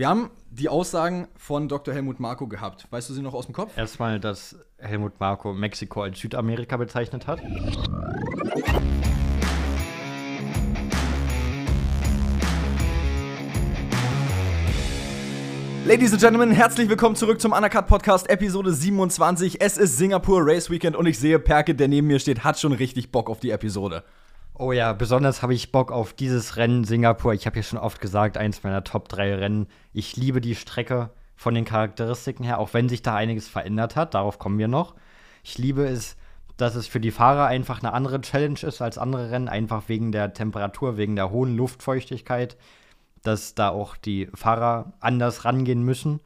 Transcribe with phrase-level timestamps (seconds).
[0.00, 1.92] Wir haben die Aussagen von Dr.
[1.92, 2.86] Helmut Marko gehabt.
[2.88, 3.76] Weißt du sie noch aus dem Kopf?
[3.76, 7.38] Erstmal, dass Helmut Marko Mexiko als Südamerika bezeichnet hat.
[15.84, 19.60] Ladies and Gentlemen, herzlich willkommen zurück zum Undercut Podcast, Episode 27.
[19.60, 22.72] Es ist Singapur Race Weekend und ich sehe, Perke, der neben mir steht, hat schon
[22.72, 24.02] richtig Bock auf die Episode.
[24.60, 27.32] Oh ja, besonders habe ich Bock auf dieses Rennen Singapur.
[27.32, 29.68] Ich habe ja schon oft gesagt, eins meiner Top 3 Rennen.
[29.94, 34.12] Ich liebe die Strecke von den Charakteristiken her, auch wenn sich da einiges verändert hat.
[34.12, 34.94] Darauf kommen wir noch.
[35.42, 36.16] Ich liebe es,
[36.58, 40.12] dass es für die Fahrer einfach eine andere Challenge ist als andere Rennen, einfach wegen
[40.12, 42.58] der Temperatur, wegen der hohen Luftfeuchtigkeit
[43.22, 46.20] dass da auch die Fahrer anders rangehen müssen.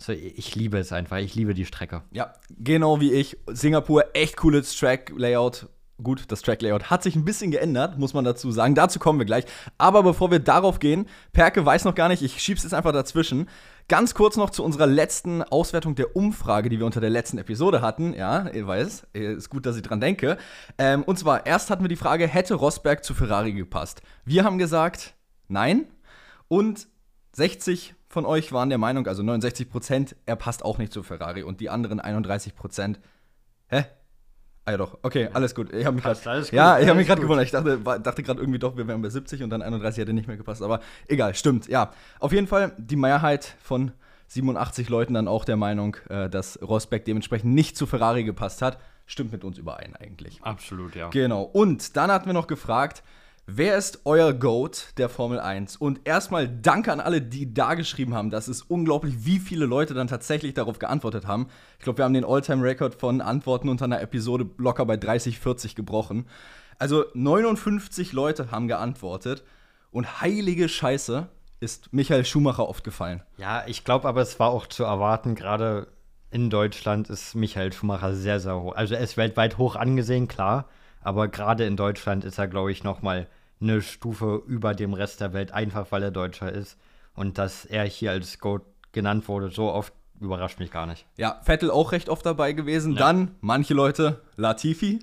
[0.00, 1.16] So, ich liebe es einfach.
[1.18, 2.02] Ich liebe die Strecke.
[2.12, 3.36] Ja, genau wie ich.
[3.48, 5.66] Singapur, echt cooles Track-Layout.
[6.00, 8.76] Gut, das Track-Layout hat sich ein bisschen geändert, muss man dazu sagen.
[8.76, 9.44] Dazu kommen wir gleich.
[9.78, 13.48] Aber bevor wir darauf gehen, Perke weiß noch gar nicht, ich schieb's jetzt einfach dazwischen.
[13.88, 17.82] Ganz kurz noch zu unserer letzten Auswertung der Umfrage, die wir unter der letzten Episode
[17.82, 18.14] hatten.
[18.14, 20.36] Ja, ihr weiß, ist gut, dass ich dran denke.
[20.78, 24.00] Ähm, und zwar, erst hatten wir die Frage, hätte Rosberg zu Ferrari gepasst?
[24.24, 25.14] Wir haben gesagt,
[25.48, 25.88] nein.
[26.46, 26.86] Und
[27.32, 31.42] 60 von euch waren der Meinung, also 69 Prozent, er passt auch nicht zu Ferrari.
[31.42, 33.00] Und die anderen 31 Prozent,
[33.66, 33.84] hä?
[34.68, 35.72] Ah ja doch, okay, alles gut.
[35.72, 37.46] Ich habe mich gerade Ja, ich habe mich gerade gewundert.
[37.46, 40.28] Ich dachte, dachte gerade irgendwie doch, wir wären bei 70 und dann 31 hätte nicht
[40.28, 40.60] mehr gepasst.
[40.60, 41.68] Aber egal, stimmt.
[41.68, 43.92] Ja, auf jeden Fall die Mehrheit von
[44.26, 48.78] 87 Leuten dann auch der Meinung, äh, dass Rosberg dementsprechend nicht zu Ferrari gepasst hat.
[49.06, 50.38] Stimmt mit uns überein eigentlich.
[50.42, 51.08] Absolut, ja.
[51.08, 51.44] Genau.
[51.44, 53.02] Und dann hatten wir noch gefragt,
[53.50, 55.78] Wer ist euer GOAT der Formel 1?
[55.78, 58.28] Und erstmal danke an alle, die da geschrieben haben.
[58.28, 61.48] Das ist unglaublich, wie viele Leute dann tatsächlich darauf geantwortet haben.
[61.78, 65.74] Ich glaube, wir haben den All-Time-Record von Antworten unter einer Episode locker bei 30, 40
[65.74, 66.26] gebrochen.
[66.78, 69.44] Also 59 Leute haben geantwortet.
[69.92, 71.26] Und heilige Scheiße
[71.58, 73.22] ist Michael Schumacher oft gefallen.
[73.38, 75.86] Ja, ich glaube aber, es war auch zu erwarten, gerade
[76.30, 78.74] in Deutschland ist Michael Schumacher sehr, sehr hoch.
[78.74, 80.66] Also er ist weltweit hoch angesehen, klar.
[81.00, 83.26] Aber gerade in Deutschland ist er, glaube ich, noch mal
[83.60, 86.76] eine Stufe über dem Rest der Welt, einfach weil er Deutscher ist.
[87.14, 91.06] Und dass er hier als Goat genannt wurde, so oft überrascht mich gar nicht.
[91.16, 92.92] Ja, Vettel auch recht oft dabei gewesen.
[92.92, 92.98] Ja.
[92.98, 95.00] Dann manche Leute Latifi.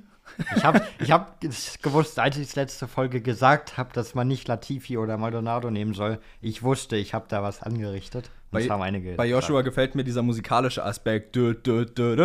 [0.56, 1.40] Ich habe ich hab
[1.82, 5.94] gewusst, als ich die letzte Folge gesagt habe, dass man nicht Latifi oder Maldonado nehmen
[5.94, 6.20] soll.
[6.42, 8.32] Ich wusste, ich habe da was angerichtet.
[8.52, 11.36] Bei, bei Joshua gefällt mir dieser musikalische Aspekt.
[11.36, 12.16] Dö, dö, dö,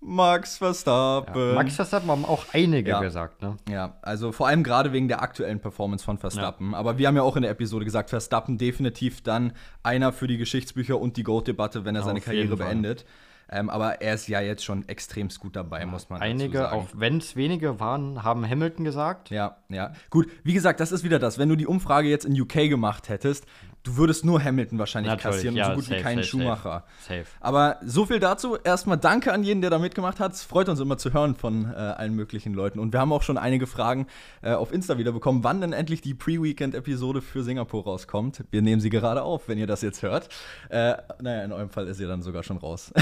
[0.00, 1.48] Max Verstappen.
[1.48, 3.00] Ja, Max Verstappen haben auch einige ja.
[3.00, 3.56] gesagt, ne?
[3.68, 6.72] Ja, also vor allem gerade wegen der aktuellen Performance von Verstappen.
[6.72, 6.78] Ja.
[6.78, 10.38] Aber wir haben ja auch in der Episode gesagt, Verstappen definitiv dann einer für die
[10.38, 13.04] Geschichtsbücher und die Goat-Debatte, wenn er seine Karriere beendet.
[13.50, 16.76] Ähm, aber er ist ja jetzt schon extremst gut dabei, muss man Einige, sagen.
[16.76, 19.30] auch wenn es wenige waren, haben Hamilton gesagt.
[19.30, 19.92] Ja, ja.
[20.10, 21.38] Gut, wie gesagt, das ist wieder das.
[21.38, 23.46] Wenn du die Umfrage jetzt in UK gemacht hättest,
[23.88, 26.28] du würdest nur Hamilton wahrscheinlich Natürlich, kassieren ja, und so gut safe, wie keinen safe,
[26.28, 26.84] Schumacher.
[27.00, 27.24] Safe.
[27.40, 28.56] Aber so viel dazu.
[28.56, 30.32] Erstmal danke an jeden, der da mitgemacht hat.
[30.32, 32.78] Es freut uns immer zu hören von äh, allen möglichen Leuten.
[32.78, 34.06] Und wir haben auch schon einige Fragen
[34.42, 38.44] äh, auf Insta wieder bekommen, wann denn endlich die Pre-Weekend-Episode für Singapur rauskommt.
[38.50, 40.28] Wir nehmen sie gerade auf, wenn ihr das jetzt hört.
[40.68, 42.92] Äh, naja, in eurem Fall ist sie dann sogar schon raus.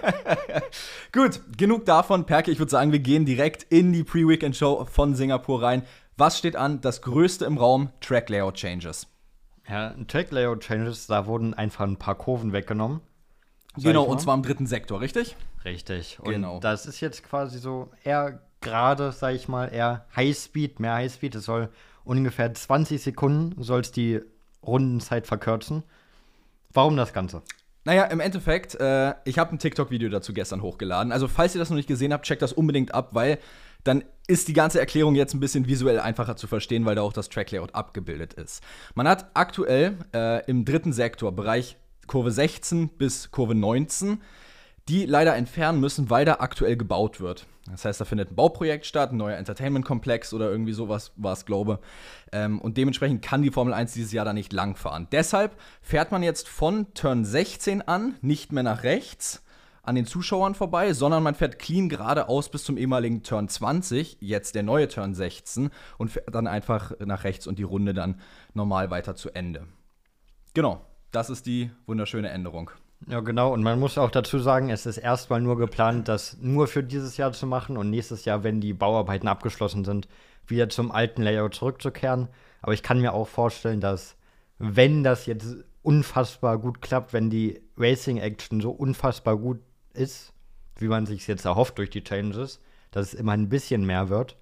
[1.12, 2.24] gut, genug davon.
[2.24, 5.82] Perke, ich würde sagen, wir gehen direkt in die Pre-Weekend-Show von Singapur rein.
[6.16, 6.80] Was steht an?
[6.80, 9.06] Das Größte im Raum: Track Layout Changes.
[9.68, 13.00] Ja, Track Layout Changes, da wurden einfach ein paar Kurven weggenommen.
[13.76, 15.36] Genau, und zwar im dritten Sektor, richtig?
[15.64, 16.18] Richtig.
[16.20, 16.58] Und genau.
[16.58, 21.36] das ist jetzt quasi so eher gerade, sag ich mal, eher Highspeed, mehr Highspeed.
[21.36, 21.68] Es soll
[22.04, 24.20] ungefähr 20 Sekunden soll es die
[24.62, 25.84] Rundenzeit verkürzen.
[26.72, 27.42] Warum das Ganze?
[27.84, 31.12] Naja, im Endeffekt, äh, ich habe ein TikTok-Video dazu gestern hochgeladen.
[31.12, 33.38] Also, falls ihr das noch nicht gesehen habt, checkt das unbedingt ab, weil
[33.84, 37.12] dann ist die ganze Erklärung jetzt ein bisschen visuell einfacher zu verstehen, weil da auch
[37.12, 38.62] das Track-Layout abgebildet ist.
[38.94, 41.76] Man hat aktuell äh, im dritten Sektor, Bereich
[42.06, 44.20] Kurve 16 bis Kurve 19,
[44.88, 47.46] die leider entfernen müssen, weil da aktuell gebaut wird.
[47.70, 51.46] Das heißt, da findet ein Bauprojekt statt, ein neuer Entertainment-Komplex oder irgendwie sowas war es,
[51.46, 51.78] glaube
[52.32, 55.06] ähm, Und dementsprechend kann die Formel 1 dieses Jahr da nicht lang fahren.
[55.12, 59.42] Deshalb fährt man jetzt von Turn 16 an nicht mehr nach rechts,
[59.90, 64.54] an den Zuschauern vorbei, sondern man fährt clean geradeaus bis zum ehemaligen Turn 20, jetzt
[64.54, 68.20] der neue Turn 16 und fährt dann einfach nach rechts und die Runde dann
[68.54, 69.66] normal weiter zu Ende.
[70.54, 72.70] Genau, das ist die wunderschöne Änderung.
[73.08, 73.52] Ja, genau.
[73.52, 77.16] Und man muss auch dazu sagen, es ist erstmal nur geplant, das nur für dieses
[77.16, 80.06] Jahr zu machen und nächstes Jahr, wenn die Bauarbeiten abgeschlossen sind,
[80.46, 82.28] wieder zum alten Layout zurückzukehren.
[82.62, 84.16] Aber ich kann mir auch vorstellen, dass,
[84.58, 89.60] wenn das jetzt unfassbar gut klappt, wenn die Racing Action so unfassbar gut
[89.94, 90.32] ist,
[90.76, 92.60] wie man sich jetzt erhofft durch die Changes,
[92.90, 94.36] dass es immer ein bisschen mehr wird,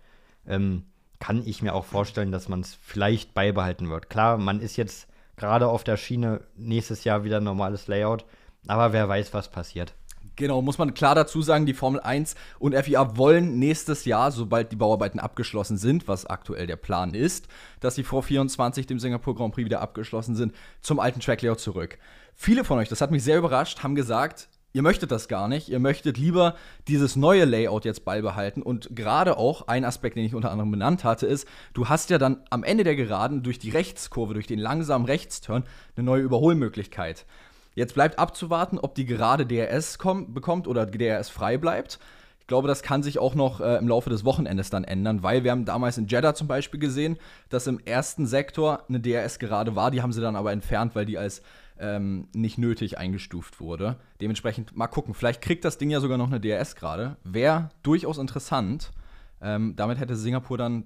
[0.46, 0.84] ähm,
[1.18, 4.08] kann ich mir auch vorstellen, dass man es vielleicht beibehalten wird.
[4.08, 8.24] Klar, man ist jetzt gerade auf der Schiene nächstes Jahr wieder normales Layout.
[8.66, 9.94] Aber wer weiß, was passiert.
[10.36, 14.70] Genau, muss man klar dazu sagen, die Formel 1 und FIA wollen nächstes Jahr, sobald
[14.70, 17.48] die Bauarbeiten abgeschlossen sind, was aktuell der Plan ist,
[17.80, 21.58] dass sie vor 24 dem Singapur Grand Prix wieder abgeschlossen sind, zum alten Track Layout
[21.58, 21.98] zurück.
[22.36, 24.48] Viele von euch, das hat mich sehr überrascht, haben gesagt,
[24.78, 26.54] ihr möchtet das gar nicht, ihr möchtet lieber
[26.86, 31.02] dieses neue Layout jetzt beibehalten und gerade auch ein Aspekt, den ich unter anderem benannt
[31.02, 34.60] hatte, ist, du hast ja dann am Ende der Geraden durch die Rechtskurve, durch den
[34.60, 35.64] langsamen Rechtsturn
[35.96, 37.26] eine neue Überholmöglichkeit.
[37.74, 41.98] Jetzt bleibt abzuwarten, ob die gerade DRS komm, bekommt oder DRS frei bleibt.
[42.38, 45.42] Ich glaube, das kann sich auch noch äh, im Laufe des Wochenendes dann ändern, weil
[45.42, 49.74] wir haben damals in Jeddah zum Beispiel gesehen, dass im ersten Sektor eine DRS gerade
[49.74, 49.90] war.
[49.90, 51.42] Die haben sie dann aber entfernt, weil die als
[51.80, 53.96] ähm, nicht nötig eingestuft wurde.
[54.20, 55.14] Dementsprechend mal gucken.
[55.14, 57.16] Vielleicht kriegt das Ding ja sogar noch eine DRS gerade.
[57.24, 58.92] Wäre durchaus interessant.
[59.40, 60.84] Ähm, damit hätte Singapur dann.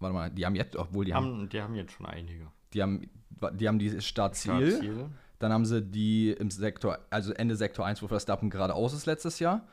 [0.00, 1.26] Warte mal, die haben jetzt, obwohl die haben.
[1.26, 2.48] haben die haben jetzt schon einige.
[2.72, 3.10] Die haben,
[3.54, 4.70] die haben die Startziel.
[4.70, 5.10] Startziele.
[5.38, 9.38] Dann haben sie die im Sektor, also Ende Sektor 1, wo Verstappen geradeaus ist letztes
[9.38, 9.66] Jahr.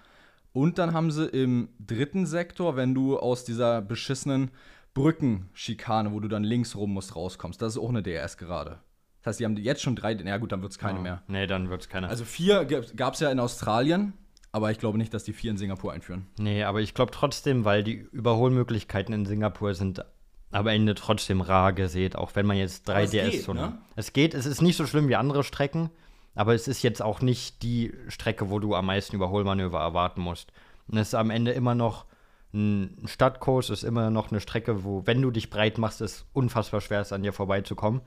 [0.53, 4.51] Und dann haben sie im dritten Sektor, wenn du aus dieser beschissenen
[4.93, 8.79] Brückenschikane, wo du dann links rum musst, rauskommst, das ist auch eine DRS gerade.
[9.25, 11.01] Das heißt, die haben jetzt schon drei, na gut, dann wird es keine Ja.
[11.01, 11.23] mehr.
[11.27, 12.07] Nee, dann wird es keine.
[12.09, 12.63] Also vier
[12.95, 14.13] gab es ja in Australien,
[14.51, 16.27] aber ich glaube nicht, dass die vier in Singapur einführen.
[16.37, 20.05] nee, aber ich glaube trotzdem, weil die Überholmöglichkeiten in Singapur sind
[20.51, 23.53] am Ende trotzdem rar gesät, auch wenn man jetzt drei Aber es DS geht, so
[23.55, 23.79] ne?
[23.95, 25.89] Es geht, es ist nicht so schlimm wie andere Strecken,
[26.35, 30.51] aber es ist jetzt auch nicht die Strecke, wo du am meisten Überholmanöver erwarten musst.
[30.87, 32.05] Und es ist am Ende immer noch
[32.53, 36.79] ein Stadtkurs, ist immer noch eine Strecke, wo, wenn du dich breit machst, es unfassbar
[36.79, 38.01] schwer ist, an dir vorbeizukommen.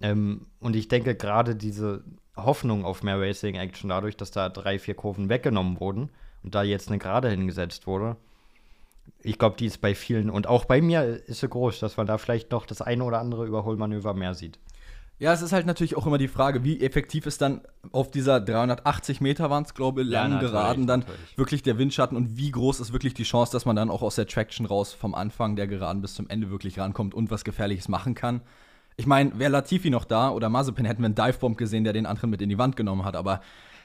[0.00, 2.04] Ähm, und ich denke gerade diese
[2.36, 6.10] Hoffnung auf mehr Racing-Action dadurch, dass da drei, vier Kurven weggenommen wurden
[6.42, 8.16] und da jetzt eine Gerade hingesetzt wurde,
[9.22, 12.06] ich glaube, die ist bei vielen und auch bei mir ist sie groß, dass man
[12.06, 14.58] da vielleicht noch das eine oder andere Überholmanöver mehr sieht.
[15.18, 18.40] Ja, es ist halt natürlich auch immer die Frage, wie effektiv ist dann auf dieser
[18.40, 21.36] 380 Meter waren es, glaube ich, Ja, langen natürlich, Geraden dann natürlich.
[21.38, 24.14] wirklich der Windschatten und wie groß ist wirklich die Chance, dass man dann auch aus
[24.14, 27.88] der Traction raus vom Anfang der Geraden bis zum Ende wirklich rankommt und was Gefährliches
[27.88, 28.42] machen kann.
[28.98, 32.04] Ich meine, wäre Latifi noch da oder Mazepin, hätten wir einen Divebomb gesehen, der den
[32.04, 33.40] anderen mit in die Wand genommen hat, aber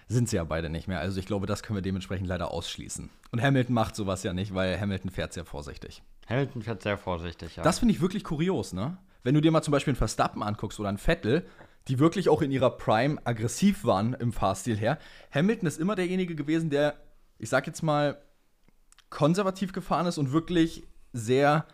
[0.07, 0.99] sind sie ja beide nicht mehr.
[0.99, 3.11] Also ich glaube, das können wir dementsprechend leider ausschließen.
[3.31, 6.01] Und Hamilton macht sowas ja nicht, weil Hamilton fährt sehr vorsichtig.
[6.27, 7.63] Hamilton fährt sehr vorsichtig, ja.
[7.63, 8.97] Das finde ich wirklich kurios, ne?
[9.21, 11.45] Wenn du dir mal zum Beispiel einen Verstappen anguckst oder einen Vettel,
[11.87, 14.97] die wirklich auch in ihrer Prime aggressiv waren im Fahrstil her.
[15.31, 16.95] Hamilton ist immer derjenige gewesen, der,
[17.37, 18.17] ich sag jetzt mal,
[19.11, 21.67] konservativ gefahren ist und wirklich sehr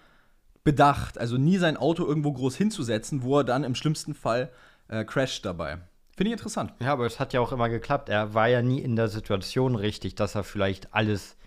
[0.63, 1.17] bedacht.
[1.17, 4.51] Also nie sein Auto irgendwo groß hinzusetzen, wo er dann im schlimmsten Fall
[4.87, 5.79] äh, crasht dabei.
[6.15, 6.73] Finde ich interessant.
[6.81, 8.09] Ja, aber es hat ja auch immer geklappt.
[8.09, 11.37] Er war ja nie in der Situation richtig, dass er vielleicht alles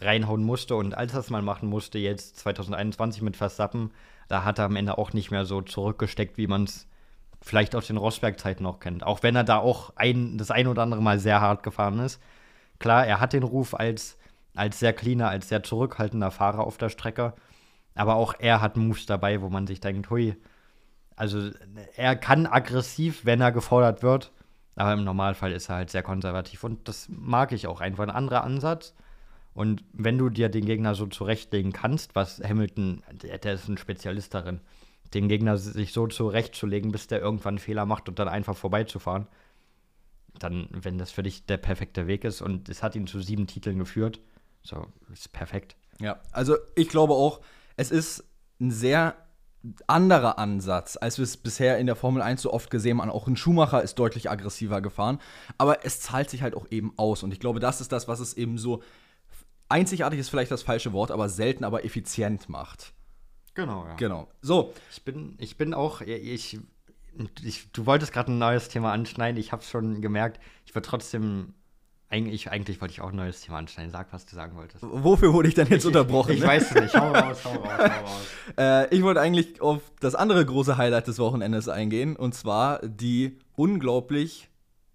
[0.00, 0.76] reinhauen musste.
[0.76, 3.90] Und als er es mal machen musste, jetzt 2021 mit Verstappen,
[4.28, 6.86] da hat er am Ende auch nicht mehr so zurückgesteckt, wie man es
[7.42, 9.04] vielleicht aus den Rosberg-Zeiten noch kennt.
[9.04, 12.20] Auch wenn er da auch ein, das ein oder andere Mal sehr hart gefahren ist.
[12.78, 14.16] Klar, er hat den Ruf als,
[14.54, 17.34] als sehr cleaner, als sehr zurückhaltender Fahrer auf der Strecke.
[17.94, 20.36] Aber auch er hat Moves dabei, wo man sich denkt, hui,
[21.16, 21.50] also
[21.96, 24.32] er kann aggressiv, wenn er gefordert wird,
[24.76, 28.02] aber im Normalfall ist er halt sehr konservativ und das mag ich auch einfach.
[28.02, 28.94] Ein anderer Ansatz.
[29.54, 33.78] Und wenn du dir den Gegner so zurechtlegen kannst, was Hamilton, der, der ist ein
[33.78, 34.60] Spezialist darin,
[35.14, 39.28] den Gegner sich so zurechtzulegen, bis der irgendwann einen Fehler macht und dann einfach vorbeizufahren,
[40.40, 43.46] dann, wenn das für dich der perfekte Weg ist und es hat ihn zu sieben
[43.46, 44.20] Titeln geführt,
[44.62, 45.76] so, ist perfekt.
[46.00, 47.40] Ja, also ich glaube auch,
[47.76, 48.24] es ist
[48.60, 49.16] ein sehr
[49.86, 53.10] anderer Ansatz, als wir es bisher in der Formel 1 so oft gesehen haben.
[53.10, 55.18] Auch ein Schumacher ist deutlich aggressiver gefahren,
[55.56, 57.22] aber es zahlt sich halt auch eben aus.
[57.22, 58.82] Und ich glaube, das ist das, was es eben so
[59.68, 62.92] einzigartig ist, vielleicht das falsche Wort, aber selten, aber effizient macht.
[63.54, 63.94] Genau, ja.
[63.94, 64.28] Genau.
[64.42, 66.58] So, Ich bin, ich bin auch, ich,
[67.42, 71.54] ich du wolltest gerade ein neues Thema anschneiden, ich habe schon gemerkt, ich würde trotzdem,
[72.14, 73.90] eigentlich, eigentlich wollte ich auch ein neues Thema anschneiden.
[73.90, 74.82] Sag, was du sagen wolltest.
[74.82, 76.34] wofür wurde ich denn jetzt unterbrochen?
[76.34, 76.46] Ich ne?
[76.46, 78.26] weiß es nicht, hau raus, hau raus, hau raus.
[78.56, 83.38] Äh, ich wollte eigentlich auf das andere große Highlight des Wochenendes eingehen, und zwar die
[83.56, 84.48] unglaublich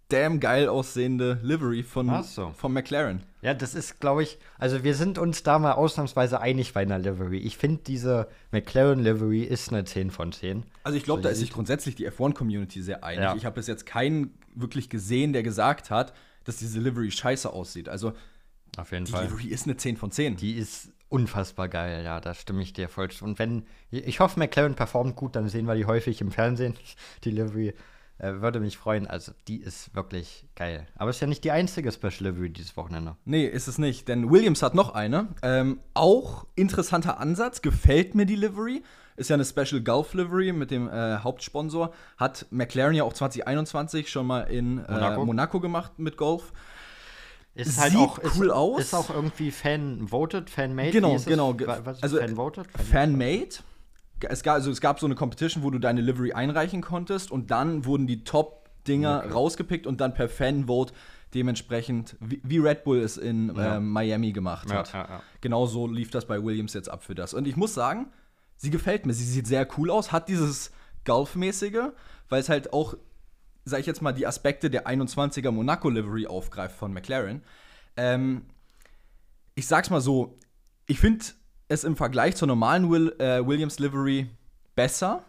[0.07, 2.51] damn geil aussehende Livery von, so.
[2.55, 3.21] von McLaren.
[3.41, 6.99] Ja, das ist, glaube ich, also wir sind uns da mal ausnahmsweise einig bei einer
[6.99, 7.37] Livery.
[7.39, 10.63] Ich finde, diese McLaren-Livery ist eine 10 von 10.
[10.83, 13.23] Also ich glaube, So, da ist sich grundsätzlich die F1-Community sehr einig.
[13.23, 13.35] Ja.
[13.35, 17.89] Ich habe bis jetzt keinen wirklich gesehen, der gesagt hat, dass diese Livery scheiße aussieht.
[17.89, 18.13] Also
[18.77, 19.25] Auf jeden die Fall.
[19.25, 20.37] Livery ist eine 10 von 10.
[20.37, 23.25] Die ist unfassbar geil, ja, da stimme ich dir voll zu.
[23.25, 26.75] Und wenn, ich hoffe, McLaren performt gut, dann sehen wir die häufig im Fernsehen,
[27.23, 27.73] die Livery.
[28.19, 29.07] Äh, würde mich freuen.
[29.07, 30.85] Also, die ist wirklich geil.
[30.95, 33.15] Aber ist ja nicht die einzige Special Livery dieses Wochenende.
[33.23, 34.09] Nee, ist es nicht.
[34.09, 35.29] Denn Williams hat noch eine.
[35.41, 37.61] Ähm, auch interessanter Ansatz.
[37.61, 38.83] Gefällt mir die Livery.
[39.19, 41.93] Ist ja eine Special Golf Livery mit dem äh, Hauptsponsor.
[42.17, 45.25] Hat McLaren ja auch 2021 schon mal in äh, Monaco.
[45.25, 46.51] Monaco gemacht mit Golf.
[47.55, 47.95] Ist Sieht
[48.37, 48.79] cool ist, aus.
[48.81, 50.91] Ist auch irgendwie Fan-voted, Fan-made?
[50.91, 51.59] Genau, genau.
[51.59, 52.67] Wa- Was ist Also, Fan-voted?
[52.89, 53.49] Fan-made.
[54.21, 57.51] Es gab, also es gab so eine Competition, wo du deine Livery einreichen konntest und
[57.51, 60.93] dann wurden die Top-Dinger rausgepickt und dann per Fan-Vote
[61.33, 63.77] dementsprechend, wie, wie Red Bull es in Ja.
[63.77, 64.93] ähm, Miami gemacht Ja, hat.
[64.93, 65.21] ja, ja.
[65.41, 67.33] Genau so lief das bei Williams jetzt ab für das.
[67.33, 68.07] Und ich muss sagen,
[68.59, 69.13] sie gefällt mir.
[69.13, 70.71] Sie sieht sehr cool aus, hat dieses
[71.05, 71.91] Golfmäßige,
[72.27, 72.95] weil es halt auch,
[73.65, 77.41] sag ich jetzt mal, die Aspekte der 21er Monaco Livery aufgreift von McLaren.
[77.97, 78.45] Ähm,
[79.55, 80.37] ich sag's mal so,
[80.85, 81.25] ich finde
[81.69, 84.29] es im Vergleich zur normalen Will, äh, Williams Livery
[84.75, 85.23] besser.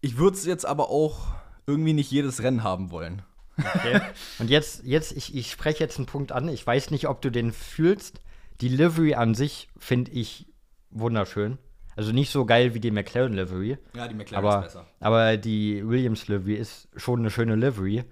[0.00, 1.34] Ich würde es jetzt aber auch
[1.66, 3.22] irgendwie nicht jedes Rennen haben wollen.
[3.58, 4.00] Okay.
[4.38, 6.48] Und jetzt, jetzt ich, ich spreche jetzt einen Punkt an.
[6.48, 8.20] Ich weiß nicht, ob du den fühlst.
[8.62, 10.46] Die Livery an sich finde ich
[10.90, 11.58] wunderschön.
[12.00, 13.76] Also nicht so geil wie die McLaren Livery.
[13.94, 18.04] Ja, die McLaren Aber, aber die Williams Livery ist schon eine schöne Livery.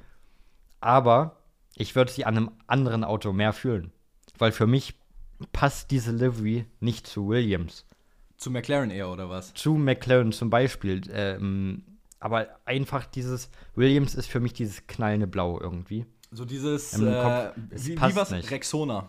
[0.78, 1.38] Aber
[1.74, 3.90] ich würde sie an einem anderen Auto mehr fühlen.
[4.36, 4.92] Weil für mich
[5.52, 7.86] passt diese Livery nicht zu Williams.
[8.36, 9.54] Zu McLaren eher, oder was?
[9.54, 11.00] Zu McLaren zum Beispiel.
[11.10, 11.82] Ähm,
[12.20, 16.04] aber einfach dieses Williams ist für mich dieses knallende Blau irgendwie.
[16.30, 18.30] So dieses, äh, wie, wie passt was?
[18.32, 18.50] nicht.
[18.50, 19.08] Rexona.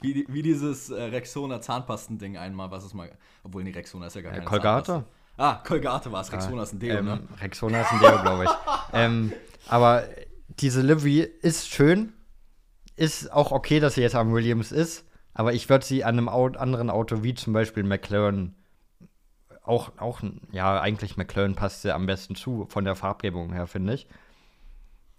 [0.00, 3.10] Wie, wie dieses äh, Rexona Zahnpastending einmal, was es mal,
[3.44, 5.04] obwohl, nee, Rexona ist ja gar Äh, keine Colgate?
[5.36, 7.20] Ah, Colgate war es, Rexona ist ein Deo, ähm, ne?
[7.40, 8.50] Rexona ist ein Deo, glaube ich.
[8.92, 9.32] ähm,
[9.68, 10.04] aber
[10.48, 12.12] diese Livery ist schön.
[12.96, 15.06] Ist auch okay, dass sie jetzt am Williams ist.
[15.34, 18.54] Aber ich würde sie an einem Au anderen Auto, wie zum Beispiel McLaren,
[19.62, 20.20] auch, auch,
[20.50, 24.06] ja, eigentlich McLaren passt sie am besten zu, von der Farbgebung her, finde ich.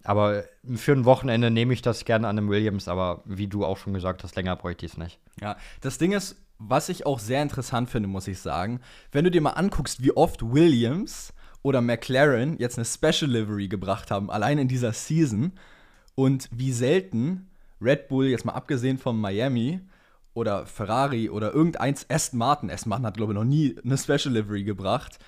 [0.04, 0.44] Aber
[0.76, 3.94] für ein Wochenende nehme ich das gerne an einem Williams, aber wie du auch schon
[3.94, 5.20] gesagt hast, länger bräuchte ich es nicht.
[5.42, 8.82] Ja, das Ding ist, was ich auch sehr interessant finde, muss ich sagen,
[9.12, 14.12] wenn du dir mal anguckst, wie oft Williams oder McLaren jetzt eine Special Livery gebracht
[14.12, 15.54] haben, allein in dieser Season,
[16.16, 17.50] und wie selten
[17.82, 19.82] Red Bull, jetzt mal abgesehen von Miami,
[20.34, 24.34] oder Ferrari oder irgendeins, Aston Martin, Aston Martin hat, glaube ich, noch nie eine Special
[24.34, 25.20] Livery gebracht,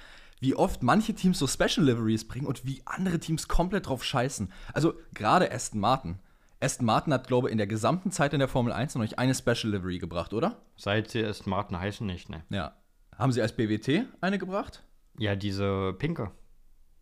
[0.46, 4.52] wie oft manche Teams so Special Liveries bringen und wie andere Teams komplett drauf scheißen.
[4.74, 6.20] Also gerade Aston Martin.
[6.62, 9.18] Aston Martin hat, glaube ich, in der gesamten Zeit in der Formel 1 noch nicht
[9.18, 10.62] eine Special Livery gebracht, oder?
[10.78, 12.44] Seit sie es Martin heißen nicht, ne?
[12.50, 12.76] Ja.
[13.18, 14.84] Haben sie als BWT eine gebracht?
[15.18, 16.30] Ja, diese pinke.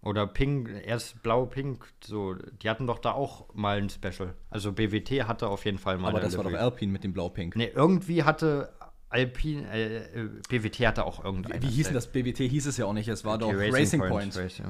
[0.02, 2.36] Oder pink, erst blau-pink, so.
[2.36, 4.36] Die hatten doch da auch mal ein Special.
[4.50, 6.64] Also BWT hatte auf jeden Fall mal Aber das war doch Livery.
[6.64, 7.58] Alpine mit dem Blau-Pink.
[7.58, 8.74] Nee, irgendwie hatte
[9.14, 11.62] Alpine, äh, äh, BWT hatte auch irgendein.
[11.62, 12.08] Wie hieß denn das?
[12.08, 14.34] BWT hieß es ja auch nicht, es war doch Racing, Racing, Point.
[14.34, 14.64] Point.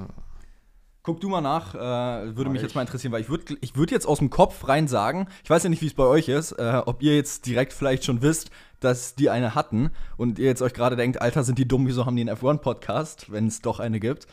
[1.02, 3.90] Guck du mal nach, äh, würde mich jetzt mal interessieren, weil ich würde ich würd
[3.90, 6.52] jetzt aus dem Kopf rein sagen, ich weiß ja nicht, wie es bei euch ist,
[6.52, 10.62] äh, ob ihr jetzt direkt vielleicht schon wisst, dass die eine hatten und ihr jetzt
[10.62, 13.80] euch gerade denkt, Alter, sind die dumm, wieso haben die einen F1-Podcast, wenn es doch
[13.80, 14.26] eine gibt.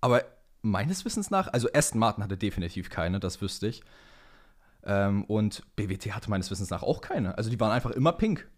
[0.00, 0.22] Aber
[0.60, 3.82] meines Wissens nach, also Aston Martin hatte definitiv keine, das wüsste ich.
[4.84, 7.38] Ähm, und BWT hatte meines Wissens nach auch keine.
[7.38, 8.48] Also die waren einfach immer pink.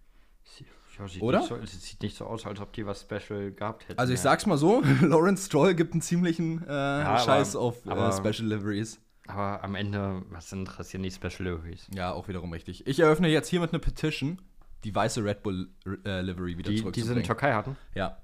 [0.99, 1.39] Ja, sieht Oder?
[1.41, 3.99] Nicht so, sieht nicht so aus, als ob die was Special gehabt hätten.
[3.99, 4.25] Also ich ja.
[4.25, 8.49] sag's mal so, Lawrence Stroll gibt einen ziemlichen äh, aber- Scheiß auf äh, aber- Special
[8.49, 9.01] Liveries.
[9.27, 11.87] Aber am Ende, was interessieren die Special Liveries?
[11.95, 12.87] Ja, auch wiederum richtig.
[12.87, 14.41] Ich eröffne jetzt hiermit eine Petition,
[14.85, 15.71] die weiße Red Bull
[16.05, 17.25] äh, Livery wieder Die, die sie in zurückzubringen.
[17.25, 17.77] Türkei hatten?
[17.95, 18.19] ja.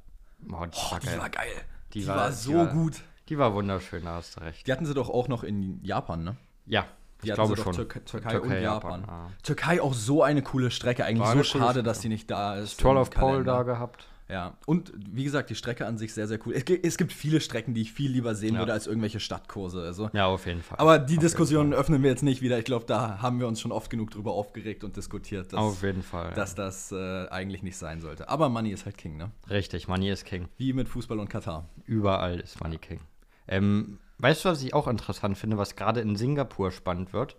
[0.50, 1.18] Oh, die, Oh, war die geil.
[1.18, 1.46] war geil.
[1.94, 3.00] Die, Die war, war- so die war- gut.
[3.30, 4.66] Die war wunderschön, da hast du recht.
[4.66, 6.36] Die hatten sie doch auch noch in Japan, ne?
[6.66, 6.86] Ja,
[7.22, 7.72] Die ich glaube sie schon.
[7.72, 9.04] doch Türkei, Türkei, und Japan.
[9.06, 9.28] ah.
[9.42, 11.04] Türkei auch so eine coole Strecke.
[11.04, 11.82] Eigentlich so schade, Strecke.
[11.82, 12.80] dass die nicht da ist.
[12.80, 13.52] Toll auf Pole Kalender.
[13.56, 14.06] da gehabt.
[14.28, 16.54] Ja, und wie gesagt, die Strecke an sich sehr, sehr cool.
[16.54, 18.60] Es gibt, es gibt viele Strecken, die ich viel lieber sehen Ja.
[18.60, 19.82] würde als irgendwelche Stadtkurse.
[19.82, 20.08] Also.
[20.12, 20.78] Ja, auf jeden Fall.
[20.78, 22.56] Aber die Auf Diskussion öffnen wir jetzt nicht wieder.
[22.56, 25.82] Ich glaube, da haben wir uns schon oft genug drüber aufgeregt und diskutiert, dass, Auf
[25.82, 26.32] jeden Fall.
[26.34, 28.28] dass das äh, eigentlich nicht sein sollte.
[28.28, 29.32] Aber Money ist halt King, ne?
[29.50, 30.46] Richtig, Money ist King.
[30.58, 31.64] Wie mit Fußball und Katar.
[31.86, 33.00] Überall ist Money King.
[33.48, 37.36] Ähm, weißt du, was ich auch interessant finde, was gerade in Singapur spannend wird?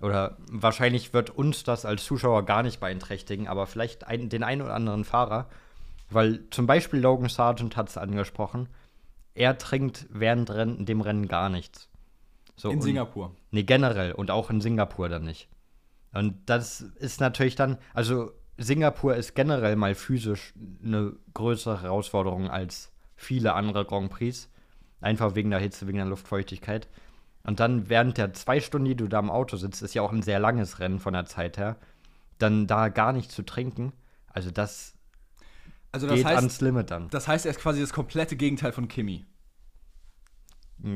[0.00, 4.62] Oder wahrscheinlich wird uns das als Zuschauer gar nicht beeinträchtigen, aber vielleicht ein, den einen
[4.62, 5.48] oder anderen Fahrer.
[6.10, 8.68] Weil zum Beispiel Logan Sargent hat es angesprochen.
[9.34, 11.88] Er trinkt während Rennen, dem Rennen gar nichts.
[12.56, 13.34] So, In und- Singapur.
[13.50, 15.48] Nee, generell und auch in Singapur dann nicht.
[16.12, 20.52] Und das ist natürlich dann, also Singapur ist generell mal physisch
[20.84, 24.50] eine größere Herausforderung als viele andere Grand Prix.
[25.02, 26.88] Einfach wegen der Hitze, wegen der Luftfeuchtigkeit.
[27.44, 30.12] Und dann während der zwei Stunden, die du da im Auto sitzt, ist ja auch
[30.12, 31.76] ein sehr langes Rennen von der Zeit her,
[32.38, 33.92] dann da gar nicht zu trinken,
[34.28, 34.94] also das,
[35.90, 37.10] Also das geht heißt, ans Limit dann.
[37.10, 39.26] das heißt, er ist quasi das komplette Gegenteil von Kimi.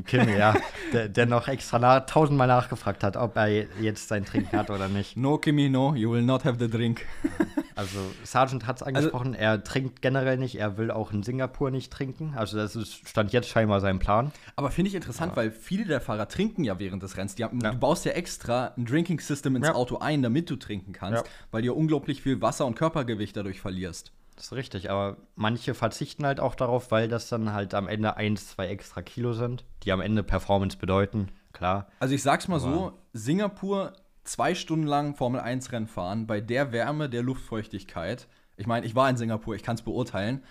[0.05, 0.55] Kimi, ja,
[0.93, 3.49] der, der, noch extra nach, tausendmal nachgefragt hat, ob er
[3.81, 5.17] jetzt sein Trinken hat oder nicht.
[5.17, 7.07] No, Kimi, no, you will not have the drink.
[7.77, 11.23] Also, Sargent hat es also angesprochen, also, er trinkt generell nicht, er will auch in
[11.23, 12.33] Singapur nicht trinken.
[12.35, 14.33] Also, das ist, stand jetzt scheinbar sein Plan.
[14.57, 15.37] Aber finde ich interessant, ja.
[15.37, 17.37] weil viele der Fahrer trinken ja während des Rennens.
[17.39, 17.73] Haben, ja.
[17.73, 19.75] Du baust ja extra ein Drinking System ins ja.
[19.75, 23.61] Auto ein, damit du trinken kannst, weil du ja unglaublich viel Wasser und Körpergewicht dadurch
[23.61, 24.11] verlierst.
[24.37, 28.17] Das ist richtig, aber manche verzichten halt auch darauf, weil das dann halt am Ende
[28.17, 31.89] ein, zwei extra Kilo sind, die am Ende Performance bedeuten, klar.
[32.01, 36.41] Also ich sag's mal aber so, Singapur zwei Stunden lang Formel 1 Rennen fahren, bei
[36.41, 38.29] der Wärme, der Luftfeuchtigkeit.
[38.57, 40.43] Ich meine, ich war in Singapur, ich kann es beurteilen.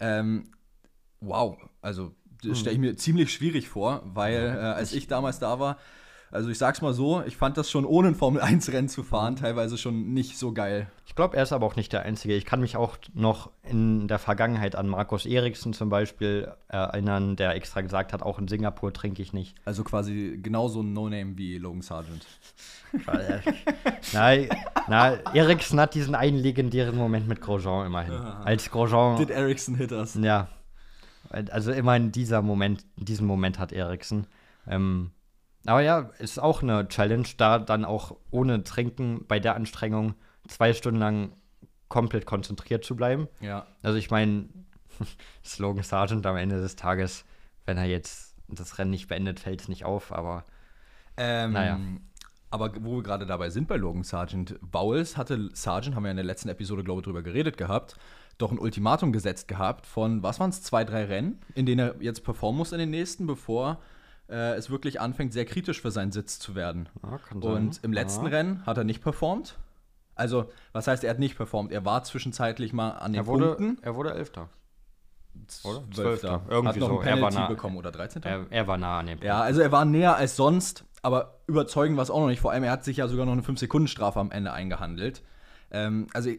[0.00, 0.50] Ähm,
[1.20, 2.54] wow, also das hm.
[2.54, 5.78] stelle ich mir ziemlich schwierig vor, weil äh, als ich damals da war,
[6.34, 9.78] also ich sag's mal so, ich fand das schon ohne ein Formel-1-Rennen zu fahren teilweise
[9.78, 10.88] schon nicht so geil.
[11.06, 12.34] Ich glaube, er ist aber auch nicht der Einzige.
[12.34, 17.54] Ich kann mich auch noch in der Vergangenheit an Markus Eriksen zum Beispiel erinnern, der
[17.54, 19.54] extra gesagt hat, auch in Singapur trinke ich nicht.
[19.64, 22.26] Also quasi genauso ein No-Name wie Logan Sargent.
[24.12, 24.48] nein,
[24.88, 28.14] na, Eriksen hat diesen einen legendären Moment mit Grosjean immerhin.
[28.14, 29.18] Als Grosjean.
[29.18, 30.14] Did Eriksen hit us?
[30.20, 30.48] Ja.
[31.30, 34.26] Also immerhin dieser Moment, diesen Moment hat Eriksen.
[34.66, 35.10] Ähm,
[35.66, 40.14] aber ja, ist auch eine Challenge, da dann auch ohne Trinken bei der Anstrengung
[40.46, 41.32] zwei Stunden lang
[41.88, 43.28] komplett konzentriert zu bleiben.
[43.40, 43.66] Ja.
[43.82, 44.48] Also ich meine,
[45.44, 47.24] Slogan Sargent am Ende des Tages,
[47.64, 50.44] wenn er jetzt das Rennen nicht beendet, fällt es nicht auf, aber
[51.16, 51.78] ähm, naja.
[52.50, 56.16] Aber wo wir gerade dabei sind bei Logan Sargent, Bowles hatte Sargent, haben wir in
[56.16, 57.96] der letzten Episode, glaube ich, drüber geredet gehabt,
[58.38, 61.94] doch ein Ultimatum gesetzt gehabt von, was waren es, zwei, drei Rennen, in denen er
[62.00, 63.80] jetzt performen muss in den nächsten, bevor
[64.28, 66.88] äh, es wirklich anfängt, sehr kritisch für seinen Sitz zu werden.
[67.02, 68.30] Ja, und im letzten ja.
[68.30, 69.58] Rennen hat er nicht performt.
[70.14, 71.72] Also, was heißt, er hat nicht performt?
[71.72, 73.78] Er war zwischenzeitlich mal an den er wurde, Punkten.
[73.82, 74.48] Er wurde Elfter.
[75.64, 75.82] Oder?
[75.92, 76.42] Zwölfter.
[76.48, 76.98] Irgendwie hat noch so.
[76.98, 78.22] Penalty nah, bekommen oder 13.
[78.22, 79.24] Er, er, war nah an dem Punkt.
[79.24, 82.40] Ja, also er war näher als sonst, aber überzeugend war es auch noch nicht.
[82.40, 85.22] Vor allem, er hat sich ja sogar noch eine 5-Sekunden-Strafe am Ende eingehandelt.
[85.72, 86.30] Ähm, also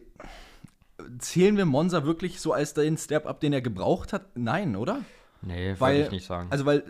[1.18, 4.34] zählen wir Monza wirklich so als den Step-Up, den er gebraucht hat?
[4.34, 5.00] Nein, oder?
[5.46, 6.48] Nee, weil ich nicht sagen.
[6.50, 6.82] Also, weil,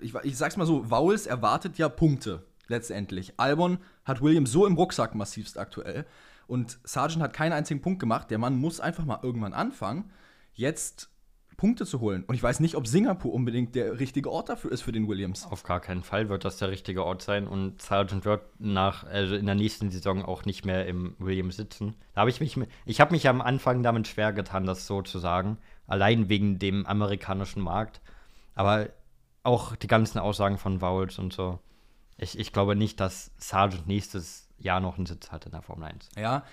[0.00, 3.34] ich, ich sag's mal so, Vowles erwartet ja Punkte letztendlich.
[3.36, 6.06] Albon hat Williams so im Rucksack massivst aktuell.
[6.46, 8.30] Und Sargent hat keinen einzigen Punkt gemacht.
[8.30, 10.10] Der Mann muss einfach mal irgendwann anfangen,
[10.54, 11.10] jetzt
[11.56, 12.22] Punkte zu holen.
[12.26, 15.46] Und ich weiß nicht, ob Singapur unbedingt der richtige Ort dafür ist für den Williams.
[15.50, 17.48] Auf gar keinen Fall wird das der richtige Ort sein.
[17.48, 21.96] Und Sargent wird nach, also in der nächsten Saison auch nicht mehr im Williams sitzen.
[22.14, 25.18] Da habe ich mich, ich habe mich am Anfang damit schwer getan, das so zu
[25.18, 28.00] sagen allein wegen dem amerikanischen Markt.
[28.54, 28.88] Aber
[29.42, 31.60] auch die ganzen Aussagen von Vowles und so.
[32.18, 35.88] Ich, ich glaube nicht, dass Sargent nächstes Jahr noch einen Sitz hat in der Formel
[35.88, 36.08] 1.
[36.16, 36.44] Ja,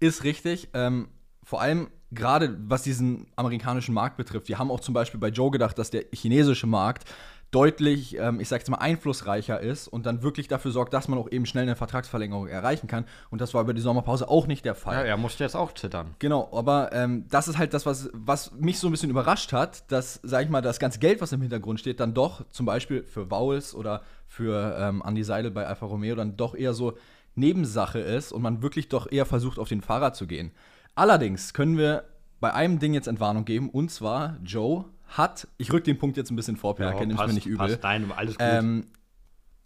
[0.00, 0.68] ist richtig.
[0.72, 1.08] Ähm,
[1.42, 4.48] vor allem gerade was diesen amerikanischen Markt betrifft.
[4.48, 7.04] Wir haben auch zum Beispiel bei Joe gedacht, dass der chinesische Markt
[7.50, 11.30] deutlich, ähm, ich sag's mal, einflussreicher ist und dann wirklich dafür sorgt, dass man auch
[11.30, 13.06] eben schnell eine Vertragsverlängerung erreichen kann.
[13.30, 14.96] Und das war über die Sommerpause auch nicht der Fall.
[14.96, 16.14] Ja, er musste jetzt auch zittern.
[16.20, 19.90] Genau, aber ähm, das ist halt das, was, was mich so ein bisschen überrascht hat,
[19.90, 23.02] dass, sag ich mal, das ganze Geld, was im Hintergrund steht, dann doch zum Beispiel
[23.02, 26.94] für Vowels oder für ähm, Andy Seidel bei Alfa Romeo dann doch eher so
[27.34, 30.52] Nebensache ist und man wirklich doch eher versucht, auf den Fahrer zu gehen.
[30.94, 32.04] Allerdings können wir
[32.40, 36.30] bei einem Ding jetzt Entwarnung geben, und zwar Joe hat, ich rück den Punkt jetzt
[36.30, 37.68] ein bisschen vor, Per, ja, nimm's mir nicht übel.
[37.68, 38.46] Passt, nein, alles gut.
[38.46, 38.86] Ähm,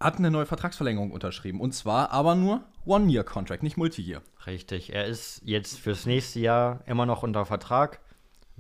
[0.01, 1.61] hat eine neue Vertragsverlängerung unterschrieben.
[1.61, 4.23] Und zwar aber nur One-Year-Contract, nicht Multi-Year.
[4.47, 4.93] Richtig.
[4.93, 8.01] Er ist jetzt fürs nächste Jahr immer noch unter Vertrag.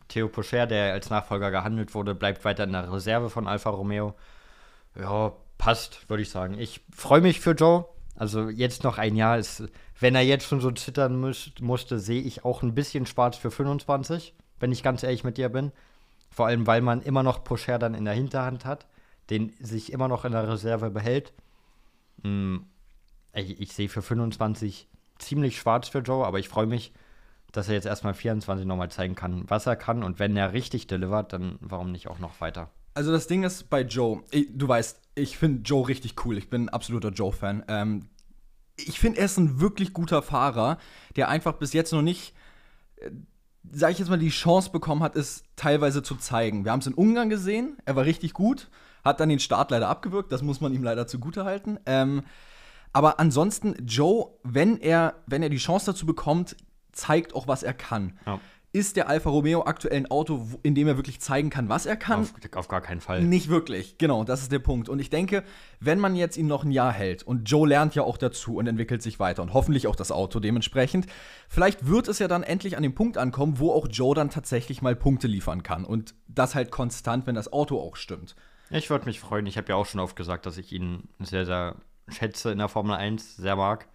[0.09, 4.15] Theo Pocher, der als Nachfolger gehandelt wurde, bleibt weiter in der Reserve von Alfa Romeo.
[4.99, 6.59] Ja, passt, würde ich sagen.
[6.59, 7.87] Ich freue mich für Joe.
[8.17, 9.65] Also jetzt noch ein Jahr ist,
[9.99, 13.51] wenn er jetzt schon so zittern müsst, musste, sehe ich auch ein bisschen schwarz für
[13.51, 15.73] 25, wenn ich ganz ehrlich mit dir bin.
[16.35, 18.89] Vor allem, weil man immer noch Pocher dann in der Hinterhand hat,
[19.31, 21.33] den sich immer noch in der Reserve behält.
[22.25, 22.67] Hm,
[23.33, 26.93] ich, ich sehe für 25 ziemlich schwarz für Joe, aber ich freue mich,
[27.53, 30.03] dass er jetzt erstmal 24 nochmal zeigen kann, was er kann.
[30.03, 32.69] Und wenn er richtig delivert, dann warum nicht auch noch weiter?
[32.95, 36.37] Also das Ding ist bei Joe, ich, du weißt, ich finde Joe richtig cool.
[36.37, 37.63] Ich bin ein absoluter Joe-Fan.
[37.69, 38.09] Ähm,
[38.75, 40.79] ich finde, er ist ein wirklich guter Fahrer,
[41.15, 42.35] der einfach bis jetzt noch nicht
[43.73, 46.65] äh, sag ich jetzt mal, die Chance bekommen hat, es teilweise zu zeigen.
[46.65, 48.69] Wir haben es in Ungarn gesehen, er war richtig gut,
[49.05, 51.79] hat dann den Start leider abgewürgt, das muss man ihm leider zugute halten.
[51.87, 52.23] Ähm,
[52.93, 56.57] aber ansonsten, Joe, wenn er, wenn er die Chance dazu bekommt,
[56.93, 58.19] zeigt auch, was er kann.
[58.25, 58.39] Ja
[58.75, 61.97] ist der Alfa Romeo aktuell ein Auto, in dem er wirklich zeigen kann, was er
[61.97, 62.23] kann?
[62.23, 63.23] Auf, auf, gar keinen Fall.
[63.23, 64.89] Nicht wirklich, genau, das ist der Punkt.
[64.89, 65.45] Und ich denke,
[65.79, 68.67] wenn man jetzt ihn noch ein Jahr hält und Joe lernt ja auch dazu und
[68.67, 71.07] entwickelt sich weiter und hoffentlich auch das Auto dementsprechend,
[71.49, 74.83] vielleicht wird es ja dann endlich an dem Punkt ankommen, wo auch Joe dann tatsächlich
[74.83, 78.35] mal Punkte liefern kann und das halt konstant, wenn das Auto auch stimmt.
[78.71, 79.47] Ich würde mich freuen.
[79.47, 81.77] Ich habe ja auch schon oft gesagt, dass ich ihn sehr, sehr
[82.09, 83.87] schätze in der Formel 1, sehr mag.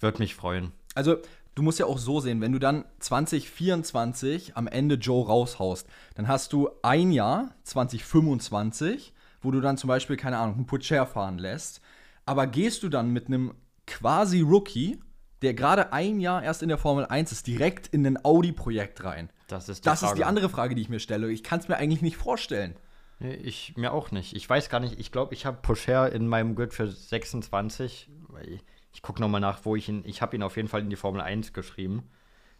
[0.00, 0.72] Würde mich freuen.
[0.94, 1.16] Also,
[1.54, 6.28] du musst ja auch so sehen, wenn du dann 2024 am Ende Joe raushaust, dann
[6.28, 11.38] hast du ein Jahr, 2025, wo du dann zum Beispiel, keine Ahnung, einen Pucher fahren
[11.38, 11.80] lässt.
[12.24, 13.54] Aber gehst du dann mit einem
[13.86, 15.00] quasi Rookie,
[15.42, 19.30] der gerade ein Jahr erst in der Formel 1 ist, direkt in ein Audi-Projekt rein?
[19.48, 21.30] Das ist die Das ist die andere Frage, die ich mir stelle.
[21.30, 22.76] Ich kann es mir eigentlich nicht vorstellen.
[23.18, 24.34] Nee, Ich mir auch nicht.
[24.34, 24.98] Ich weiß gar nicht.
[24.98, 28.08] Ich glaube, ich habe Pocher in meinem Grid für 26.
[28.46, 30.02] Ich, ich gucke nochmal nach, wo ich ihn.
[30.06, 32.10] Ich habe ihn auf jeden Fall in die Formel 1 geschrieben.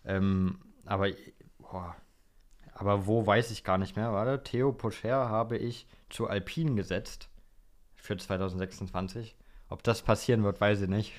[0.04, 1.08] Ähm, aber,
[1.58, 1.96] boah,
[2.74, 4.12] aber wo weiß ich gar nicht mehr.
[4.12, 7.28] Warte, Theo Pocher habe ich zu Alpine gesetzt
[7.94, 9.36] für 2026.
[9.68, 11.12] Ob das passieren wird, weiß ich nicht.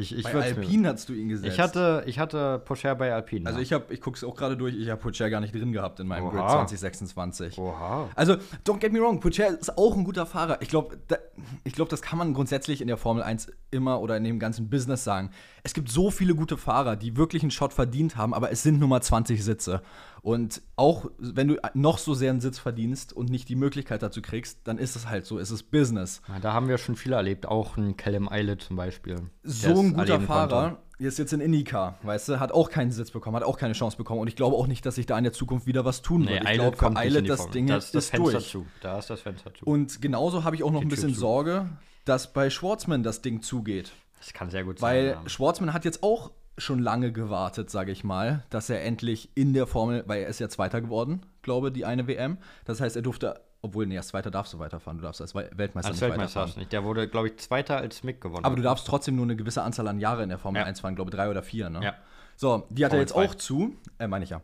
[0.00, 1.52] Ich, ich Bei mir- Alpine hast du ihn gesetzt.
[1.54, 3.48] Ich hatte, ich hatte Pocher bei Alpine.
[3.48, 5.72] also ich, hab- ich gucke es auch gerade durch, ich habe Pucher gar nicht drin
[5.72, 6.30] gehabt in meinem Oha.
[6.46, 7.58] Grid 2026.
[7.58, 8.08] Oha.
[8.14, 10.58] Also, don't get me wrong, Pucher ist auch ein guter Fahrer.
[10.62, 11.16] Ich glaube, da,
[11.64, 14.70] ich glaub, das kann man grundsätzlich in der Formel 1 immer oder in dem ganzen
[14.70, 15.30] Business sagen.
[15.64, 18.78] Es gibt so viele gute Fahrer, die wirklich einen Shot verdient haben, aber es sind
[18.78, 19.82] nur mal 20 Sitze.
[20.22, 24.20] Und auch wenn du noch so sehr einen Sitz verdienst und nicht die Möglichkeit dazu
[24.22, 26.20] kriegst, dann ist es halt so, es ist Business.
[26.28, 29.16] Ja, da haben wir schon viel erlebt, auch ein Callum Eilert zum Beispiel.
[29.42, 30.82] So ein guter Fahrer konnte.
[31.06, 33.96] ist jetzt in IndyCar, weißt du, hat auch keinen Sitz bekommen, hat auch keine Chance
[33.96, 34.20] bekommen.
[34.20, 36.30] Und ich glaube auch nicht, dass sich da in der Zukunft wieder was tun Nee,
[36.32, 36.44] wird.
[36.44, 37.50] Ich glaube, für Eilert das.
[37.50, 38.48] Ding da ist, das Fenster durch.
[38.50, 38.66] zu.
[38.80, 39.64] Da ist das Fenster zu.
[39.64, 41.18] Und genauso habe ich auch noch ein Die Tür bisschen.
[41.18, 41.68] Sorge,
[42.04, 43.92] dass bei Schwartzman das Ding zugeht.
[44.18, 45.22] das kann sehr gut Weil sein.
[45.22, 45.28] ja.
[45.28, 49.66] Schwartzman hat jetzt auch schon lange gewartet, sage ich mal, dass er endlich in der
[49.66, 52.38] Formel, weil er ist ja Zweiter geworden, glaube die eine WM.
[52.64, 55.50] Das heißt, er durfte, obwohl, nee, als Zweiter darfst du weiterfahren, du darfst als Wel-
[55.56, 56.60] Weltmeister Als nicht Weltmeister weiterfahren.
[56.60, 56.72] nicht.
[56.72, 58.44] Der wurde, glaube ich, Zweiter als Mick gewonnen.
[58.44, 60.66] Aber du darfst trotzdem nur eine gewisse Anzahl an Jahre in der Formel Ja.
[60.66, 61.80] 1 fahren, glaube drei oder vier, ne?
[61.82, 61.94] Ja.
[62.36, 63.24] So, die hat er Formel jetzt zwei.
[63.26, 64.42] auch zu, äh, meine ich ja.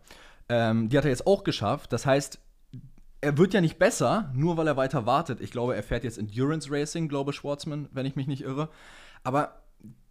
[0.48, 1.92] Ähm, die hat er jetzt auch geschafft.
[1.92, 2.38] Das heißt,
[3.20, 5.40] er wird ja nicht besser, nur weil er weiter wartet.
[5.40, 8.68] Ich glaube, er fährt jetzt Endurance Racing, glaube Schwartzman, wenn ich mich nicht irre.
[9.22, 9.62] Aber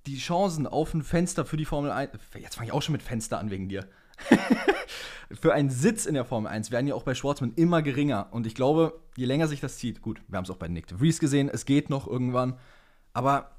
[0.05, 3.01] die Chancen auf ein Fenster für die Formel 1, jetzt fange ich auch schon mit
[3.01, 3.87] Fenster an wegen dir.
[5.31, 8.27] für einen Sitz in der Formel 1 werden ja auch bei Schwartzman immer geringer.
[8.31, 10.87] Und ich glaube, je länger sich das zieht, gut, wir haben es auch bei Nick
[10.87, 12.57] de Vries gesehen, es geht noch irgendwann.
[13.13, 13.51] Aber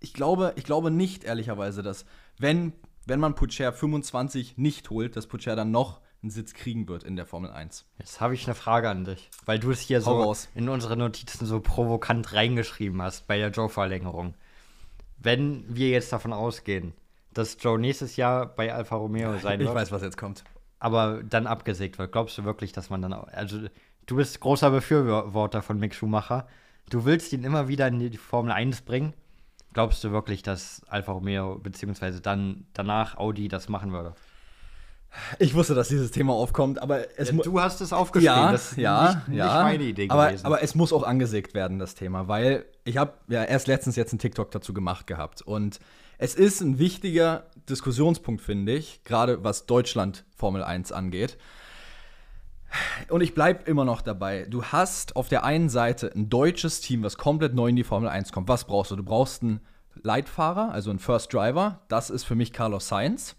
[0.00, 2.04] ich glaube, ich glaube nicht, ehrlicherweise, dass,
[2.38, 2.72] wenn,
[3.06, 7.16] wenn man Pucher 25 nicht holt, dass Pucher dann noch einen Sitz kriegen wird in
[7.16, 7.86] der Formel 1.
[7.98, 10.48] Jetzt habe ich eine Frage an dich, weil du es hier Hau so raus.
[10.54, 14.34] in unsere Notizen so provokant reingeschrieben hast bei der Joe-Verlängerung.
[15.18, 16.92] Wenn wir jetzt davon ausgehen,
[17.32, 20.44] dass Joe nächstes Jahr bei Alfa Romeo sein Ich wird, weiß, was jetzt kommt.
[20.78, 23.68] aber dann abgesägt wird, glaubst du wirklich, dass man dann auch, also
[24.06, 26.46] du bist großer Befürworter von Mick Schumacher,
[26.90, 29.12] du willst ihn immer wieder in die Formel 1 bringen,
[29.72, 34.14] glaubst du wirklich, dass Alfa Romeo beziehungsweise dann danach Audi das machen würde?
[35.38, 38.72] Ich wusste, dass dieses Thema aufkommt, aber es mu- du hast es aufgeschrieben, ja, das
[38.72, 39.44] ist ja, nicht, ja.
[39.46, 40.46] nicht meine Idee aber, gewesen.
[40.46, 44.12] Aber es muss auch angesägt werden, das Thema, weil ich habe ja erst letztens jetzt
[44.12, 45.80] einen TikTok dazu gemacht gehabt und
[46.18, 51.36] es ist ein wichtiger Diskussionspunkt, finde ich, gerade was Deutschland Formel 1 angeht.
[53.08, 54.46] Und ich bleibe immer noch dabei.
[54.48, 58.08] Du hast auf der einen Seite ein deutsches Team, was komplett neu in die Formel
[58.08, 58.48] 1 kommt.
[58.48, 58.96] Was brauchst du?
[58.96, 59.60] Du brauchst einen
[60.02, 61.80] Leitfahrer, also einen First Driver.
[61.88, 63.36] Das ist für mich Carlos Sainz.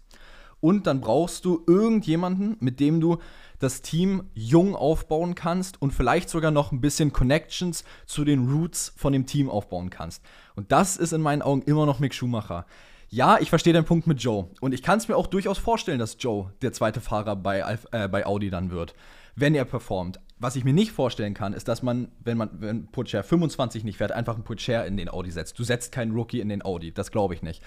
[0.60, 3.18] Und dann brauchst du irgendjemanden, mit dem du
[3.58, 8.92] das Team jung aufbauen kannst und vielleicht sogar noch ein bisschen Connections zu den Roots
[8.96, 10.22] von dem Team aufbauen kannst.
[10.54, 12.66] Und das ist in meinen Augen immer noch Mick Schumacher.
[13.10, 14.48] Ja, ich verstehe den Punkt mit Joe.
[14.60, 18.08] Und ich kann es mir auch durchaus vorstellen, dass Joe der zweite Fahrer bei, äh,
[18.08, 18.94] bei Audi dann wird,
[19.34, 20.20] wenn er performt.
[20.38, 23.96] Was ich mir nicht vorstellen kann, ist, dass man, wenn man, wenn Pocher 25 nicht
[23.96, 25.58] fährt, einfach einen Pocher in den Audi setzt.
[25.58, 26.92] Du setzt keinen Rookie in den Audi.
[26.92, 27.62] Das glaube ich nicht.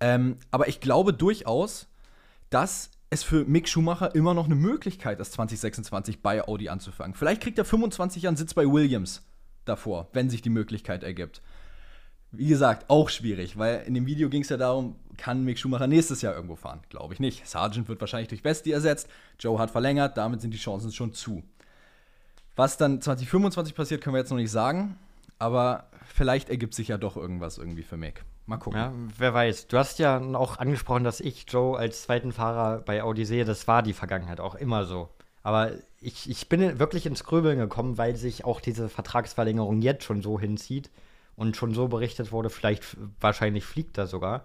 [0.00, 1.87] Ähm, aber ich glaube durchaus,
[2.50, 7.14] dass es für Mick Schumacher immer noch eine Möglichkeit ist, 2026 bei Audi anzufangen.
[7.14, 9.22] Vielleicht kriegt er 25 Jahre einen Sitz bei Williams
[9.64, 11.42] davor, wenn sich die Möglichkeit ergibt.
[12.30, 15.86] Wie gesagt, auch schwierig, weil in dem Video ging es ja darum, kann Mick Schumacher
[15.86, 16.80] nächstes Jahr irgendwo fahren?
[16.90, 17.46] Glaube ich nicht.
[17.48, 19.08] Sargent wird wahrscheinlich durch Vesti ersetzt.
[19.40, 21.42] Joe hat verlängert, damit sind die Chancen schon zu.
[22.54, 24.98] Was dann 2025 passiert, können wir jetzt noch nicht sagen.
[25.38, 28.24] Aber vielleicht ergibt sich ja doch irgendwas irgendwie für Mick.
[28.48, 28.80] Mal gucken.
[28.80, 29.66] Ja, wer weiß.
[29.66, 33.44] Du hast ja auch angesprochen, dass ich Joe als zweiten Fahrer bei Audi sehe.
[33.44, 35.10] Das war die Vergangenheit auch immer so.
[35.42, 40.22] Aber ich, ich bin wirklich ins Grübeln gekommen, weil sich auch diese Vertragsverlängerung jetzt schon
[40.22, 40.90] so hinzieht
[41.36, 44.44] und schon so berichtet wurde, vielleicht wahrscheinlich fliegt er sogar.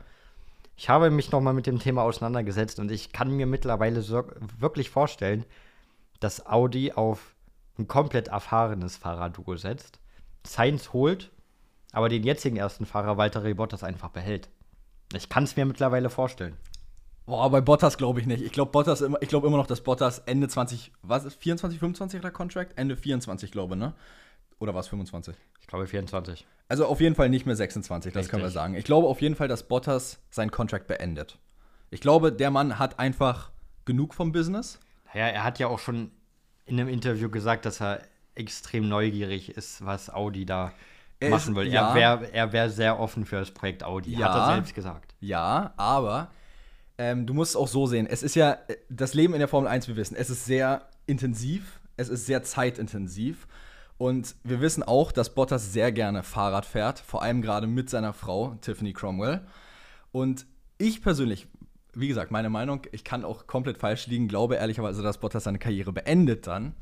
[0.75, 4.25] Ich habe mich nochmal mit dem Thema auseinandergesetzt und ich kann mir mittlerweile so,
[4.59, 5.45] wirklich vorstellen,
[6.19, 7.35] dass Audi auf
[7.79, 9.99] ein komplett erfahrenes Fahrerduo setzt,
[10.45, 11.31] Sainz holt,
[11.93, 14.49] aber den jetzigen ersten Fahrer Walter Bottas einfach behält.
[15.13, 16.57] Ich kann es mir mittlerweile vorstellen.
[17.25, 18.43] Boah, bei Bottas glaube ich nicht.
[18.43, 21.79] Ich glaube Bottas immer, ich glaube immer noch, dass Bottas Ende 20, was ist 24,
[21.79, 22.77] 25 der Contract?
[22.77, 23.93] Ende 24, glaube, ne?
[24.59, 25.35] Oder war es 25?
[25.61, 26.45] Ich glaube 24.
[26.67, 28.31] Also auf jeden Fall nicht mehr 26, das Richtig.
[28.31, 28.73] können wir sagen.
[28.75, 31.37] Ich glaube auf jeden Fall, dass Bottas seinen Contract beendet.
[31.91, 33.51] Ich glaube, der Mann hat einfach
[33.85, 34.79] genug vom Business.
[35.13, 36.11] Ja, er hat ja auch schon
[36.65, 38.01] in einem Interview gesagt, dass er
[38.35, 40.73] extrem neugierig ist, was Audi da
[41.23, 41.67] Er machen will.
[41.67, 41.95] ja.
[41.95, 44.29] Er wäre wär sehr offen für das Projekt Audi, Ja.
[44.33, 45.15] hat er selbst gesagt.
[45.19, 46.29] Ja, aber
[46.97, 48.05] ähm, du musst es auch so sehen.
[48.07, 50.87] Es ist ja, äh, das Leben in der Formel 1, wir wissen, es ist sehr
[51.05, 53.47] intensiv, es ist sehr zeitintensiv.
[53.97, 58.11] Und wir wissen auch, dass Bottas sehr gerne Fahrrad fährt, vor allem gerade mit seiner
[58.13, 59.41] Frau, Tiffany Cromwell.
[60.11, 60.45] Und
[60.77, 61.47] ich persönlich,
[61.93, 65.59] wie gesagt, meine Meinung, ich kann auch komplett falsch liegen, glaube ehrlicherweise, dass Bottas seine
[65.59, 66.73] Karriere beendet dann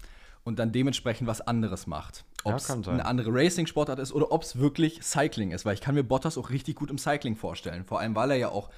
[0.44, 2.26] und dann dementsprechend was anderes macht.
[2.46, 2.84] Ja, Ob es sein.
[2.88, 6.38] eine andere Racing-Sportart ist oder ob es wirklich Cycling ist, weil ich kann mir Bottas
[6.38, 7.86] auch richtig gut im Cycling vorstellen.
[7.86, 8.70] Vor allem, weil er ja auch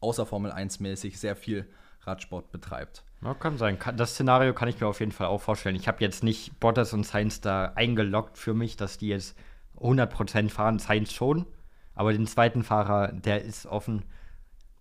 [0.00, 1.68] außer Formel 1-mäßig sehr viel
[2.00, 3.04] Radsport betreibt.
[3.22, 3.78] Ja, kann sein.
[3.96, 5.76] Das Szenario kann ich mir auf jeden Fall auch vorstellen.
[5.76, 9.36] Ich habe jetzt nicht Bottas und Sainz da eingeloggt für mich, dass die jetzt
[9.78, 10.80] 100% fahren.
[10.80, 11.46] Sainz schon,
[11.94, 14.04] aber den zweiten Fahrer, der ist offen.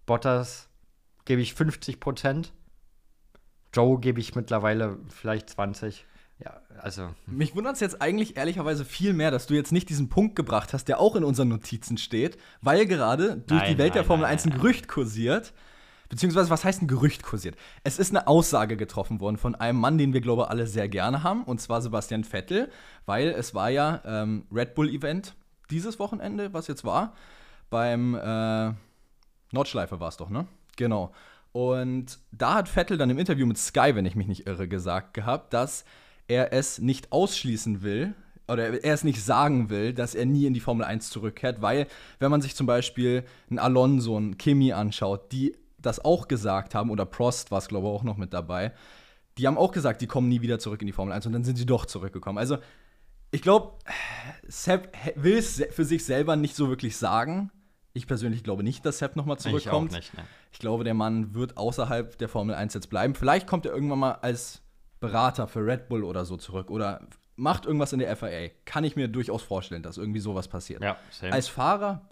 [0.08, 0.70] Bottas
[1.26, 2.50] gebe ich 50%.
[3.74, 6.06] Joe gebe ich mittlerweile vielleicht 20.
[6.44, 10.10] Ja, also Mich wundert es jetzt eigentlich ehrlicherweise viel mehr, dass du jetzt nicht diesen
[10.10, 13.94] Punkt gebracht hast, der auch in unseren Notizen steht, weil gerade durch Nein, die Welt
[13.94, 15.54] der nein, Formel nein, 1 ein Gerücht kursiert.
[16.10, 17.56] Beziehungsweise, was heißt ein Gerücht kursiert?
[17.86, 20.90] Es ist eine Aussage getroffen worden von einem Mann, den wir, glaube ich, alle sehr
[20.90, 22.70] gerne haben, und zwar Sebastian Vettel,
[23.06, 25.36] weil es war ja ähm, Red Bull-Event
[25.70, 27.14] dieses Wochenende, was jetzt war,
[27.70, 28.74] beim äh,
[29.54, 30.48] Nordschleife war es doch, ne?
[30.76, 31.14] Genau.
[31.54, 35.14] Und da hat Vettel dann im Interview mit Sky, wenn ich mich nicht irre, gesagt
[35.14, 35.86] gehabt, dass
[36.32, 38.16] er es nicht ausschließen will
[38.48, 41.88] oder er es nicht sagen will, dass er nie in die Formel 1 zurückkehrt, weil
[42.20, 46.90] wenn man sich zum Beispiel einen Alonso, einen Kimi anschaut, die das auch gesagt haben,
[46.90, 48.72] oder Prost war es, glaube ich, auch noch mit dabei,
[49.38, 51.44] die haben auch gesagt, die kommen nie wieder zurück in die Formel 1 und dann
[51.44, 52.38] sind sie doch zurückgekommen.
[52.38, 52.58] Also
[53.32, 53.74] ich glaube,
[54.48, 57.52] Sepp will es für sich selber nicht so wirklich sagen.
[57.94, 59.92] Ich persönlich glaube nicht, dass Sepp nochmal ich auch zurückkommt.
[59.92, 60.14] nicht.
[60.14, 60.24] Ne?
[60.54, 63.16] Ich glaube, der Mann wird außerhalb der Formel 1 jetzt bleiben.
[63.16, 64.62] Vielleicht kommt er irgendwann mal als
[65.02, 67.02] Berater für Red Bull oder so zurück oder
[67.36, 68.50] macht irgendwas in der FIA.
[68.64, 70.82] Kann ich mir durchaus vorstellen, dass irgendwie sowas passiert.
[70.82, 71.34] Ja, same.
[71.34, 72.08] Als Fahrer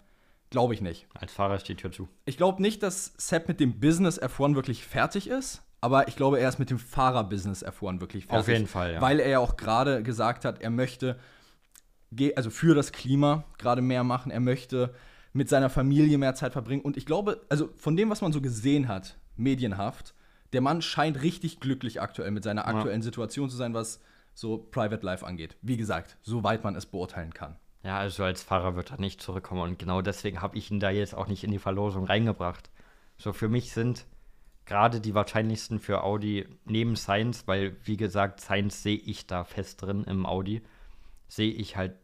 [0.50, 1.06] glaube ich nicht.
[1.14, 2.08] Als Fahrer die Tür zu.
[2.24, 6.40] Ich glaube nicht, dass Sepp mit dem Business F1 wirklich fertig ist, aber ich glaube,
[6.40, 8.40] er ist mit dem Fahrer-Business F1 wirklich fertig.
[8.40, 9.00] Auf jeden Fall, ja.
[9.00, 11.18] Weil er ja auch gerade gesagt hat, er möchte,
[12.36, 14.92] also für das Klima gerade mehr machen, er möchte
[15.32, 16.82] mit seiner Familie mehr Zeit verbringen.
[16.82, 20.14] Und ich glaube, also von dem, was man so gesehen hat, medienhaft,
[20.52, 24.00] der Mann scheint richtig glücklich aktuell mit seiner aktuellen Situation zu sein, was
[24.34, 25.56] so Private Life angeht.
[25.62, 27.56] Wie gesagt, soweit man es beurteilen kann.
[27.82, 30.90] Ja, also als Fahrer wird er nicht zurückkommen und genau deswegen habe ich ihn da
[30.90, 32.70] jetzt auch nicht in die Verlosung reingebracht.
[33.16, 34.06] So für mich sind
[34.66, 39.82] gerade die wahrscheinlichsten für Audi neben Sainz, weil wie gesagt, Sainz sehe ich da fest
[39.82, 40.62] drin im Audi,
[41.28, 41.94] sehe ich halt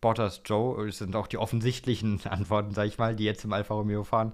[0.00, 3.74] Bottas, Joe, das sind auch die offensichtlichen Antworten, sag ich mal, die jetzt im Alfa
[3.74, 4.32] Romeo fahren.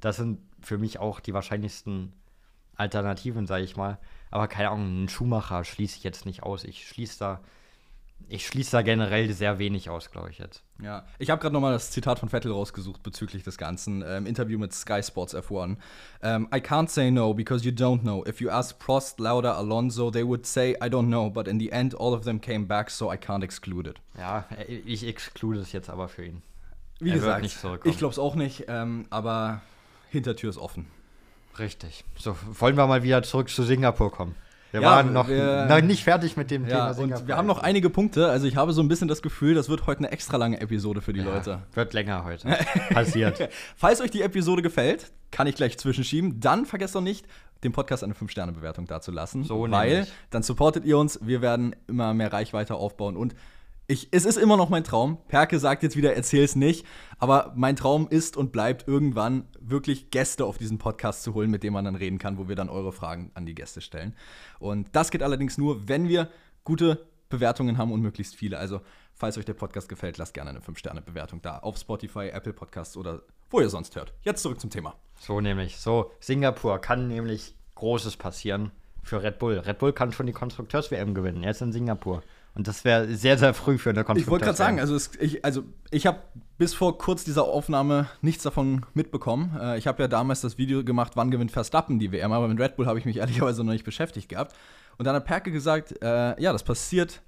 [0.00, 2.12] Das sind für mich auch die wahrscheinlichsten
[2.76, 3.98] Alternativen, sag ich mal.
[4.30, 6.64] Aber keine Ahnung, einen Schumacher schließe ich jetzt nicht aus.
[6.64, 7.40] Ich schließe da,
[8.28, 10.62] ich schließe da generell sehr wenig aus, glaube ich jetzt.
[10.80, 14.26] Ja, ich habe gerade nochmal das Zitat von Vettel rausgesucht bezüglich des Ganzen äh, im
[14.26, 15.76] Interview mit Sky Sports F1.
[16.22, 18.24] Ähm, I can't say no because you don't know.
[18.26, 21.70] If you ask Prost, Lauda, Alonso, they would say I don't know, but in the
[21.70, 24.00] end all of them came back, so I can't exclude it.
[24.16, 26.42] Ja, ich exclude es jetzt aber für ihn.
[27.00, 27.44] Wie Er gesagt,
[27.84, 29.60] ich glaube es auch nicht, ähm, aber
[30.10, 30.86] Hintertür ist offen.
[31.58, 32.04] Richtig.
[32.18, 34.34] So, wollen wir mal wieder zurück zu Singapur kommen.
[34.70, 37.28] Wir Ja, waren noch, wir- noch nicht fertig mit dem Ja, Thema und Singapur.
[37.28, 39.86] wir haben noch einige Punkte, also ich habe so ein bisschen das Gefühl, das wird
[39.86, 41.62] heute eine extra lange Episode für die Ja, Leute.
[41.74, 42.48] Wird länger heute.
[42.94, 43.50] Passiert.
[43.76, 46.40] Falls euch die Episode gefällt, kann ich gleich zwischenschieben.
[46.40, 47.26] Dann vergesst doch nicht,
[47.64, 49.44] dem Podcast eine 5-Sterne-Bewertung dazulassen.
[49.44, 50.12] So weil nämlich.
[50.30, 51.18] dann supportet ihr uns.
[51.22, 53.14] Wir werden immer mehr Reichweite aufbauen.
[53.16, 53.34] Und
[53.86, 55.18] ich, es ist immer noch mein Traum.
[55.28, 56.86] Perke sagt jetzt wieder, erzähl's nicht.
[57.18, 61.62] Aber mein Traum ist und bleibt irgendwann wirklich Gäste auf diesen Podcast zu holen, mit
[61.62, 64.14] denen man dann reden kann, wo wir dann eure Fragen an die Gäste stellen.
[64.58, 66.28] Und das geht allerdings nur, wenn wir
[66.64, 68.58] gute Bewertungen haben und möglichst viele.
[68.58, 68.80] Also,
[69.14, 73.22] falls euch der Podcast gefällt, lasst gerne eine 5-Sterne-Bewertung da auf Spotify, Apple Podcasts oder
[73.50, 74.12] wo ihr sonst hört.
[74.22, 74.94] Jetzt zurück zum Thema.
[75.18, 75.78] So nämlich.
[75.78, 78.70] So, Singapur kann nämlich Großes passieren
[79.02, 79.58] für Red Bull.
[79.58, 81.42] Red Bull kann schon die Konstrukteurs-WM gewinnen.
[81.42, 82.22] Jetzt in Singapur.
[82.54, 84.22] Und das wäre sehr, sehr früh für eine Konstrukteurs-WM.
[84.22, 86.18] Ich wollte gerade sagen, also, es, ich, also ich habe
[86.58, 89.56] bis vor kurz dieser Aufnahme nichts davon mitbekommen.
[89.58, 92.60] Äh, ich habe ja damals das Video gemacht, wann gewinnt Verstappen die WM, aber mit
[92.60, 94.54] Red Bull habe ich mich ehrlicherweise noch nicht beschäftigt gehabt.
[94.98, 97.22] Und dann hat Perke gesagt, äh, ja, das passiert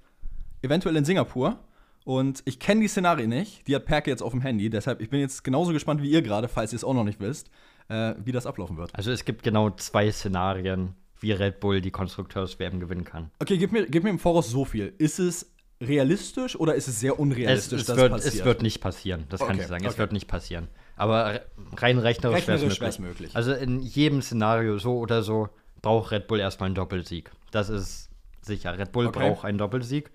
[0.61, 1.59] eventuell in Singapur.
[2.03, 3.67] Und ich kenne die Szenarien nicht.
[3.67, 4.69] Die hat Perke jetzt auf dem Handy.
[4.69, 7.19] Deshalb, ich bin jetzt genauso gespannt wie ihr gerade, falls ihr es auch noch nicht
[7.19, 7.49] wisst,
[7.87, 8.93] äh, wie das ablaufen wird.
[8.93, 10.93] Also es gibt genau zwei Szenarien,
[11.25, 13.31] wie Red Bull die Konstrukteurs-WM gewinnen kann.
[13.39, 14.93] Okay, gib mir, gib mir im Voraus so viel.
[14.99, 18.33] Ist es realistisch oder ist es sehr Es, unrealistisch, es, dass wird, passiert?
[18.35, 19.83] es wird nicht passieren, das kann Okay, ich sagen.
[19.83, 19.91] okay.
[19.91, 20.67] Es wird nicht passieren.
[20.95, 21.45] Aber re-
[21.77, 23.19] rein rechnerisch, wäre Rechnerisch es wär's möglich.
[23.33, 23.35] möglich.
[23.35, 25.49] Also in jedem Szenario, so oder so,
[25.81, 27.31] braucht Red Bull erstmal einen Doppelsieg.
[27.51, 28.09] Das ist
[28.41, 28.77] sicher.
[28.77, 29.19] Red Bull Okay.
[29.19, 30.11] braucht einen Doppelsieg.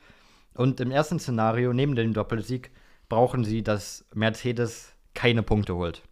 [0.54, 2.70] Und im ersten Szenario, neben dem Doppelsieg,
[3.08, 6.02] brauchen sie, dass Mercedes keine Punkte holt.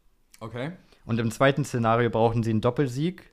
[0.40, 0.72] Okay.
[1.06, 3.30] Und im zweiten Szenario brauchen sie einen Doppelsieg.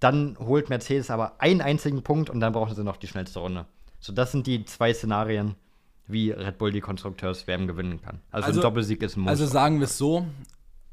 [0.00, 3.66] Dann holt Mercedes aber einen einzigen Punkt und dann brauchen sie noch die schnellste Runde.
[4.00, 5.54] So, das sind die zwei Szenarien,
[6.06, 8.20] wie Red Bull die Konstrukteurs-WM gewinnen kann.
[8.30, 9.30] Also, Also- ein Doppelsieg ist ein Muss.
[9.30, 10.26] Also sagen wir es so: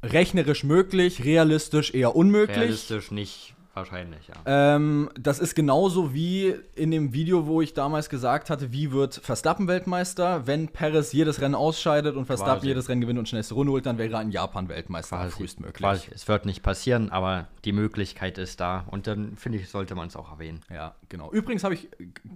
[0.02, 2.56] rechnerisch möglich, realistisch eher unmöglich.
[2.58, 4.34] Realistisch nicht wahrscheinlich, ja.
[4.46, 9.14] Ähm, das ist genauso wie in dem Video, wo ich damals gesagt hatte, wie wird
[9.14, 12.68] Verstappen Weltmeister, wenn Perez jedes Rennen ausscheidet und Verstappen Quasi.
[12.68, 15.76] jedes Rennen gewinnt und schnellste Runde holt, dann wäre er in Japan Weltmeister frühestmöglich.
[15.76, 16.10] quasi.
[16.14, 18.84] Es wird nicht passieren, aber die Möglichkeit ist da.
[18.90, 20.60] Und dann, finde ich, sollte man es auch erwähnen.
[20.70, 21.30] Ja, genau.
[21.32, 21.88] Übrigens habe ich,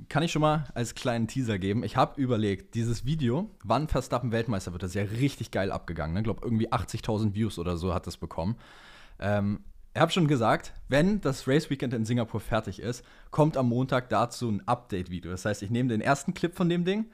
[0.09, 4.33] kann ich schon mal als kleinen Teaser geben, ich habe überlegt, dieses Video, wann Verstappen
[4.33, 6.17] Weltmeister wird, das ist ja richtig geil abgegangen.
[6.17, 6.23] Ich ne?
[6.25, 8.57] glaube, irgendwie 80.000 Views oder so hat das bekommen.
[9.21, 9.61] Ähm,
[9.99, 14.09] ich habe schon gesagt, wenn das Race Weekend in Singapur fertig ist, kommt am Montag
[14.11, 15.33] dazu ein Update-Video.
[15.33, 17.07] Das heißt, ich nehme den ersten Clip von dem Ding,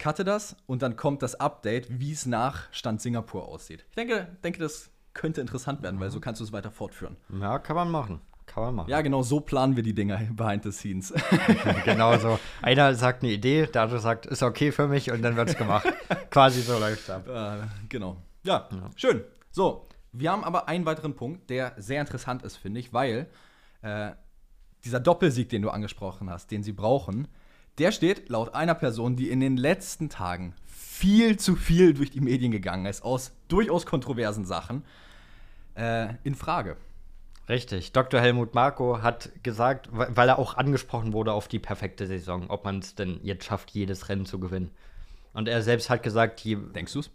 [0.00, 3.84] cutte das und dann kommt das Update, wie es nach Stand Singapur aussieht.
[3.90, 7.16] Ich denke, denke, das könnte interessant werden, weil so kannst du es weiter fortführen.
[7.40, 8.20] Ja, kann man machen.
[8.46, 8.90] Kann man machen.
[8.90, 11.14] Ja, genau, so planen wir die Dinger behind the scenes.
[11.84, 12.40] genau so.
[12.60, 15.56] Einer sagt eine Idee, der andere sagt, ist okay für mich und dann wird es
[15.56, 15.86] gemacht.
[16.30, 17.28] quasi so läuft ab.
[17.28, 18.16] Äh, genau.
[18.42, 19.22] Ja, schön.
[19.52, 19.86] So,
[20.18, 23.28] wir haben aber einen weiteren Punkt, der sehr interessant ist, finde ich, weil
[23.82, 24.12] äh,
[24.84, 27.28] dieser Doppelsieg, den du angesprochen hast, den sie brauchen,
[27.78, 32.20] der steht laut einer Person, die in den letzten Tagen viel zu viel durch die
[32.20, 34.84] Medien gegangen ist, aus durchaus kontroversen Sachen,
[35.74, 36.76] äh, in Frage.
[37.48, 37.92] Richtig.
[37.92, 38.20] Dr.
[38.20, 42.80] Helmut Marko hat gesagt, weil er auch angesprochen wurde auf die perfekte Saison, ob man
[42.80, 44.70] es denn jetzt schafft, jedes Rennen zu gewinnen.
[45.32, 47.10] Und er selbst hat gesagt, Denkst du es?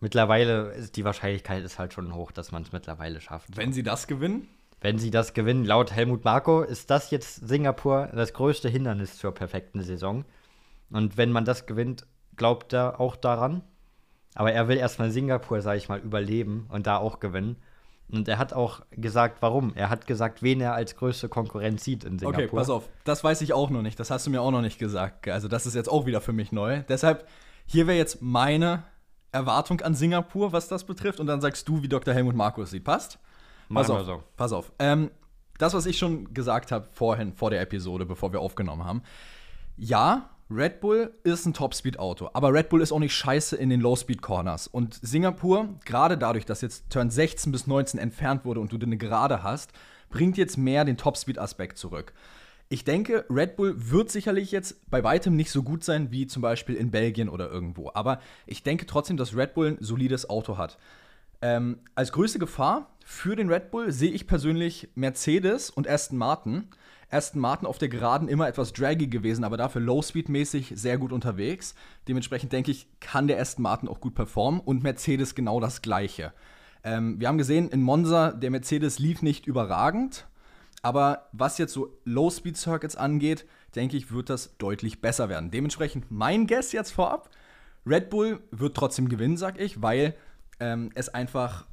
[0.00, 3.56] Mittlerweile ist die Wahrscheinlichkeit ist halt schon hoch, dass man es mittlerweile schafft.
[3.56, 4.48] Wenn sie das gewinnen?
[4.80, 9.32] Wenn sie das gewinnen, laut Helmut Marko, ist das jetzt Singapur das größte Hindernis zur
[9.32, 10.24] perfekten Saison.
[10.90, 12.06] Und wenn man das gewinnt,
[12.36, 13.62] glaubt er auch daran.
[14.34, 17.56] Aber er will erstmal Singapur, sage ich mal, überleben und da auch gewinnen.
[18.10, 19.72] Und er hat auch gesagt, warum.
[19.74, 22.44] Er hat gesagt, wen er als größte Konkurrenz sieht in Singapur.
[22.44, 22.88] Okay, pass auf.
[23.04, 23.98] Das weiß ich auch noch nicht.
[24.00, 25.28] Das hast du mir auch noch nicht gesagt.
[25.28, 26.82] Also, das ist jetzt auch wieder für mich neu.
[26.88, 27.26] Deshalb,
[27.66, 28.84] hier wäre jetzt meine
[29.32, 31.20] Erwartung an Singapur, was das betrifft.
[31.20, 32.14] Und dann sagst du, wie Dr.
[32.14, 32.84] Helmut Markus sieht.
[32.84, 33.18] Passt?
[33.72, 34.04] Pass auf.
[34.04, 34.22] so.
[34.36, 34.72] Pass auf.
[34.78, 35.10] Ähm,
[35.58, 39.02] das, was ich schon gesagt habe vorhin, vor der Episode, bevor wir aufgenommen haben.
[39.76, 43.80] Ja, Red Bull ist ein Top-Speed-Auto, aber Red Bull ist auch nicht scheiße in den
[43.80, 44.66] Low-Speed-Corners.
[44.66, 48.96] Und Singapur, gerade dadurch, dass jetzt Turn 16 bis 19 entfernt wurde und du eine
[48.96, 49.72] Gerade hast,
[50.08, 52.14] bringt jetzt mehr den Top-Speed-Aspekt zurück.
[52.70, 56.42] Ich denke, Red Bull wird sicherlich jetzt bei weitem nicht so gut sein wie zum
[56.42, 57.90] Beispiel in Belgien oder irgendwo.
[57.94, 60.78] Aber ich denke trotzdem, dass Red Bull ein solides Auto hat.
[61.40, 66.68] Ähm, als größte Gefahr für den Red Bull sehe ich persönlich Mercedes und Aston Martin.
[67.10, 71.74] Aston Martin auf der Geraden immer etwas draggy gewesen, aber dafür Low-Speed-mäßig sehr gut unterwegs.
[72.06, 76.34] Dementsprechend denke ich, kann der Aston Martin auch gut performen und Mercedes genau das Gleiche.
[76.84, 80.26] Ähm, wir haben gesehen, in Monza, der Mercedes lief nicht überragend,
[80.82, 85.50] aber was jetzt so Low-Speed-Circuits angeht, denke ich, wird das deutlich besser werden.
[85.50, 87.30] Dementsprechend mein Guess jetzt vorab,
[87.86, 90.14] Red Bull wird trotzdem gewinnen, sag ich, weil
[90.60, 91.66] ähm, es einfach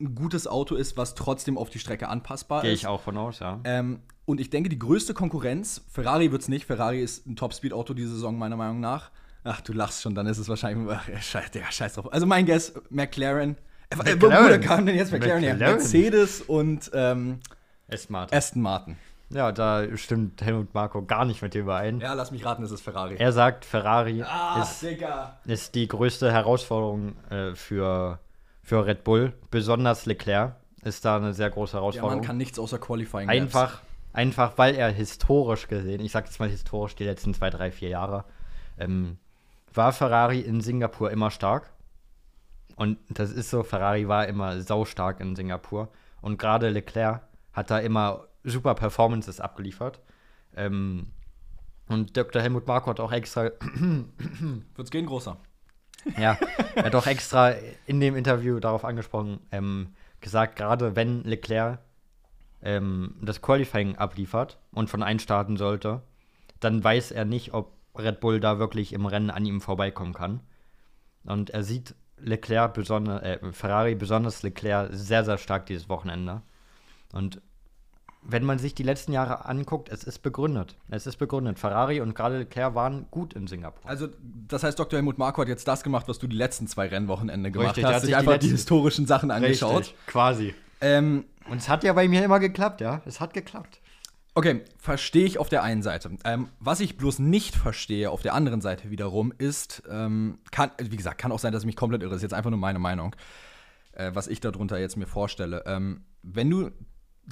[0.00, 2.80] ein gutes Auto ist, was trotzdem auf die Strecke anpassbar Gehe ist.
[2.80, 3.60] ich auch von aus, ja.
[3.64, 6.66] Ähm, und ich denke, die größte Konkurrenz, Ferrari wird es nicht.
[6.66, 9.10] Ferrari ist ein Top-Speed-Auto diese Saison, meiner Meinung nach.
[9.44, 10.88] Ach, du lachst schon, dann ist es wahrscheinlich.
[10.92, 12.12] Ach, scheiß, Digga, scheiß drauf.
[12.12, 13.56] Also mein Guess, McLaren.
[13.90, 14.62] Äh, Wo McLaren.
[14.62, 15.54] wo kam denn jetzt McLaren her?
[15.54, 15.76] McLaren.
[15.76, 17.40] Mercedes und ähm,
[17.92, 18.38] Aston Martin.
[18.38, 18.96] Aston Martin.
[19.32, 22.00] Ja, da stimmt Helmut Marko gar nicht mit dir überein.
[22.00, 23.16] Ja, lass mich raten, es ist Ferrari.
[23.16, 24.84] Er sagt, Ferrari ah, ist,
[25.46, 28.18] ist die größte Herausforderung äh, für,
[28.62, 29.32] für Red Bull.
[29.50, 32.18] Besonders Leclerc ist da eine sehr große Der Herausforderung.
[32.18, 33.28] Mann kann nichts außer Qualifying.
[33.28, 33.80] einfach,
[34.12, 37.88] einfach, weil er historisch gesehen, ich sag jetzt mal historisch, die letzten zwei, drei, vier
[37.88, 38.24] Jahre,
[38.78, 39.16] ähm,
[39.72, 41.70] war Ferrari in Singapur immer stark.
[42.76, 45.88] Und das ist so, Ferrari war immer saustark in Singapur.
[46.20, 47.22] Und gerade Leclerc
[47.52, 50.00] hat da immer super Performances abgeliefert.
[50.56, 51.08] Ähm,
[51.88, 52.40] und Dr.
[52.42, 53.50] Helmut Marko hat auch extra
[54.74, 55.36] Wird's gehen, großer.
[56.18, 56.38] ja,
[56.74, 57.54] er hat auch extra
[57.86, 61.80] in dem Interview darauf angesprochen, ähm, gesagt, gerade wenn Leclerc
[62.62, 66.02] ähm, das Qualifying abliefert und von einstarten sollte,
[66.60, 70.40] dann weiß er nicht, ob Red Bull da wirklich im Rennen an ihm vorbeikommen kann.
[71.24, 76.42] Und er sieht Leclerc besonders, äh, Ferrari besonders Leclerc sehr, sehr stark dieses Wochenende.
[77.12, 77.42] Und
[78.24, 80.76] wenn man sich die letzten Jahre anguckt, es ist begründet.
[80.88, 81.58] Es ist begründet.
[81.58, 83.88] Ferrari und gerade Leclerc waren gut in Singapur.
[83.88, 84.08] Also,
[84.48, 84.96] das heißt, Dr.
[84.98, 87.94] Helmut Marko hat jetzt das gemacht, was du die letzten zwei Rennwochenende gemacht Richtig, hast,
[87.94, 89.80] hat sich die einfach die, letzten- historischen Sachen angeschaut.
[89.80, 90.54] Richtig, quasi.
[90.80, 93.02] Ähm, Und es hat ja bei mir immer geklappt, ja.
[93.06, 93.80] Es hat geklappt.
[94.34, 96.10] Okay, verstehe ich auf der einen Seite.
[96.24, 100.96] Ähm, was ich bloß nicht verstehe auf der anderen Seite wiederum ist, ähm, kann, wie
[100.96, 102.14] gesagt, kann auch sein, dass ich mich komplett irre.
[102.14, 103.14] Ist jetzt einfach nur meine Meinung,
[103.92, 105.64] äh, was ich darunter jetzt mir vorstelle.
[105.66, 106.70] Ähm, wenn du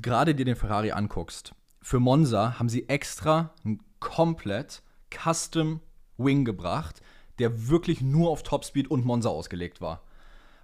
[0.00, 5.80] gerade dir den Ferrari anguckst, für Monza haben sie extra einen komplett Custom
[6.18, 7.00] Wing gebracht,
[7.38, 10.02] der wirklich nur auf Topspeed und Monza ausgelegt war.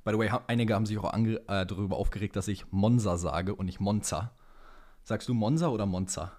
[0.04, 3.66] By the way, einige haben sich auch äh, darüber aufgeregt, dass ich Monza sage und
[3.66, 4.32] nicht Monza.
[5.02, 6.32] Sagst du Monza oder Monza?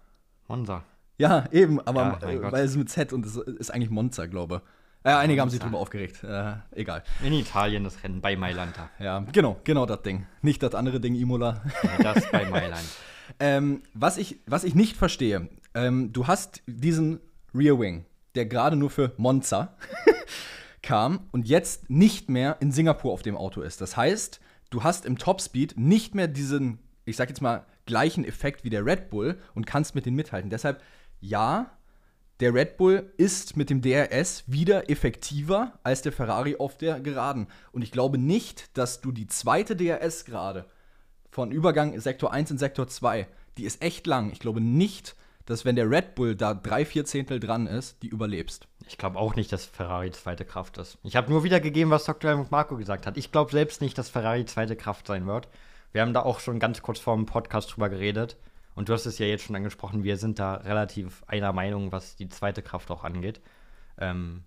[0.47, 0.83] Monza.
[1.17, 2.51] Ja, eben, aber Ja, äh, Gott.
[2.51, 4.76] weil es mit Z und es ist eigentlich Monza, glaube ich.
[5.07, 6.21] Äh, einige haben sich drüber aufgeregt.
[6.25, 7.01] Äh, egal.
[7.23, 8.89] In Italien das Rennen bei Mailanta.
[8.99, 10.25] Ja, genau, genau das Ding.
[10.41, 11.63] Nicht das andere Ding, Imola.
[11.81, 12.83] Nee, das bei Mailand.
[13.39, 17.21] ähm, was, ich, was ich nicht verstehe, ähm, du hast diesen
[17.55, 18.03] Rear Wing,
[18.35, 19.77] der gerade nur für Monza
[20.81, 23.79] kam und jetzt nicht mehr in Singapur auf dem Auto ist.
[23.79, 24.41] Das heißt,
[24.71, 28.85] du hast im Topspeed nicht mehr diesen, ich sag jetzt mal, gleichen Effekt wie der
[28.85, 30.49] Red Bull und kannst mit denen mithalten.
[30.49, 30.83] Deshalb,
[31.21, 31.76] ja,
[32.39, 37.47] der Red Bull ist mit dem DRS wieder effektiver als der Ferrari auf der Geraden.
[37.71, 40.65] Und ich glaube nicht, dass du die zweite DRS gerade
[41.31, 43.27] von Übergang Sektor 1 in Sektor 2,
[43.57, 44.31] die ist echt lang.
[44.31, 45.15] Ich glaube nicht,
[45.47, 48.67] dass wenn der Red Bull da drei, vier Zehntel dran ist, die überlebst.
[48.87, 50.97] Ich glaube auch nicht, dass Ferrari zweite Kraft ist.
[51.03, 52.29] Ich habe nur wiedergegeben, was Dr.
[52.29, 53.17] Helmut Marko gesagt hat.
[53.17, 55.47] Ich glaube selbst nicht, dass Ferrari zweite Kraft sein wird.
[55.91, 58.37] Wir haben da auch schon ganz kurz vor dem Podcast drüber geredet.
[58.77, 62.15] Und du hast es ja jetzt schon angesprochen, wir sind da relativ einer Meinung, was
[62.15, 63.41] die zweite Kraft auch angeht.
[63.97, 64.43] Ähm,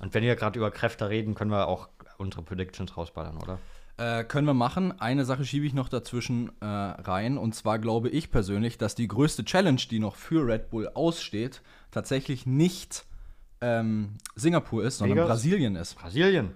[0.00, 1.88] und wenn wir gerade über Kräfte reden, können wir auch
[2.18, 3.60] unsere Predictions rausballern, oder?
[3.96, 5.00] Äh, können wir machen.
[5.00, 7.38] Eine Sache schiebe ich noch dazwischen äh, rein.
[7.38, 11.62] Und zwar glaube ich persönlich, dass die größte Challenge, die noch für Red Bull aussteht,
[11.92, 13.04] tatsächlich nicht
[13.60, 15.28] ähm, Singapur ist, sondern Vegas?
[15.28, 15.94] Brasilien ist.
[15.94, 16.54] Brasilien.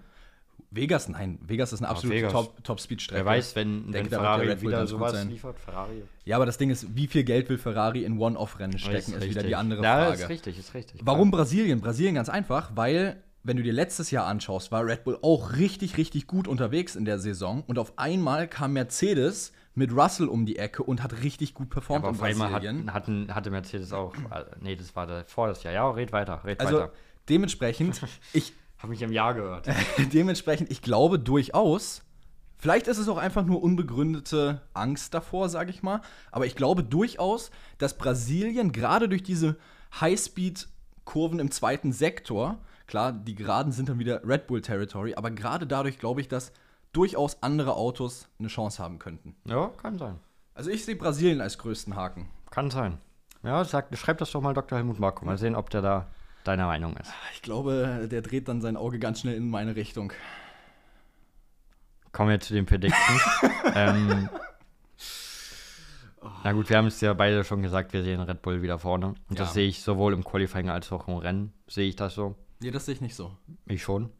[0.70, 2.32] Vegas, nein, Vegas ist eine absolute Vegas.
[2.32, 3.24] Top- Top-Speed-Strecke.
[3.24, 6.02] Wer weiß, wenn, wenn Ferrari wieder sowas liefert, Ferrari.
[6.24, 9.42] Ja, aber das Ding ist, wie viel Geld will Ferrari in One-Off-Rennen stecken, ist, wieder
[9.42, 10.22] die andere ja, Frage.
[10.22, 11.00] ist richtig, ist richtig.
[11.04, 11.80] Warum Brasilien?
[11.80, 15.96] Brasilien ganz einfach, weil, wenn du dir letztes Jahr anschaust, war Red Bull auch richtig,
[15.96, 17.64] richtig gut unterwegs in der Saison.
[17.66, 22.04] Und auf einmal kam Mercedes mit Russell um die Ecke und hat richtig gut performt
[22.04, 24.14] Aber in auf einmal hat, hatten, hatte Mercedes auch.
[24.16, 25.72] Äh, nee, das war der, vor das Jahr.
[25.72, 26.92] Ja, red weiter, red also weiter.
[27.28, 28.02] dementsprechend,
[28.34, 29.68] ich, Hab mich im Jahr gehört.
[30.12, 32.02] dementsprechend, ich glaube durchaus,
[32.56, 36.00] vielleicht ist es auch einfach nur unbegründete Angst davor, sage ich mal,
[36.30, 39.56] aber ich glaube durchaus, dass Brasilien gerade durch diese
[40.00, 45.66] Highspeed-Kurven im zweiten Sektor, klar, die Geraden sind dann wieder Red Bull Territory, aber gerade
[45.66, 46.52] dadurch glaube ich, dass
[46.92, 49.34] durchaus andere Autos eine Chance haben könnten.
[49.44, 50.20] ja, kann sein.
[50.54, 52.28] Also ich sehe Brasilien als größten Haken.
[52.50, 52.98] Kann sein.
[53.42, 54.76] Ja, sag, schreib das doch mal Dr.
[54.78, 55.24] Helmut Marko.
[55.24, 56.08] Mal sehen, ob der da
[56.44, 57.12] deiner Meinung ist.
[57.34, 60.12] Ich glaube, der dreht dann sein Auge ganz schnell in meine Richtung.
[62.12, 63.22] Kommen wir zu den Predictions.
[63.74, 64.28] ähm,
[66.42, 69.08] na gut, wir haben es ja beide schon gesagt, wir sehen Red Bull wieder vorne.
[69.08, 69.44] Und Ja.
[69.44, 71.52] das sehe ich sowohl im Qualifying als auch im Rennen.
[71.68, 72.34] Sehe ich das so.
[72.60, 73.36] Nee, das sehe ich nicht so.
[73.66, 74.10] Ich schon.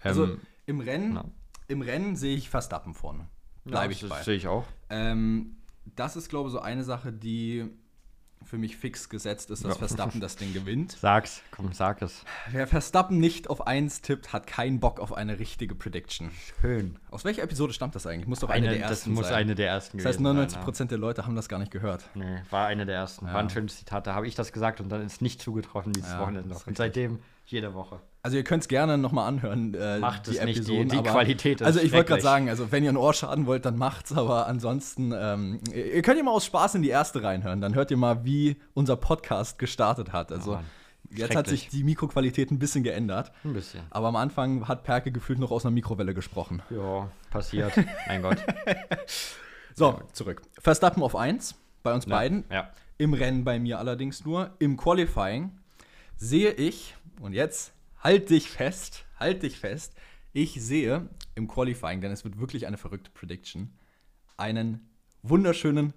[0.00, 1.24] Also Ähm, im Rennen, ja.
[1.68, 3.28] im Rennen sehe ich Verstappen vorne.
[3.64, 4.22] Bleibe ich das bei.
[4.22, 4.64] Sehe ich auch.
[4.90, 5.56] Ähm,
[5.96, 7.68] das ist, glaube ich, so eine Sache, die
[8.44, 9.78] für mich fix gesetzt ist, dass Ja.
[9.78, 10.92] Verstappen das Ding gewinnt.
[10.92, 12.24] Sag's, komm, sag es.
[12.50, 16.30] Wer Verstappen nicht auf 1 tippt, hat keinen Bock auf eine richtige Prediction.
[16.60, 16.96] Schön.
[17.10, 18.26] Aus welcher Episode stammt das eigentlich?
[18.26, 19.34] Muss doch eine, Eine, der das ersten muss sein.
[19.36, 20.88] eine der ersten das heißt, gewesen 99% sein.
[20.88, 22.08] der Leute haben das gar nicht gehört.
[22.14, 22.24] Ja.
[22.24, 23.26] Nee, war eine der ersten.
[23.26, 23.34] Ja.
[23.34, 24.06] War ein schönes Zitat.
[24.06, 26.66] Da habe ich das gesagt und dann ist nicht zugetroffen dieses Ja, Wochenende das noch.
[26.66, 28.00] Und seitdem jede Woche.
[28.22, 30.88] Also ihr könnt es gerne nochmal anhören, äh, Macht die es nicht, die- Episoden.
[30.88, 33.46] die aber, Qualität ist Also ich wollte gerade sagen, also wenn ihr ein Ohr schaden
[33.46, 37.22] wollt, dann macht's, aber ansonsten, ähm, ihr könnt ja mal aus Spaß in die erste
[37.22, 37.60] reinhören.
[37.60, 40.32] Dann hört ihr mal, wie unser Podcast gestartet hat.
[40.32, 40.64] Also Mann.
[41.10, 43.30] jetzt hat sich die Mikroqualität ein bisschen geändert.
[43.44, 43.82] Ein bisschen.
[43.90, 46.60] Aber am Anfang hat Perke gefühlt noch aus einer Mikrowelle gesprochen.
[46.70, 47.72] Ja, passiert.
[48.08, 48.38] mein Gott.
[49.74, 50.42] So, zurück.
[50.60, 51.54] Verstappen auf 1,
[51.84, 52.44] bei uns Ja, beiden.
[52.50, 52.70] Ja.
[52.98, 54.50] Im Rennen bei mir allerdings nur.
[54.58, 55.52] Im Qualifying
[56.16, 59.94] sehe ich, und jetzt halt dich fest, halt dich fest,
[60.32, 63.72] ich sehe im Qualifying, denn es wird wirklich eine verrückte Prediction,
[64.36, 64.88] einen
[65.22, 65.94] wunderschönen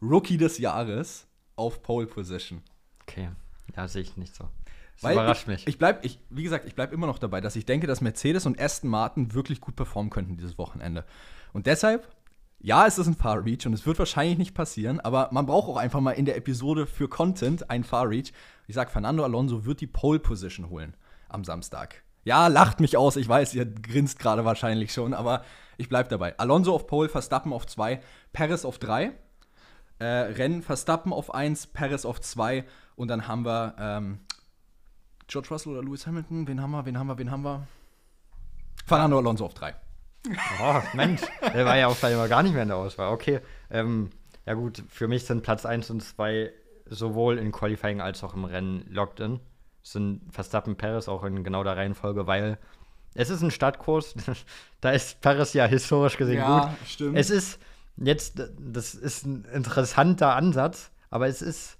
[0.00, 1.26] Rookie des Jahres
[1.56, 2.62] auf Pole Position.
[3.02, 3.30] Okay.
[3.76, 4.48] Ja, sehe ich nicht so.
[4.94, 5.66] Das Weil überrascht ich, mich.
[5.66, 8.46] Ich bleib, ich, wie gesagt, ich bleibe immer noch dabei, dass ich denke, dass Mercedes
[8.46, 11.04] und Aston Martin wirklich gut performen könnten dieses Wochenende.
[11.52, 12.08] Und deshalb,
[12.60, 15.68] ja, es ist ein Far Reach und es wird wahrscheinlich nicht passieren, aber man braucht
[15.68, 18.32] auch einfach mal in der Episode für Content ein Far Reach.
[18.66, 20.96] Ich sag, Fernando Alonso wird die Pole Position holen
[21.32, 22.02] am Samstag.
[22.24, 25.44] Ja, lacht mich aus, ich weiß, ihr grinst gerade wahrscheinlich schon, aber
[25.76, 26.38] ich bleib dabei.
[26.38, 28.00] Alonso auf Pole, Verstappen auf 2,
[28.32, 29.12] Perez auf 3.
[29.98, 32.64] Äh, Rennen Verstappen auf 1, Perez auf 2
[32.96, 34.20] und dann haben wir ähm,
[35.26, 36.46] George Russell oder Lewis Hamilton.
[36.46, 37.66] Wen haben wir, wen haben wir, wen haben wir?
[38.86, 39.74] Fernando Alonso auf 3.
[40.62, 41.22] Oh, Mensch,
[41.54, 43.12] der war ja auch gleich mal gar nicht mehr in der Auswahl.
[43.12, 44.10] Okay, ähm,
[44.46, 46.52] ja gut, für mich sind Platz 1 und 2
[46.86, 49.40] sowohl in Qualifying als auch im Rennen locked in.
[49.82, 52.58] Sind Verstappen Perez auch in genau der Reihenfolge, weil
[53.14, 54.14] es ist ein Stadtkurs.
[54.80, 56.88] da ist Perez ja historisch gesehen Ja, gut.
[56.88, 57.18] stimmt.
[57.18, 57.58] Es ist
[57.96, 61.78] jetzt, das ist ein interessanter Ansatz, aber es ist,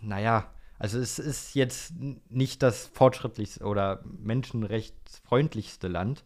[0.00, 1.92] naja, also es ist jetzt
[2.28, 6.24] nicht das fortschrittlichste oder menschenrechtsfreundlichste Land.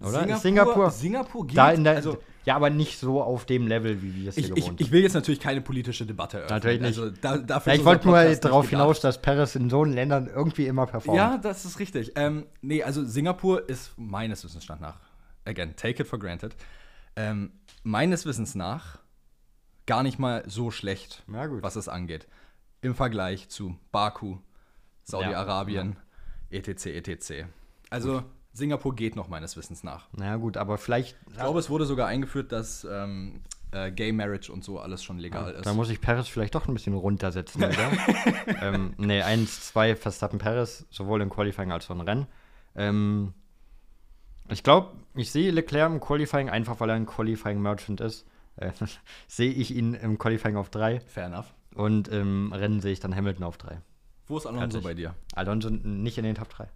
[0.00, 0.26] Oder?
[0.26, 4.02] Ist Singapur, Singapur geht, da in der, also ja, aber nicht so auf dem Level,
[4.02, 6.56] wie wir es hier ich, gewohnt ich, ich will jetzt natürlich keine politische Debatte eröffnen.
[6.56, 6.98] Natürlich nicht.
[6.98, 10.66] Also da, dafür ja, ich wollte nur darauf hinaus, dass Paris in so Ländern irgendwie
[10.66, 11.18] immer performt.
[11.18, 12.12] Ja, das ist richtig.
[12.16, 14.98] Ähm, nee, also Singapur ist meines Wissensstand nach,
[15.44, 16.56] again, take it for granted,
[17.16, 18.98] ähm, meines Wissens nach
[19.86, 21.62] gar nicht mal so schlecht, Ja, gut.
[21.62, 22.26] was es angeht.
[22.80, 24.38] Im Vergleich zu Baku,
[25.02, 25.96] Saudi-Arabien,
[26.50, 27.44] etc., etc.
[27.90, 28.22] Also
[28.52, 30.08] Singapur geht noch meines Wissens nach.
[30.16, 31.16] Na gut, aber vielleicht.
[31.28, 33.40] Ich glaube, es wurde sogar eingeführt, dass ähm,
[33.72, 35.66] äh, Gay Marriage und so alles schon legal ist.
[35.66, 37.92] Da muss ich Paris vielleicht doch ein bisschen runtersetzen, oder?
[38.62, 42.26] ähm, nee, 1, 2 Verstappen Paris, sowohl im Qualifying als auch im Rennen.
[42.74, 43.34] Ähm,
[44.48, 48.26] ich glaube, ich sehe Leclerc im Qualifying, einfach weil er ein Qualifying Merchant ist.
[48.56, 48.72] Äh,
[49.28, 51.54] sehe ich ihn im Qualifying auf 3 Fair enough.
[51.74, 53.80] und im Rennen sehe ich dann Hamilton auf 3.
[54.30, 54.82] Wo ist Alonso Fertig.
[54.84, 55.14] bei dir?
[55.34, 56.68] Alonso nicht in den Top 3.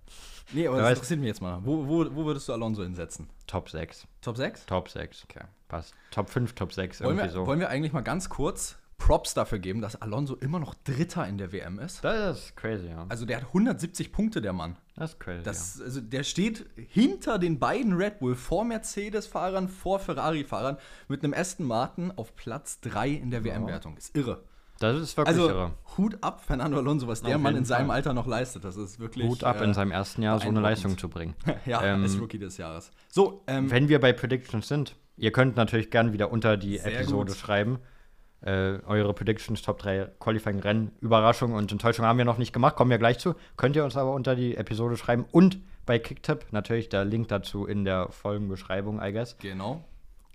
[0.52, 0.92] Nee, aber das weiß.
[0.98, 1.60] interessiert mich jetzt mal.
[1.64, 3.28] Wo, wo, wo würdest du Alonso hinsetzen?
[3.46, 4.06] Top 6.
[4.20, 4.66] Top 6?
[4.66, 5.24] Top 6.
[5.30, 5.44] Okay.
[5.68, 5.94] Passt.
[6.10, 7.46] Top 5, Top 6, Wollen irgendwie wir, so.
[7.46, 11.38] wollen wir eigentlich mal ganz kurz Props dafür geben, dass Alonso immer noch Dritter in
[11.38, 12.04] der WM ist?
[12.04, 13.06] das ist crazy, ja.
[13.08, 14.76] Also der hat 170 Punkte, der Mann.
[14.96, 15.42] Das ist crazy.
[15.42, 20.78] Das, also der steht hinter den beiden Red Bull, vor Mercedes-Fahrern, vor Ferrari-Fahrern,
[21.08, 23.96] mit einem Aston Martin auf Platz 3 in der WM-Wertung.
[23.96, 24.42] Ist irre.
[24.80, 25.70] Das ist wirklich Also irre.
[25.96, 27.96] Hut ab, Fernando Alonso, was der Auf Mann in seinem Fall.
[27.96, 28.64] Alter noch leistet.
[28.64, 29.26] Das ist wirklich.
[29.28, 30.60] Hut ab äh, in seinem ersten Jahr so eine.
[30.60, 31.34] Leistung zu bringen.
[31.66, 32.90] Ja, Ähm, als Rookie des Jahres.
[33.08, 37.32] So, ähm, Wenn wir bei Predictions sind, ihr könnt natürlich gern wieder unter die Episode
[37.32, 37.38] gut.
[37.40, 37.78] schreiben.
[38.40, 42.76] Äh, eure Predictions, Top 3 Qualifying Rennen, Überraschung und Enttäuschung haben wir noch nicht gemacht,
[42.76, 43.34] kommen wir gleich zu.
[43.56, 47.64] Könnt ihr uns aber unter die Episode schreiben und bei Kicktip, natürlich der Link dazu
[47.64, 49.38] in der Folgenbeschreibung, I guess.
[49.38, 49.82] genau.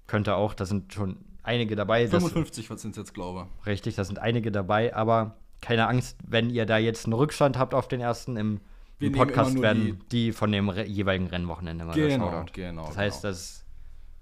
[0.08, 1.18] Könnt ihr auch, da sind schon
[1.50, 2.04] einige dabei.
[2.06, 6.50] Das, 55, was sind jetzt, glaube richtig, da sind einige dabei, aber keine Angst, wenn
[6.50, 8.62] ihr da jetzt einen Rückstand habt auf den ersten im,
[9.00, 13.32] im Podcast, werden die, von dem Re jeweiligen Rennwochenende mal Genau, genau, Das heißt, genau.
[13.32, 13.66] das ist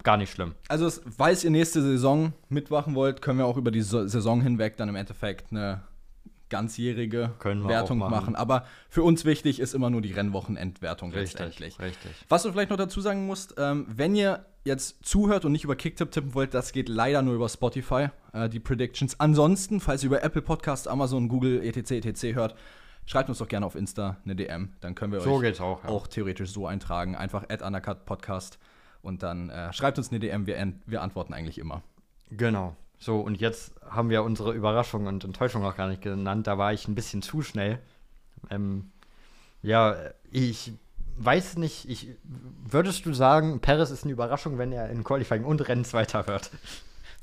[0.04, 0.56] gar nicht schlimm.
[0.68, 4.42] Also, es- falls ihr nächste Saison mitmachen wollt, können wir auch über die so Saison
[4.42, 5.82] hinweg dann im Endeffekt eine
[6.50, 8.12] ganzjährige Wertung machen.
[8.12, 8.36] machen.
[8.36, 11.80] Aber für uns wichtig ist immer nur die Rennwochenendwertung letztendlich.
[11.80, 12.12] richtig.
[12.30, 15.76] Was du vielleicht noch dazu sagen musst, ähm, wenn ihr jetzt zuhört und nicht über
[15.76, 19.20] Kicktip tippen wollt, das geht leider nur über Spotify, äh, die Predictions.
[19.20, 22.36] Ansonsten, falls ihr über Apple Podcasts, Amazon, Google, etc., etc.
[22.36, 22.56] hört,
[23.06, 24.74] schreibt uns doch gerne auf Insta eine DM.
[24.82, 25.90] Dann können wir So euch auch, ja.
[25.90, 27.16] auch theoretisch so eintragen.
[27.16, 28.60] Einfach at Undercut Podcast
[29.02, 30.46] und dann äh, schreibt uns eine DM.
[30.46, 31.82] Wir, wir antworten eigentlich immer.
[32.30, 32.76] Genau.
[33.00, 36.48] So, und jetzt haben wir unsere Überraschung und Enttäuschung auch gar nicht genannt.
[36.48, 37.80] Da war ich ein bisschen zu schnell.
[38.50, 38.92] Ähm,
[39.62, 39.96] ja,
[40.32, 40.74] ich
[41.18, 45.68] weiß nicht, ich, würdest du sagen, Perez ist eine Überraschung, wenn er in Qualifying und
[45.68, 46.52] Rennen Zweiter wird?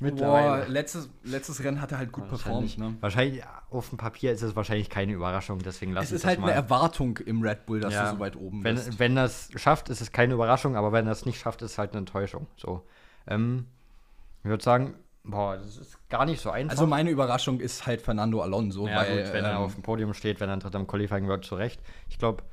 [0.01, 2.77] Boah, letztes, letztes Rennen hat er halt gut performt.
[2.77, 2.97] Ne?
[2.99, 6.29] Wahrscheinlich, auf dem Papier ist es wahrscheinlich keine Überraschung, deswegen lass Es uns ist das
[6.31, 6.47] halt mal.
[6.47, 8.99] eine Erwartung im Red Bull, dass Ja, du so weit oben wenn, bist.
[8.99, 11.71] Wenn er es schafft, ist es keine Überraschung, aber wenn er es nicht schafft, ist
[11.71, 12.47] es halt eine Enttäuschung.
[12.57, 12.85] So.
[13.25, 13.67] Ähm,
[14.43, 14.95] ich würde sagen,
[15.25, 16.71] boah, das ist gar nicht so einfach.
[16.71, 19.83] Also meine Überraschung ist halt Fernando Alonso, ja, weil gut, wenn er ähm, auf dem
[19.83, 21.81] Podium steht, wenn er ein Dritter im Qualifying wird, zu Recht.
[22.09, 22.43] Ich glaube,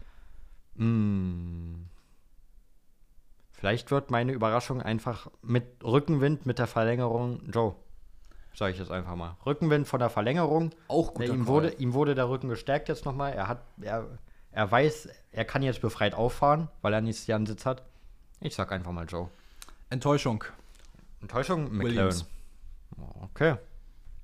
[3.52, 7.74] vielleicht wird meine Überraschung einfach mit Rückenwind, mit der Verlängerung Joe.
[8.54, 9.36] Sag ich jetzt einfach mal.
[9.46, 10.70] Rückenwind von der Verlängerung.
[10.88, 13.32] auch guter ihm, wurde, ihm wurde der Rücken gestärkt jetzt nochmal.
[13.32, 14.06] Er hat, er,
[14.50, 17.82] er weiß, er kann jetzt befreit auffahren, weil er nächstes Jahr einen Sitz hat.
[18.40, 19.30] Ich sag einfach mal Joe.
[19.88, 20.44] Enttäuschung.
[21.22, 21.82] Enttäuschung, McLaren.
[21.82, 22.26] Williams.
[23.22, 23.57] Okay.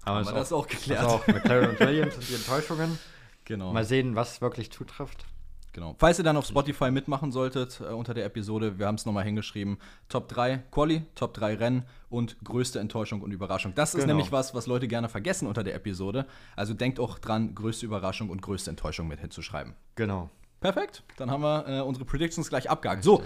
[0.04, 1.00] Haben wir das auch geklärt.
[1.00, 2.98] Also auch McLaren und Williams sind die Enttäuschungen.
[3.44, 3.72] Genau.
[3.72, 5.24] Mal sehen, was wirklich zutrifft.
[5.72, 5.94] genau.
[5.98, 9.24] Falls ihr dann auf Spotify mitmachen solltet äh, unter der Episode, wir haben es nochmal
[9.24, 13.74] hingeschrieben, Top 3 Quali, Top 3 Rennen und größte Enttäuschung und Überraschung.
[13.74, 14.14] Das ist Genau.
[14.14, 16.26] nämlich was, was Leute gerne vergessen unter der Episode.
[16.56, 19.74] Also denkt auch dran, größte Überraschung und größte Enttäuschung mit hinzuschreiben.
[19.94, 20.30] Genau.
[20.60, 21.02] Perfekt.
[21.16, 23.04] Dann haben wir äh, unsere Predictions gleich abgehakt.
[23.04, 23.22] So,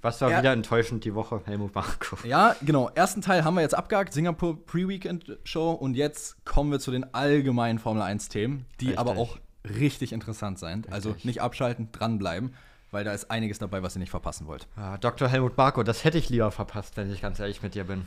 [0.00, 0.38] Was war Ja.
[0.38, 1.42] wieder enttäuschend die Woche?
[1.44, 2.16] Helmut Marko.
[2.24, 2.88] Ja, genau.
[2.94, 5.72] Ersten Teil haben wir jetzt abgehakt, Singapur Pre-Weekend Show.
[5.72, 8.98] Und jetzt kommen wir zu den allgemeinen Formel 1-Themen, die Richtig.
[9.00, 9.38] aber auch
[9.68, 10.86] richtig interessant sein.
[10.90, 12.54] Also nicht abschalten, dranbleiben,
[12.92, 14.68] weil da ist einiges dabei, was ihr nicht verpassen wollt.
[14.76, 15.28] Ja, Dr.
[15.28, 18.06] Helmut Marko, das hätte ich lieber verpasst, wenn ich ganz ehrlich mit dir bin.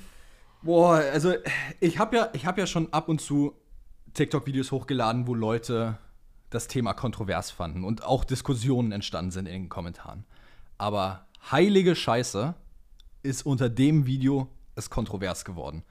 [0.64, 1.34] Boah, also
[1.82, 3.54] ich habe ja, ich hab ja schon ab und zu
[4.14, 5.98] TikTok-Videos hochgeladen, wo Leute
[6.50, 10.26] das Thema kontrovers fanden und auch Diskussionen entstanden sind in den Kommentaren.
[10.78, 12.54] Aber heilige Scheiße
[13.24, 15.84] ist unter dem Video es kontrovers geworden.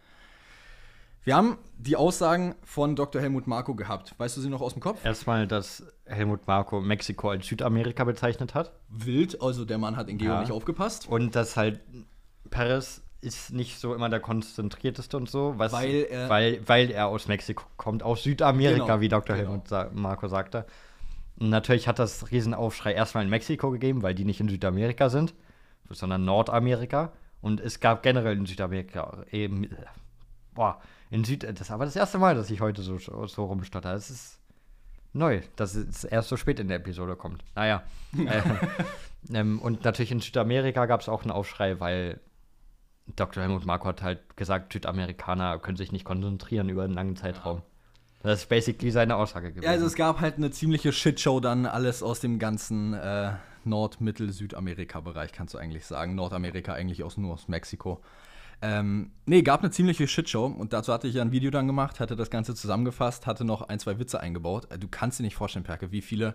[1.22, 3.20] Wir haben die Aussagen von Dr.
[3.20, 4.14] Helmut Marko gehabt.
[4.18, 5.04] Weißt du sie noch aus dem Kopf?
[5.04, 8.72] Erstmal, dass Helmut Marko Mexiko als Südamerika bezeichnet hat.
[8.88, 10.40] Wild, also der Mann hat in Geo Ja.
[10.40, 11.08] nicht aufgepasst.
[11.08, 11.80] Und dass halt
[12.48, 17.08] Perez ist nicht so immer der konzentrierteste und so, was, Weil er- weil, weil er
[17.08, 19.36] aus Mexiko kommt, aus Südamerika, Genau, wie Dr.
[19.36, 19.48] genau.
[19.50, 20.64] Helmut sa Marko sagte.
[21.40, 25.34] Natürlich hat das Riesenaufschrei erstmal in Mexiko gegeben, weil die nicht in Südamerika sind,
[25.88, 27.12] sondern Nordamerika.
[27.40, 29.68] Und es gab generell in Südamerika eben,
[30.54, 30.80] boah,
[31.10, 33.92] in Süd, das ist aber das erste Mal, dass ich heute so, so rumstotter.
[33.92, 34.38] Das ist
[35.14, 37.42] neu, dass es erst so spät in der Episode kommt.
[37.54, 37.82] Naja.
[38.18, 38.42] äh,
[39.32, 42.20] ähm, und natürlich in Südamerika gab es auch einen Aufschrei, weil
[43.16, 43.42] Dr.
[43.42, 47.62] Helmut Marko hat halt gesagt, Südamerikaner können sich nicht konzentrieren über einen langen Zeitraum.
[48.22, 49.64] Das ist basically seine Aussage gewesen.
[49.64, 53.32] Ja, also es gab halt eine ziemliche Shitshow dann alles aus dem ganzen äh,
[53.64, 56.14] Nord-, Mittel-, Südamerika-Bereich, kannst du eigentlich sagen.
[56.14, 58.00] Nordamerika eigentlich aus, nur aus Mexiko.
[58.62, 61.98] Ähm, nee, gab eine ziemliche Shitshow und dazu hatte ich ja ein Video dann gemacht,
[61.98, 64.70] hatte das Ganze zusammengefasst, hatte noch ein, zwei Witze eingebaut.
[64.70, 66.34] Äh, Du kannst dir nicht vorstellen, Perke, wie viele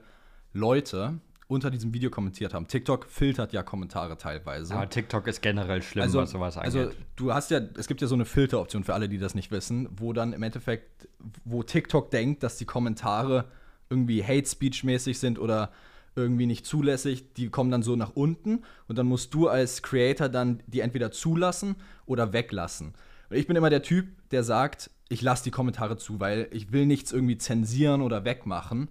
[0.53, 2.67] Leute unter diesem Video kommentiert haben.
[2.67, 4.73] TikTok filtert ja Kommentare teilweise.
[4.73, 6.75] aber TikTok ist generell schlimm, Also, was sowas angeht.
[6.75, 9.51] also du hast ja, es gibt ja so eine Filteroption für alle, die das nicht
[9.51, 11.07] wissen, wo dann im Endeffekt,
[11.43, 13.45] wo TikTok denkt, dass die Kommentare
[13.89, 15.71] irgendwie Hate Speech mäßig sind oder
[16.15, 20.29] irgendwie nicht zulässig, die kommen dann so nach unten und dann musst du als Creator
[20.29, 21.75] dann die entweder zulassen
[22.05, 22.93] oder weglassen.
[23.29, 26.71] Und ich bin immer der Typ, der sagt, ich lasse die Kommentare zu, weil ich
[26.71, 28.89] will nichts irgendwie zensieren oder wegmachen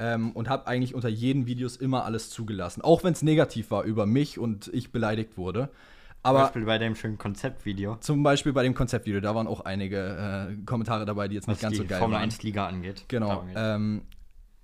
[0.00, 3.84] ähm, und habe eigentlich unter jeden Videos immer alles zugelassen, auch wenn es negativ war
[3.84, 5.68] über mich und ich beleidigt wurde.
[5.68, 9.60] Zum Aber Beispiel bei dem schönen Konzeptvideo, zum Beispiel bei dem Konzeptvideo, da waren auch
[9.60, 12.24] einige äh, Kommentare dabei, die jetzt was nicht ganz die so geil Formel waren.
[12.24, 13.04] 1 Liga angeht.
[13.08, 13.28] Genau.
[13.28, 13.60] Darum geht's.
[13.62, 14.02] Ähm,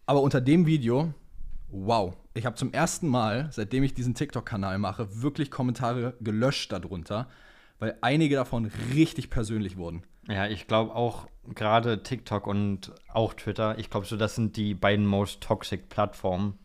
[0.06, 1.12] aber unter dem Video,
[1.68, 7.28] wow, ich habe zum ersten Mal, seitdem ich diesen TikTok-Kanal mache, wirklich Kommentare gelöscht darunter,
[7.78, 10.02] weil einige davon richtig persönlich wurden.
[10.28, 14.74] Ja, ich glaube auch gerade TikTok und auch Twitter, ich glaube so, das sind die
[14.74, 16.58] beiden most toxic Plattformen,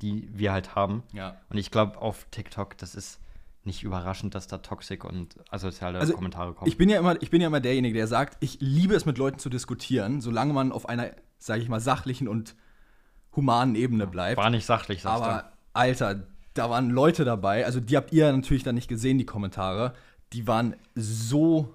[0.00, 1.02] die wir halt haben.
[1.12, 1.36] Ja.
[1.50, 3.20] Und ich glaube auf TikTok, das ist
[3.64, 6.68] nicht überraschend, dass da toxic und asoziale Also, Kommentare kommen.
[6.68, 9.18] Ich bin ja immer, ich bin ja immer derjenige, der sagt, ich liebe es mit
[9.18, 12.56] Leuten zu diskutieren, solange man auf einer, sage ich mal, sachlichen und
[13.36, 14.38] humanen Ebene bleibt.
[14.38, 18.64] War nicht sachlich, sagst Aber Alter, da waren Leute dabei, also die habt ihr natürlich
[18.64, 19.94] dann nicht gesehen, die Kommentare.
[20.32, 21.74] Die waren so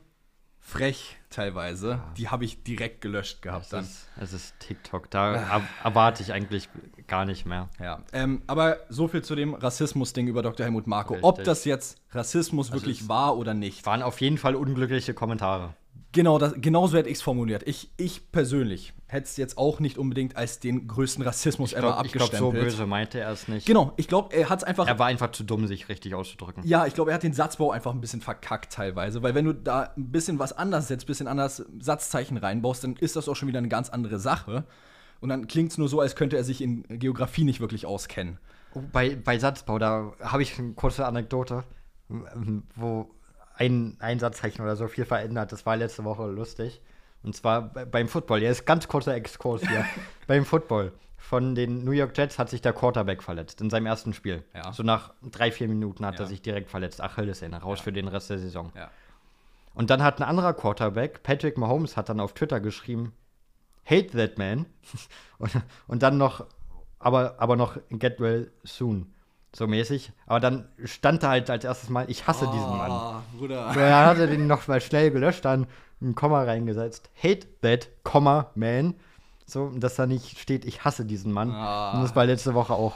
[0.68, 2.01] frech teilweise.
[2.18, 3.84] Die habe ich direkt gelöscht gehabt Es dann.
[3.86, 6.68] ist, es ist TikTok, da er erwarte ich eigentlich
[7.07, 7.70] gar nicht mehr.
[7.80, 10.65] Ja, ähm, aber so viel zu dem Rassismus-Ding über Dr.
[10.65, 11.15] Helmut Marko.
[11.22, 13.86] Ob das jetzt Rassismus wirklich es- war oder nicht.
[13.86, 15.74] Waren auf jeden Fall unglückliche Kommentare.
[16.14, 17.64] Genau, das, genauso hätte ich es formuliert.
[17.68, 21.93] Ich, ich persönlich hätte es jetzt auch nicht unbedingt als den größten Rassismus Ich ever
[21.93, 22.64] glaube, glaub, so abgestempelt.
[22.64, 23.66] böse meinte er es nicht.
[23.68, 26.64] Genau, ich glaube, er hat es einfach Er war einfach zu dumm, sich richtig auszudrücken.
[26.66, 29.53] Ja, ich glaube, er hat den Satzbau einfach ein bisschen verkackt teilweise, weil wenn du
[29.53, 33.36] da ein bisschen was anders setzt, ein bisschen anders Satzzeichen reinbaust, dann ist das auch
[33.36, 34.66] schon wieder eine ganz andere Sache.
[35.20, 38.39] Und dann klingt es nur so, als könnte er sich in Geografie nicht wirklich auskennen.
[38.74, 41.64] Oh, Bei, bei Satzbau, da habe ich eine kurze Anekdote,
[42.76, 43.10] wo
[43.58, 45.51] ein, ein Satzzeichen oder so viel verändert.
[45.51, 46.82] Das war letzte Woche lustig.
[47.24, 48.43] Und zwar bei- beim Football.
[48.43, 49.86] Ja, ist ganz kurzer Exkurs hier.
[50.28, 50.93] beim Football.
[51.18, 54.43] Von den New York Jets hat sich der Quarterback verletzt in seinem ersten Spiel.
[54.55, 54.72] Ja.
[54.72, 56.22] So nach drei, vier Minuten hat Ja.
[56.22, 57.01] er sich direkt verletzt.
[57.01, 58.72] Achillessehne, raus für den Rest der Saison.
[58.76, 58.91] Ja.
[59.74, 63.14] Und dann hat ein anderer Quarterback, Patrick Mahomes, hat dann auf Twitter geschrieben,
[63.86, 64.66] hate that man.
[65.39, 65.51] und,
[65.88, 66.45] und dann noch,
[66.99, 69.12] aber, aber noch get well soon.
[69.56, 70.12] So mäßig.
[70.26, 72.91] Aber dann stand da halt als erstes Mal, ich hasse diesen Mann.
[72.91, 73.74] Ah, Bruder.
[73.74, 75.68] So, dann hat er den noch mal schnell gelöscht, dann
[76.02, 77.10] ein Komma reingesetzt.
[77.22, 78.95] Hate that, Komma, man.
[79.45, 81.52] So, dass da nicht steht, ich hasse diesen Mann.
[81.52, 81.93] Ah.
[81.93, 82.95] Und das war letzte Woche auch.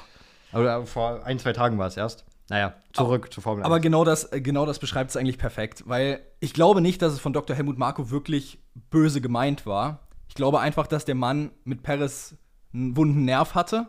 [0.54, 2.26] Oder vor ein, zwei Tagen war es erst.
[2.50, 3.66] Naja, zurück zur Formel 1.
[3.66, 7.14] Aber genau das, äh, genau das beschreibt es eigentlich perfekt, weil ich glaube nicht, dass
[7.14, 7.56] es von Dr.
[7.56, 10.00] Helmut Marko wirklich böse gemeint war.
[10.28, 12.36] Ich glaube einfach, dass der Mann mit Perez
[12.74, 13.88] einen wunden Nerv hatte.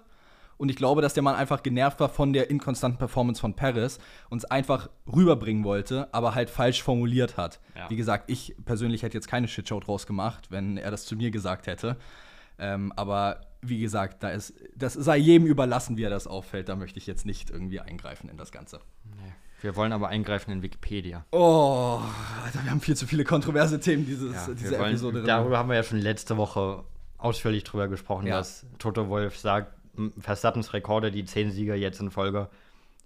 [0.63, 3.99] Und ich glaube, dass der Mann einfach genervt war von der inkonstanten Performance von Perez
[4.31, 7.59] und es einfach rüberbringen wollte, aber halt falsch formuliert hat.
[7.77, 7.91] Ja.
[7.91, 11.33] Wie gesagt, ich persönlich hätte jetzt keine Shitshow draus gemacht, wenn er das zu mir
[11.33, 11.97] gesagt hätte.
[12.61, 16.69] Ähm, aber wie gesagt, da ist, das sei jedem überlassen, wie er das auffällt.
[16.69, 18.79] Da möchte ich jetzt nicht irgendwie eingreifen in das Ganze.
[19.63, 21.25] Wir wollen aber eingreifen in Wikipedia.
[21.33, 21.99] Oh,
[22.45, 25.19] Alter, wir haben viel zu viele kontroverse Themen dieses, Ja, diese wollen, Episode.
[25.19, 25.27] drin.
[25.27, 26.85] darüber haben wir ja schon letzte Woche
[27.19, 28.37] ausführlich drüber gesprochen, Ja.
[28.37, 29.73] dass Toto Wolf sagt,
[30.19, 32.49] Verstappens Rekorde, die zehn Siege jetzt in Folge,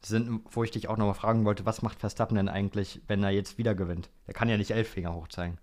[0.03, 3.31] sind, wo ich dich auch nochmal fragen wollte, was macht Verstappen denn eigentlich, wenn er
[3.31, 4.11] jetzt wieder gewinnt?
[4.27, 5.59] Er kann ja nicht elf Finger hochzeigen.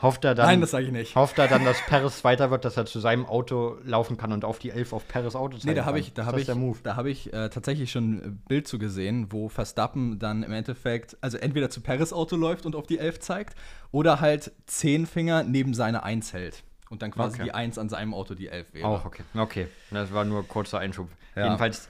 [0.00, 1.14] Hofft er dann, Nein, das sage ich nicht.
[1.14, 4.44] hofft er dann, dass Perez weiter wird, dass er zu seinem Auto laufen kann und
[4.44, 6.48] auf die elf auf Perez Auto zeigen Nee, da habe ich, da habe ich,
[6.82, 11.16] da habe ich äh, tatsächlich schon ein Bild zu gesehen, wo Verstappen dann im Endeffekt,
[11.20, 13.56] also entweder zu Paris Auto läuft und auf die 11 zeigt,
[13.92, 16.64] oder halt zehn Finger neben seine 1 hält.
[16.92, 17.44] Und dann quasi Okay.
[17.44, 18.86] die 1 an seinem Auto die 11 wäre.
[18.86, 19.22] Auch okay.
[19.34, 21.08] Okay, das war nur kurzer Einschub.
[21.34, 21.44] Ja.
[21.44, 21.88] Jedenfalls,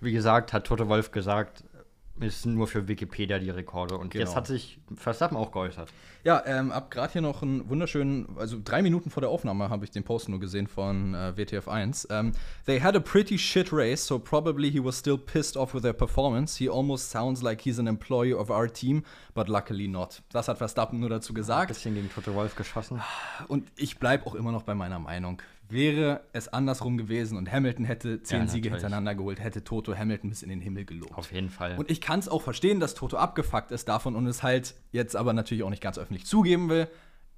[0.00, 1.64] wie gesagt, hat Toto Wolf gesagt,
[2.20, 3.96] ist nur für Wikipedia die Rekorde.
[3.98, 4.24] Und Genau.
[4.24, 5.92] jetzt hat sich Verstappen auch geäußert.
[6.24, 9.84] Ja, ähm, hab gerade hier noch einen wunderschönen, also drei Minuten vor der Aufnahme habe
[9.84, 12.08] ich den Post nur gesehen von äh, WTF1.
[12.10, 12.32] Ähm,
[12.64, 15.92] They had a pretty shit race, so probably he was still pissed off with their
[15.92, 16.56] performance.
[16.58, 19.04] He almost sounds like he's an employee of our team,
[19.34, 20.22] but luckily not.
[20.32, 21.68] Das hat Verstappen nur dazu gesagt.
[21.68, 23.00] Bisschen gegen Toto Wolf geschossen.
[23.48, 25.40] Und ich bleibe auch immer noch bei meiner Meinung.
[25.68, 30.30] Wäre es andersrum gewesen und Hamilton hätte zehn Ja, Siege hintereinander geholt, hätte Toto Hamilton
[30.30, 31.14] bis in den Himmel gelobt.
[31.16, 31.76] Auf jeden Fall.
[31.76, 35.16] Und ich kann es auch verstehen, dass Toto abgefuckt ist davon und es halt jetzt
[35.16, 36.88] aber natürlich auch nicht ganz öffentlich zugeben will.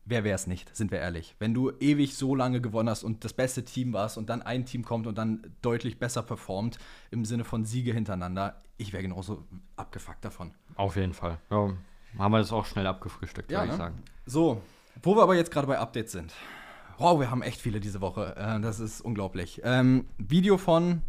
[0.04, 1.36] Wer wäre es nicht, sind wir ehrlich.
[1.38, 4.64] Wenn du ewig so lange gewonnen hast und das beste Team warst und dann ein
[4.64, 6.78] Team kommt und dann deutlich besser performt
[7.10, 9.44] im Sinne von Siege hintereinander, ich wäre genauso
[9.76, 10.52] abgefuckt davon.
[10.76, 11.38] Auf jeden Fall.
[11.50, 11.72] Ja,
[12.18, 13.76] haben wir das auch schnell abgefrühstückt, Ja, würde ich ne?
[13.78, 14.02] sagen.
[14.24, 14.62] So,
[15.02, 16.32] wo wir aber jetzt gerade bei Updates sind.
[16.98, 18.34] Wow, wir haben echt viele diese Woche.
[18.36, 19.60] Äh, das ist unglaublich.
[19.64, 21.02] Ähm, Video von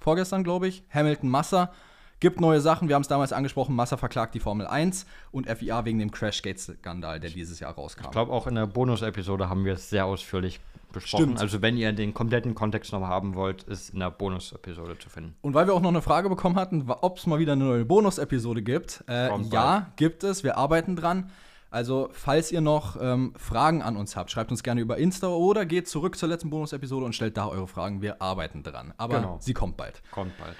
[0.00, 0.82] vorgestern, glaube ich.
[0.90, 1.72] Hamilton Massa.
[2.20, 2.88] Gibt neue Sachen.
[2.88, 3.76] Wir haben es damals angesprochen.
[3.76, 8.04] Massa verklagt die Formel 1 und FIA wegen dem Crashgate-Skandal, der dieses Jahr rauskam.
[8.04, 11.24] Ich glaube, auch in der Bonus-Episode haben wir es sehr ausführlich besprochen.
[11.24, 11.40] Stimmt.
[11.40, 15.36] Also, wenn ihr den kompletten Kontext noch haben wollt, ist in der Bonus-Episode zu finden.
[15.42, 17.84] Und weil wir auch noch eine Frage bekommen hatten, ob es mal wieder eine neue
[17.84, 19.04] Bonus-Episode gibt.
[19.06, 20.44] Äh, ja, gibt es.
[20.44, 21.30] Wir arbeiten dran.
[21.74, 25.66] Also, falls ihr noch ähm, Fragen an uns habt, schreibt uns gerne über Insta oder
[25.66, 28.00] geht zurück zur letzten Bonus-Episode und stellt da eure Fragen.
[28.00, 28.94] Wir arbeiten dran.
[28.96, 29.38] Aber Genau.
[29.40, 30.00] sie kommt bald.
[30.12, 30.54] Kommt bald.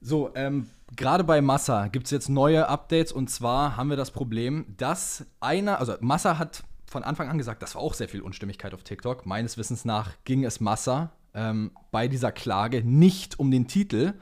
[0.00, 4.10] So, ähm, gerade bei Massa gibt es jetzt neue Updates und zwar haben wir das
[4.10, 8.20] Problem, dass einer, also Massa hat von Anfang an gesagt, das war auch sehr viel
[8.20, 9.24] Unstimmigkeit auf TikTok.
[9.24, 14.14] Meines Wissens nach ging es Massa ähm, bei dieser Klage nicht um den Titel,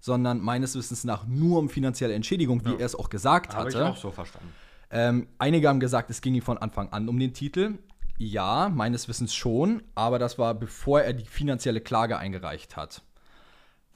[0.00, 3.76] sondern meines Wissens nach nur um finanzielle Entschädigung, wie er es auch gesagt Habe ich
[3.76, 3.86] hatte.
[3.88, 4.52] auch so verstanden.
[4.92, 7.78] Ähm, einige haben gesagt, es ging ihm von Anfang an um den Titel.
[8.18, 13.02] Ja, meines Wissens schon, aber das war bevor er die finanzielle Klage eingereicht hat.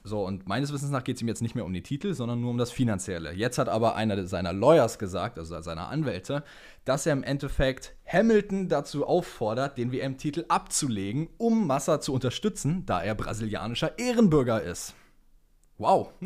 [0.03, 2.41] So, und meines Wissens nach geht es ihm jetzt nicht mehr um den Titel, sondern
[2.41, 3.33] nur um das Finanzielle.
[3.33, 6.43] Jetzt hat aber einer seiner Lawyers gesagt, also seiner Anwälte,
[6.85, 13.03] dass er im Endeffekt Hamilton dazu auffordert, den WM-Titel abzulegen, um Massa zu unterstützen, da
[13.03, 14.95] er brasilianischer Ehrenbürger ist.
[15.77, 16.09] Wow.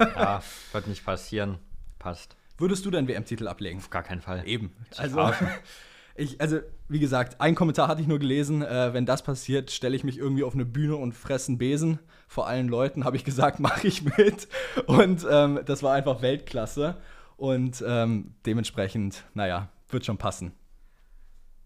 [0.00, 0.42] Ja,
[0.72, 1.58] wird nicht passieren.
[1.98, 2.34] Passt.
[2.58, 3.78] Würdest du deinen WM-Titel ablegen?
[3.78, 4.42] Auf gar keinen Fall.
[4.46, 4.72] Eben.
[4.96, 5.32] Also,
[6.16, 8.62] ich, also, wie gesagt, ein Kommentar hatte ich nur gelesen.
[8.62, 12.00] Äh, wenn das passiert, stelle ich mich irgendwie auf eine Bühne und fresse einen Besen.
[12.26, 14.48] Vor allen Leuten habe ich gesagt, mache ich mit.
[14.86, 16.96] Und ähm, das war einfach Weltklasse.
[17.36, 20.52] Und ähm, dementsprechend, naja, wird schon passen.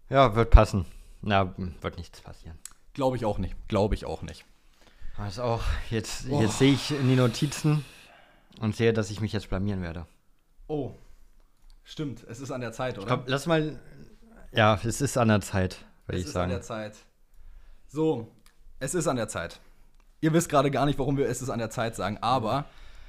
[0.09, 0.85] Ja, wird passen.
[1.21, 2.59] Na, wird nichts passieren.
[2.93, 3.55] Glaube ich auch nicht.
[3.67, 4.45] Glaube ich auch nicht.
[5.17, 6.41] Was auch, jetzt, Boah.
[6.41, 7.83] jetzt sehe ich in die Notizen
[8.59, 10.05] und sehe, dass ich mich jetzt blamieren werde.
[10.73, 10.95] Oh.
[11.83, 13.05] Stimmt, es ist an der Zeit, oder?
[13.07, 13.79] Komm, lass mal.
[14.51, 16.49] Ja, es ist an der Zeit, würde es ich ist an sagen.
[16.51, 16.95] der Zeit.
[17.87, 18.31] So,
[18.79, 19.59] es ist an der Zeit.
[20.21, 22.65] Ihr wisst gerade gar nicht, warum wir es ist an der Zeit sagen, aber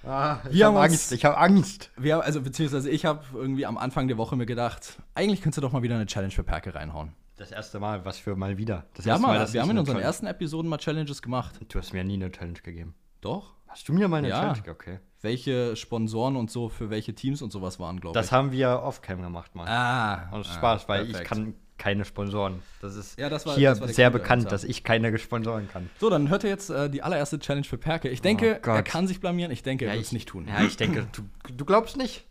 [0.06, 1.90] Ah, ich Wir habe haben Angst, ich habe Angst.
[1.96, 5.62] Wir, also beziehungsweise ich habe irgendwie am Anfang der Woche mir gedacht, eigentlich könntest du
[5.62, 7.14] doch mal wieder eine Challenge für Perke reinhauen.
[7.36, 8.84] Das erste Mal, was für mal wieder.
[8.94, 11.22] Das Wir haben, erste mal, dass wir haben in unseren Challenge- ersten Episoden mal Challenges
[11.22, 11.58] gemacht.
[11.70, 12.94] Du hast mir nie eine Challenge gegeben.
[13.22, 13.54] Doch.
[13.68, 14.40] Hast du mir mal eine Ja.
[14.40, 14.74] Challenge gegeben?
[14.78, 14.98] Okay.
[15.24, 18.22] Welche Sponsoren und so für welche Teams und sowas waren, glaube ich.
[18.22, 19.66] Das haben wir off-cam gemacht mal.
[19.66, 21.28] ah, Aus ah, Spaß, weil ich perfekt.
[21.30, 22.62] kann keine Sponsoren.
[22.80, 25.90] Das ist Ja, das war- hier das sehr Clou bekannt, dass ich keine Sponsoren kann.
[25.98, 28.08] So, dann hört ihr jetzt äh, die allererste Challenge für Perke.
[28.10, 29.50] Ich denke, Oh er kann sich blamieren.
[29.50, 30.46] Ich denke, er Ja, wird ich es nicht tun.
[30.46, 31.22] Ja, ich denke, du,
[31.52, 32.24] du glaubst nicht?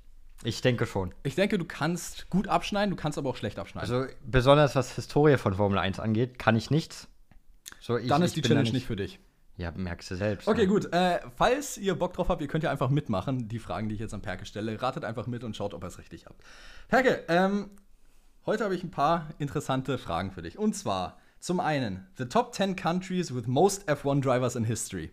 [0.45, 1.13] Ich denke schon.
[1.23, 3.89] Ich denke, du kannst gut abschneiden, du kannst aber auch schlecht abschneiden.
[3.91, 7.07] Also besonders was Historie von Formel 1 angeht, kann ich nichts.
[7.79, 9.19] So, ich, dann ich ist die Challenge nicht für dich.
[9.55, 10.47] Ja, merkst du selbst.
[10.47, 10.67] Okay, ne?
[10.67, 10.91] gut.
[10.91, 14.01] Äh, falls ihr Bock drauf habt, ihr könnt ja einfach mitmachen, die Fragen, die ich
[14.01, 14.81] jetzt an Perke stelle.
[14.81, 16.41] Ratet einfach mit und schaut, ob ihr es richtig habt.
[16.87, 17.69] Perke, ähm,
[18.45, 20.57] heute habe ich ein paar interessante Fragen für dich.
[20.57, 25.11] Und zwar zum einen, the top 10 countries with most F1 drivers in history.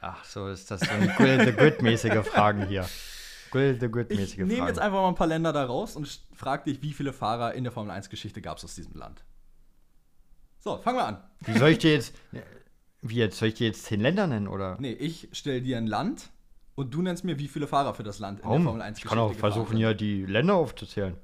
[0.00, 2.86] Ach, so ist das so eine Grill the Good-mäßige Fragen hier.
[3.50, 4.68] Grill the Ich Good-mäßige nehme Fragen.
[4.68, 7.64] jetzt einfach mal ein paar Länder da raus und frage dich, wie viele Fahrer in
[7.64, 9.24] der Formel 1-Geschichte gab es aus diesem Land?
[10.58, 11.22] So, fangen wir an.
[11.40, 12.14] Wie soll ich dir jetzt.
[13.02, 13.38] Wie jetzt?
[13.38, 14.76] Soll ich dir jetzt zehn Länder nennen, oder?
[14.80, 16.30] Nee, ich stelle dir ein Land
[16.76, 18.64] und du nennst mir, wie viele Fahrer für das Land in der Warum?
[18.64, 21.16] Formel 1 Ich kann auch versuchen, hier die Länder aufzuzählen.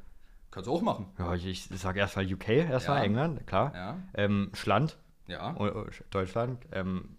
[0.50, 1.06] Kannst du auch machen.
[1.18, 3.04] Ja, ich, ich sage erstmal UK, erstmal Ja.
[3.04, 3.72] England, klar.
[3.74, 3.96] Ja.
[4.14, 4.98] Ähm, Schland,
[5.28, 5.54] Ja.
[5.58, 6.64] oh, oh, Deutschland.
[6.72, 7.16] Ähm,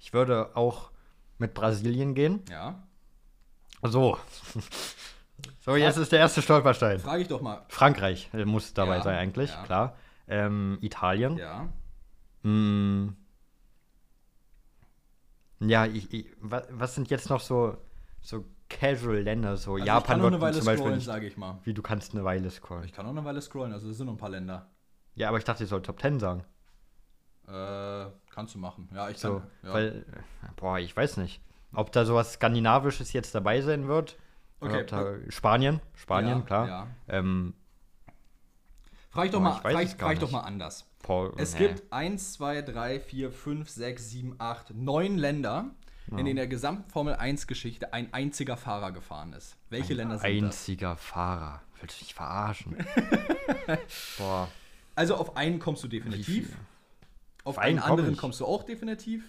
[0.00, 0.90] ich würde auch
[1.38, 2.40] mit Brasilien gehen.
[2.50, 2.82] Ja.
[3.82, 4.16] So.
[5.60, 6.98] so, jetzt ist der erste Stolperstein.
[6.98, 7.64] Frage ich doch mal.
[7.68, 9.62] Frankreich äh, muss dabei Ja, sein, eigentlich, ja.
[9.64, 9.96] klar.
[10.28, 11.36] Ähm, Italien.
[11.36, 11.68] Ja.
[12.42, 13.16] Mm.
[15.68, 17.76] Ja, ich, ich, was, sind jetzt noch so,
[18.20, 19.56] so Casual-Länder?
[19.56, 21.58] So Also Japan ich kann noch eine Weile zum Beispiel scrollen, sage ich mal.
[21.64, 22.84] Wie du kannst eine Weile scrollen.
[22.84, 24.70] Ich kann noch eine Weile scrollen, also es sind noch ein paar Länder.
[25.14, 26.44] Ja, aber ich dachte, ich soll Top 10 sagen.
[27.46, 28.88] Äh, kannst du machen.
[28.94, 29.50] Ja, ich So, kann.
[29.62, 29.74] Ja.
[29.74, 31.40] weil, äh, boah, ich weiß nicht.
[31.74, 34.16] Ob da sowas Skandinavisches jetzt dabei sein wird.
[34.60, 36.68] Okay, da, Spanien, Spanien, Ja, klar.
[36.68, 36.86] ja.
[37.08, 37.54] Ähm,
[39.10, 40.86] frag ich doch Boah, mal, ich weiß frag, frag doch mal anders.
[41.02, 41.66] Paul, Es nee.
[41.68, 45.70] gibt 1, 2, 3, 4, 5, 6, 7, 8, 9 Länder,
[46.10, 49.56] in denen der gesamten Formel 1-Geschichte ein einziger Fahrer gefahren ist.
[49.70, 50.56] Welche Länder sind das?
[50.56, 51.62] einziger Fahrer.
[51.80, 52.76] Willst du dich verarschen?
[54.18, 54.48] boah.
[54.94, 56.24] Also auf einen kommst du definitiv.
[56.48, 56.56] viel?
[57.44, 58.18] Auf einen einen komm anderen ich.
[58.18, 59.24] kommst du auch definitiv.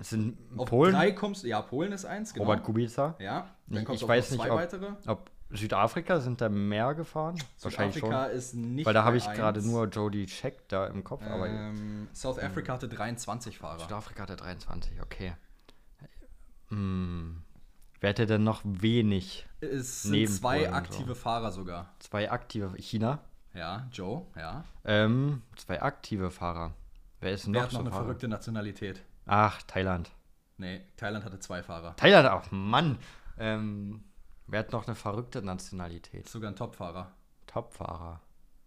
[0.00, 2.46] Es sind Auf Polen, drei kommst du, ja, Polen ist eins, genau.
[2.46, 3.14] Robert Kubica.
[3.18, 4.92] Ja, dann Ich- kommst ich du auf weiß nicht, zwei ob- weitere.
[5.06, 7.36] Ob Südafrika sind da mehr gefahren?
[7.60, 8.36] Wahrscheinlich Südafrika schon.
[8.36, 11.22] ist nicht Weil da habe ich gerade nur Jody Check da im Kopf.
[11.26, 13.80] aber Ähm, South Africa hatte 23 Fahrer.
[13.80, 15.34] Südafrika hat er 23, okay.
[16.68, 17.42] Hm.
[18.00, 19.46] Wer hätte denn noch wenig?
[19.60, 21.92] Es sind zwei aktive Fahrer sogar.
[21.98, 22.72] Zwei aktive.
[22.78, 23.18] China?
[23.52, 24.64] Ja, Joe, ja.
[24.84, 26.72] Ähm, zwei aktive Fahrer.
[27.20, 28.04] Wer ist denn Wer noch hat noch so eine Fahrer?
[28.04, 29.02] verrückte Nationalität?
[29.26, 30.10] Ach, Thailand.
[30.56, 31.96] Nee, Thailand hatte zwei Fahrer.
[31.96, 32.98] Thailand, ach Mann.
[33.38, 34.04] Ähm,
[34.50, 36.28] wer hat noch eine verrückte Nationalität?
[36.28, 37.12] Sogar ein Topfahrer.
[37.46, 38.20] Topfahrer.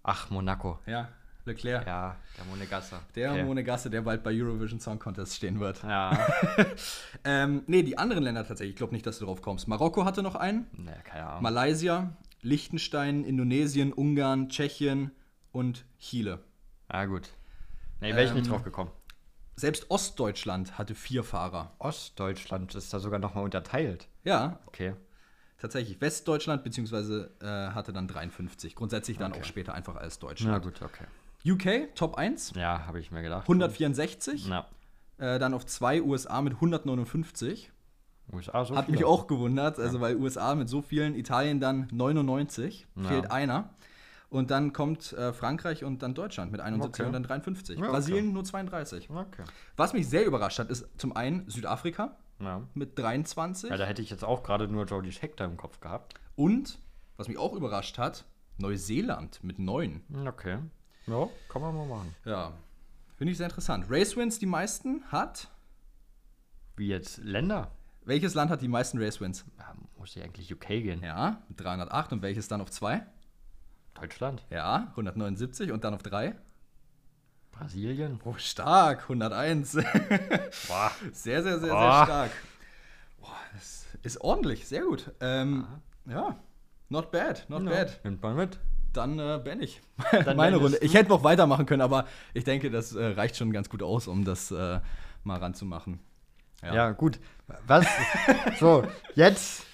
[0.03, 0.79] Ach, Monaco.
[0.85, 1.09] Ja,
[1.45, 1.85] Leclerc.
[1.87, 2.99] Ja, der Monegasse.
[3.15, 3.43] Der okay.
[3.43, 5.83] Monegasse, der bald bei Eurovision Song Contest stehen wird.
[5.83, 6.17] Ja.
[7.25, 8.71] Ähm, nee, die anderen Länder tatsächlich.
[8.73, 9.69] Ich glaube nicht, dass du drauf kommst.
[9.69, 10.67] Marokko hatte noch einen.
[10.73, 11.43] ne, keine Ahnung.
[11.43, 15.11] Malaysia, Liechtenstein, Indonesien, Ungarn, Tschechien
[15.53, 16.39] und Chile.
[16.89, 17.29] Ah, gut.
[18.01, 18.91] Nee, wäre ich nicht Ähm, drauf gekommen.
[19.55, 21.71] Selbst Ostdeutschland hatte vier Fahrer.
[21.79, 24.09] Ostdeutschland ist da sogar nochmal unterteilt.
[24.25, 24.95] Ja, Okay.
[25.63, 25.99] Tatsächlich.
[26.01, 28.75] Westdeutschland beziehungsweise äh, hatte dann 53.
[28.75, 29.41] Grundsätzlich dann Okay.
[29.41, 30.63] auch später einfach als Na Deutschland.
[30.63, 31.05] gut, okay.
[31.45, 33.43] UK, Top 1, Ja, habe ich mir gedacht.
[33.43, 34.47] 164.
[34.47, 34.67] Ja.
[35.17, 37.71] Äh, dann auf 2 USA mit 159.
[38.31, 38.97] USA so Hat viele.
[38.97, 43.03] mich auch gewundert, also weil USA mit so vielen, Italien dann 99, Ja.
[43.03, 43.69] fehlt einer.
[44.29, 47.07] Und dann kommt äh, Frankreich und dann Deutschland mit 71 Okay.
[47.07, 47.77] und dann 53.
[47.77, 47.91] Ja, okay.
[47.91, 49.09] Brasilien nur 32.
[49.09, 49.43] Okay.
[49.75, 52.61] Was mich sehr überrascht hat, ist zum einen Südafrika Ja.
[52.73, 55.79] mit 23 ja, da hätte ich jetzt auch gerade nur Jody Scheck da im Kopf
[55.79, 56.15] gehabt.
[56.35, 56.79] und,
[57.17, 58.25] was mich auch überrascht hat,
[58.57, 60.01] Neuseeland mit 9.
[60.09, 60.57] Hm, Okay.
[61.05, 62.15] Ja, kann man mal machen.
[62.25, 62.53] Ja,
[63.17, 63.85] finde ich sehr interessant.
[63.89, 65.49] Race Wins die meisten hat.
[66.77, 67.71] Wie jetzt Länder?
[68.05, 69.45] Welches Land hat die meisten Race Wins?
[69.59, 71.01] Ja, muss ich eigentlich UK gehen.
[71.03, 73.05] Ja, mit 308 und welches dann auf 2?
[73.95, 74.43] Deutschland?
[74.49, 76.35] Ja, 179 und dann auf 3?
[77.63, 78.19] Brasilien?
[78.25, 79.73] Oh, stark, 101.
[80.67, 80.91] Boah.
[81.13, 82.03] Sehr, sehr, sehr, sehr Boah.
[82.03, 82.31] stark.
[83.21, 85.11] Boah, das ist ordentlich, sehr gut.
[85.21, 85.65] Ähm,
[86.05, 86.37] ja,
[86.89, 88.03] not bad, not bad.
[88.03, 88.59] Nimmt man mit.
[88.91, 89.81] Dann äh, bin ich.
[90.11, 90.77] Dann Meine Runde.
[90.81, 94.07] Ich hätte noch weitermachen können, aber ich denke, das äh, reicht schon ganz gut aus,
[94.07, 94.81] um das äh,
[95.23, 95.99] mal ranzumachen.
[96.61, 97.19] Ja, gut.
[97.65, 97.85] Was?
[98.59, 98.83] so,
[99.15, 99.65] jetzt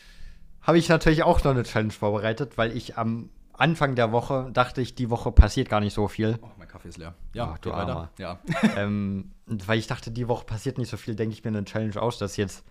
[0.62, 4.82] habe ich natürlich auch noch eine Challenge vorbereitet, weil ich am Anfang der Woche dachte
[4.82, 6.40] ich, die Woche passiert gar nicht so viel.
[6.42, 6.50] Oh,
[6.80, 7.14] Kaffee ist leer.
[7.34, 7.74] Ja, Ach, du.
[7.74, 8.10] Armer.
[8.18, 8.40] Ja.
[8.78, 12.02] ähm, weil ich dachte, die Woche passiert nicht so viel, denke ich mir eine Challenge
[12.02, 12.64] aus, dass jetzt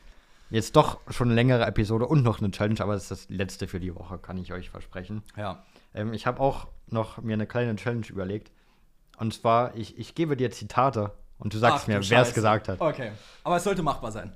[0.50, 3.68] jetzt doch schon eine längere Episode und noch eine Challenge, aber es ist das letzte
[3.68, 5.22] für die Woche, kann ich euch versprechen.
[5.36, 5.62] ja.
[5.94, 8.50] Ähm, ich habe auch noch mir eine kleine Challenge überlegt.
[9.18, 12.68] Und zwar, ich, ich gebe dir Zitate und du sagst Ach, mir, wer es gesagt
[12.68, 12.80] hat.
[12.80, 13.12] Okay.
[13.44, 14.32] Aber es sollte machbar sein.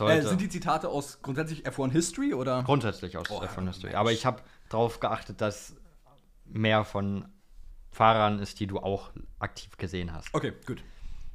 [0.00, 2.62] Äh, sind die Zitate aus grundsätzlich F1 History oder?
[2.62, 3.88] grundsätzlich aus Oh, äh, von ja, History.
[3.90, 3.98] Mensch.
[4.00, 5.74] Aber ich habe darauf geachtet, dass
[6.44, 7.26] mehr von
[7.96, 10.32] Fahrern ist, die du auch aktiv gesehen hast.
[10.34, 10.82] Okay, gut.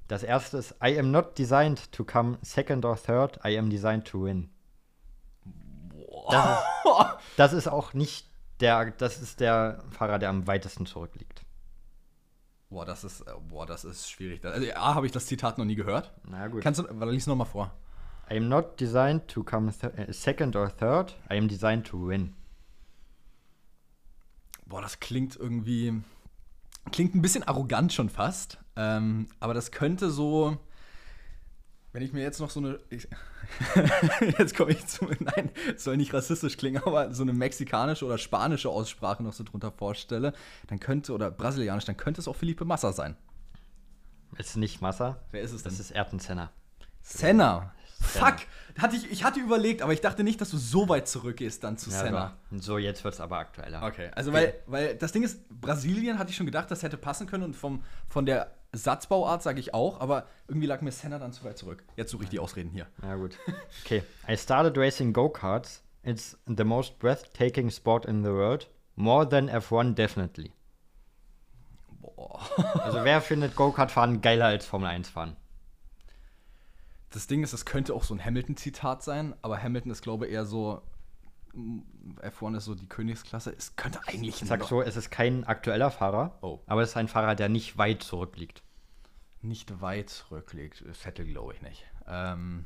[0.07, 4.05] Das erste ist, I am not designed to come second or third, I am designed
[4.07, 4.49] to win.
[6.29, 6.65] Das ist,
[7.37, 8.27] das ist auch nicht
[8.59, 11.43] der, das ist der Fahrer, der am weitesten zurückliegt.
[12.69, 14.45] Boah, das ist, äh, boah, das ist schwierig.
[14.45, 16.13] Also, A, habe ich das Zitat noch nie gehört.
[16.23, 16.61] Na gut.
[16.61, 17.73] Kannst du, lies noch mal vor.
[18.29, 22.33] I am not designed to come äh, second or third, I am designed to win.
[24.67, 26.01] Boah, das klingt irgendwie,
[26.91, 28.57] klingt ein bisschen arrogant schon fast.
[28.75, 30.57] Ähm, aber das könnte so,
[31.93, 33.07] wenn ich mir jetzt noch so eine, ich,
[34.39, 38.17] jetzt komme ich zu, nein, es soll nicht rassistisch klingen, aber so eine mexikanische oder
[38.17, 40.33] spanische Aussprache noch so drunter vorstelle,
[40.67, 43.17] dann könnte, oder brasilianisch, dann könnte es auch Felipe Massa sein.
[44.37, 45.71] Ist nicht Massa, Wer ist es denn?
[45.71, 46.51] das ist Ayrton Senna.
[47.01, 47.73] Senna.
[48.01, 48.35] Fuck!
[48.77, 51.77] Hatte ich, ich hatte überlegt, aber ich dachte nicht, dass du so weit zurückgehst dann
[51.77, 52.37] zu Ja, Senna.
[52.51, 53.83] so, so, jetzt wird es aber aktueller.
[53.83, 57.27] Okay, also weil, weil das Ding ist, Brasilien hatte ich schon gedacht, das hätte passen
[57.27, 61.33] können und vom, von der Satzbauart sage ich auch, aber irgendwie lag mir Senna dann
[61.33, 61.83] zu weit zurück.
[61.97, 62.87] Jetzt suche ich die Ausreden hier.
[63.03, 63.37] Ja, gut.
[63.83, 64.03] Okay.
[64.29, 65.83] I started racing go-karts.
[66.03, 68.69] It's the most breathtaking sport in the world.
[68.95, 70.53] More than F1 definitely.
[71.99, 72.39] Boah.
[72.79, 75.35] Also wer findet Go-Kart-Fahren geiler als Formel 1 fahren?
[77.11, 80.33] Das Ding ist, es könnte auch so ein Hamilton-Zitat sein, aber Hamilton ist, glaube ich,
[80.33, 80.81] eher so.
[81.53, 81.79] mm,
[82.21, 83.53] F1 ist so die Königsklasse.
[83.55, 86.59] Es könnte eigentlich Ich sag so, es ist kein aktueller Fahrer, Oh.
[86.67, 88.63] aber es ist ein Fahrer, der nicht weit zurückliegt.
[89.41, 90.83] nicht weit zurückliegt.
[90.93, 91.83] Vettel glaube ich nicht.
[92.07, 92.65] Ähm,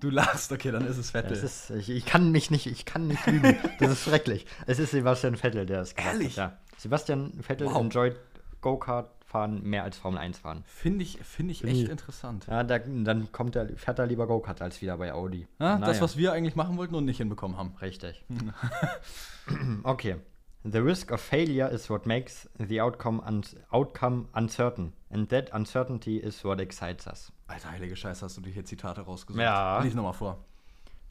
[0.00, 1.30] du lachst, okay, dann ist es Vettel.
[1.30, 3.56] Das ist, ich, ich kann mich nicht, ich kann nicht lügen.
[3.78, 4.44] Das ist schrecklich.
[4.66, 6.38] Es ist Sebastian Vettel, der es gesagt Ehrlich?
[6.38, 6.52] hat.
[6.52, 6.58] Ja.
[6.76, 7.76] Sebastian Vettel Wow.
[7.80, 8.16] enjoyt
[8.60, 10.64] Go-Kart fahren mehr als Formel 1 fahren.
[10.64, 12.46] Finde ich, find ich echt interessant.
[12.48, 15.46] Ja, da, dann kommt er, fährt er lieber Go-Kart als wieder bei Audi.
[15.60, 16.00] Ja, Das, Naja.
[16.00, 17.74] was wir eigentlich machen wollten und nicht hinbekommen haben.
[17.82, 18.24] Richtig.
[19.84, 20.16] okay.
[20.64, 24.92] The risk of failure is what makes the outcome, un outcome uncertain.
[25.10, 27.30] And that uncertainty is what excites us.
[27.46, 29.42] Alter, heilige Scheiße, hast du dir hier Zitate rausgesucht?
[29.42, 29.80] Ja.
[29.82, 30.44] Lies nochmal vor.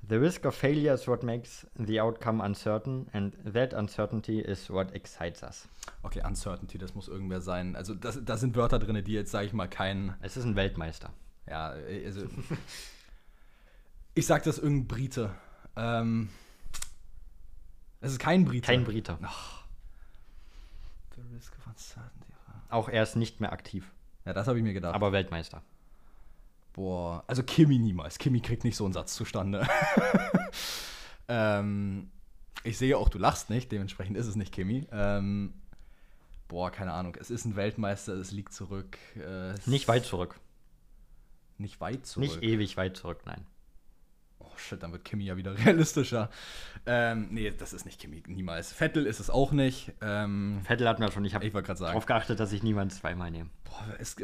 [0.09, 3.07] The risk of failure is what makes the outcome uncertain.
[3.13, 5.67] And that uncertainty is what excites us.
[6.03, 7.75] Okay, Uncertainty, das muss irgendwer sein.
[7.75, 10.15] Also, das, da sind Wörter drin, die jetzt, sage ich mal, kein.
[10.21, 11.11] Es ist ein Weltmeister.
[11.45, 12.25] Ja, also.
[14.15, 15.31] ich sag das irgendein Brite.
[15.75, 16.29] Ähm.
[17.99, 18.65] Es ist kein Brite.
[18.67, 19.17] Kein Brite.
[21.15, 22.33] The risk of uncertainty.
[22.69, 23.91] Auch er ist nicht mehr aktiv,
[24.25, 24.93] Ja, das habe ich mir gedacht.
[24.93, 25.61] aber Weltmeister.
[26.77, 28.19] Boah, also Kimi niemals.
[28.19, 29.67] Kimi kriegt nicht so einen Satz zustande.
[31.27, 32.11] ähm,
[32.63, 34.85] ich sehe auch, du lachst nicht, dementsprechend ist es nicht Kimi.
[34.91, 35.55] Ähm,
[36.47, 37.17] boah, keine Ahnung.
[37.19, 38.95] Es ist ein Weltmeister, es liegt zurück.
[39.15, 40.39] Äh, es Nicht weit zurück.
[41.57, 42.29] Nicht weit zurück.
[42.29, 43.43] Nicht ewig weit zurück, nein.
[44.39, 46.29] Oh shit, dann wird Kimi ja wieder realistischer.
[46.85, 48.71] Ähm, nee, das ist nicht Kimi, niemals.
[48.71, 49.93] Vettel ist es auch nicht.
[50.01, 53.49] Ähm, Vettel hat mir schon, ich habe darauf geachtet, dass ich niemanden zweimal nehme.
[53.63, 54.15] Boah, es,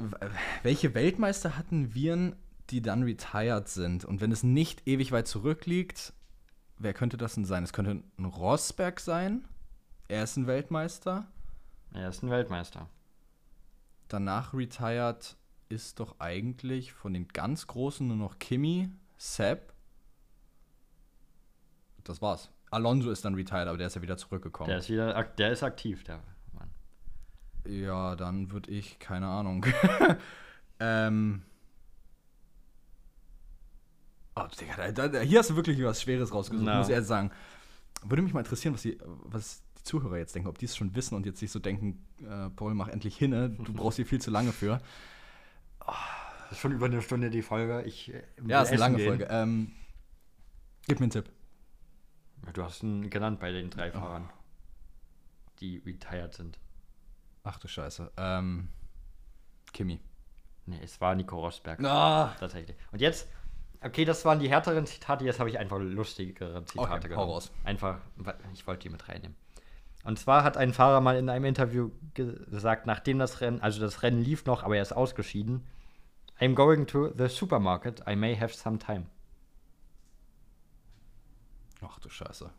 [0.64, 2.36] welche Weltmeister hatten wir,
[2.70, 4.06] die dann retired sind?
[4.06, 6.14] Und wenn es nicht ewig weit zurückliegt,
[6.78, 7.64] wer könnte das denn sein?
[7.64, 9.46] Es könnte ein Rosberg sein.
[10.08, 11.26] Er ist ein Weltmeister.
[11.94, 12.90] Er ist ein Weltmeister.
[14.08, 15.38] Danach retired
[15.70, 19.73] ist doch eigentlich von den ganz Großen nur noch Kimi, Sepp.
[22.04, 22.50] Das war's.
[22.72, 24.68] Alonso ist dann retired, aber der ist ja wieder zurückgekommen.
[24.68, 26.20] Der ist wieder, der ist aktiv, der
[26.54, 26.70] Mann.
[27.66, 29.66] Ja, dann würde ich, keine Ahnung.
[30.80, 31.44] ähm.
[34.36, 36.80] Oh, Digga, da, da, hier hast du wirklich was Schweres rausgesucht, Na.
[36.80, 37.32] muss ich ehrlich sagen.
[38.04, 40.96] Würde mich mal interessieren, was die, was die Zuhörer jetzt denken, ob die es schon
[40.96, 44.20] wissen und jetzt sich so denken, äh, Paul, mach endlich hinne, du brauchst hier viel
[44.20, 44.82] zu lange für.
[45.80, 47.84] Das ist schon über eine Stunde die Folge.
[47.84, 49.08] Ich, äh, Ja, ist eine lange gehen.
[49.08, 49.28] Folge.
[49.30, 49.72] Ähm,
[50.88, 51.30] gib mir einen Tipp.
[52.52, 53.70] Du hast ihn genannt bei den Oh.
[53.70, 54.30] drei Fahrern,
[55.60, 56.60] die retired sind.
[57.44, 58.12] Ach du Scheiße.
[58.18, 58.70] Ähm,
[59.72, 60.00] Kimi.
[60.66, 61.84] Nee, es war Nico Rosberg.
[61.84, 62.76] Ah, Tatsächlich.
[62.92, 63.28] Und jetzt,
[63.82, 67.30] okay, das waren die härteren Zitate, jetzt habe ich einfach lustigere Zitate Okay, genommen.
[67.32, 67.52] raus.
[67.64, 68.00] Einfach,
[68.54, 69.36] ich wollte die mit reinnehmen.
[70.06, 73.80] Und zwar hat ein Fahrer mal in einem Interview ge- gesagt, nachdem das Rennen, also
[73.80, 75.66] das Rennen lief noch, aber er ist ausgeschieden.
[76.40, 79.06] I'm going to the supermarket, I may have some time.
[81.86, 82.50] Ach du Scheiße.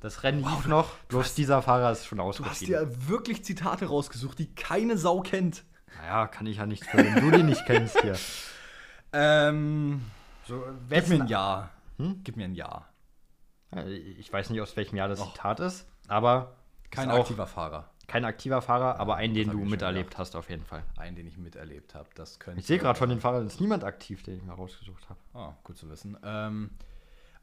[0.00, 2.90] Das Rennen lief noch, bloß dieser Fahrer ist schon Du hast ausgeschieden.
[2.90, 5.64] dir wirklich Zitate rausgesucht, die keine Sau kennt.
[5.96, 8.16] Naja, kann ich ja nicht für, wenn du die nicht kennst hier.
[9.16, 10.02] Ähm,
[10.46, 11.70] So, gib mir ein Ja.
[11.98, 12.20] Hm?
[12.24, 12.84] Gib mir ein Ja.
[13.86, 16.56] Ich weiß nicht, aus welchem Jahr das Zitat ist, aber
[16.90, 17.90] Kein ist aktiver Fahrer.
[18.06, 20.18] kein aktiver Fahrer, aber einen, den du miterlebt gedacht.
[20.20, 20.82] hast auf jeden Fall.
[20.96, 22.08] Einen, den ich miterlebt habe.
[22.14, 22.60] Das könnte.
[22.60, 25.18] Ich sehe gerade von den Fahrern ist niemand aktiv, den ich mal rausgesucht habe.
[25.32, 26.16] Ah, gut zu wissen.
[26.24, 26.70] Ähm,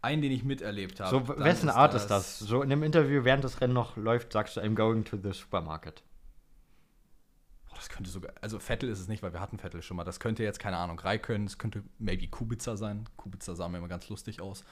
[0.01, 1.09] einen, den ich miterlebt habe.
[1.09, 2.39] So, wessen Art ist das?
[2.39, 5.31] So in einem Interview, während das Rennen noch läuft, sagst du, I'm going to the
[5.31, 6.03] supermarket.
[7.69, 8.33] Oh, das könnte sogar.
[8.41, 10.03] Also, Vettel ist es nicht, weil wir hatten Vettel schon mal.
[10.03, 13.07] Das könnte jetzt, keine Ahnung, Raikön, es könnte maybe Kubica sein.
[13.15, 14.63] Kubica sah mir immer ganz lustig aus.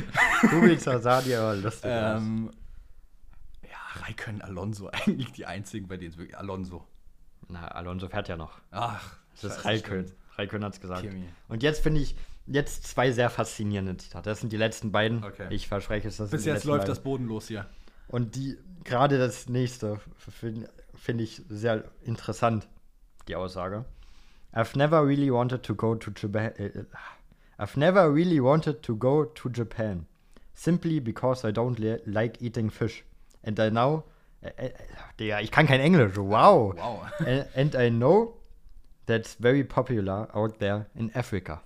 [0.48, 2.20] Kubica sah dir aber lustig aus.
[2.22, 2.50] Ähm,
[3.62, 6.38] ja, Raikön, Alonso, eigentlich die einzigen, bei denen es wirklich.
[6.38, 6.86] Alonso.
[7.48, 8.60] Na, Alonso fährt ja noch.
[8.70, 10.10] Ach, Das ist Raikön.
[10.36, 11.02] Raikön hat es gesagt.
[11.02, 11.28] Kimi.
[11.48, 12.16] Und jetzt finde ich,
[12.46, 14.30] jetzt zwei sehr faszinierende Zitate.
[14.30, 15.24] Das sind die letzten beiden.
[15.24, 15.46] Okay.
[15.50, 16.94] Ich verspreche es, das Bis jetzt läuft beiden.
[16.94, 17.66] das bodenlos hier.
[18.08, 22.68] Und die, gerade das nächste, finde find ich sehr interessant,
[23.28, 23.84] die Aussage.
[24.52, 26.52] I've never really wanted to go to Japan.
[26.56, 26.84] Äh,
[27.58, 30.06] I've never really wanted to go to Japan.
[30.54, 33.04] Simply because I don't li like eating fish.
[33.42, 34.04] And I now.
[34.40, 34.70] Äh, äh,
[35.18, 36.16] Digga, ich kann kein Englisch.
[36.16, 36.74] Wow.
[36.76, 37.02] Wow.
[37.26, 38.38] and, and I know
[39.06, 41.62] that's very popular out there in Africa.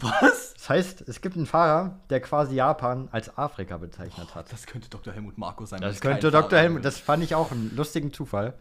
[0.00, 0.54] Was?
[0.54, 4.52] Das heißt, es gibt einen Fahrer, der quasi Japan als Afrika bezeichnet hat.
[4.52, 5.12] Das könnte Dr.
[5.12, 5.80] Helmut Marko sein.
[5.80, 6.58] Das könnte Fahrer Dr.
[6.58, 6.82] Helmut, wäre.
[6.84, 8.54] das fand ich auch einen lustigen Zufall.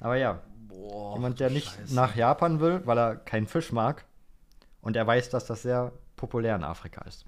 [0.00, 1.94] Aber ja, Boah, jemand, der nicht Scheiße.
[1.94, 4.04] nach Japan will, weil er keinen Fisch mag.
[4.80, 7.24] Und er weiß, dass das sehr populär in Afrika ist.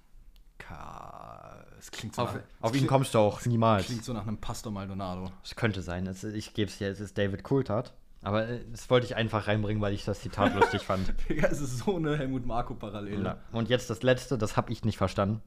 [1.78, 3.86] Es klingt so Auf, nach, auf ihn klingt- kommst du auch niemals.
[3.86, 5.30] Klingt so nach einem Pastor Maldonado.
[5.44, 6.06] Es könnte sein.
[6.06, 7.92] Es, ich gebe es dir, es ist David Coulthard.
[8.24, 11.14] Aber äh, das wollte ich einfach reinbringen, weil ich das Zitat lustig fand.
[11.28, 13.22] Digga, es ist so eine Helmut Marko-Parallele.
[13.22, 13.38] Ja.
[13.52, 15.42] Und jetzt das letzte, das habe ich nicht verstanden.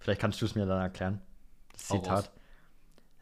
[0.00, 1.22] Vielleicht kannst du es mir dann erklären.
[1.72, 2.16] Das Hau Zitat.
[2.18, 2.30] raus.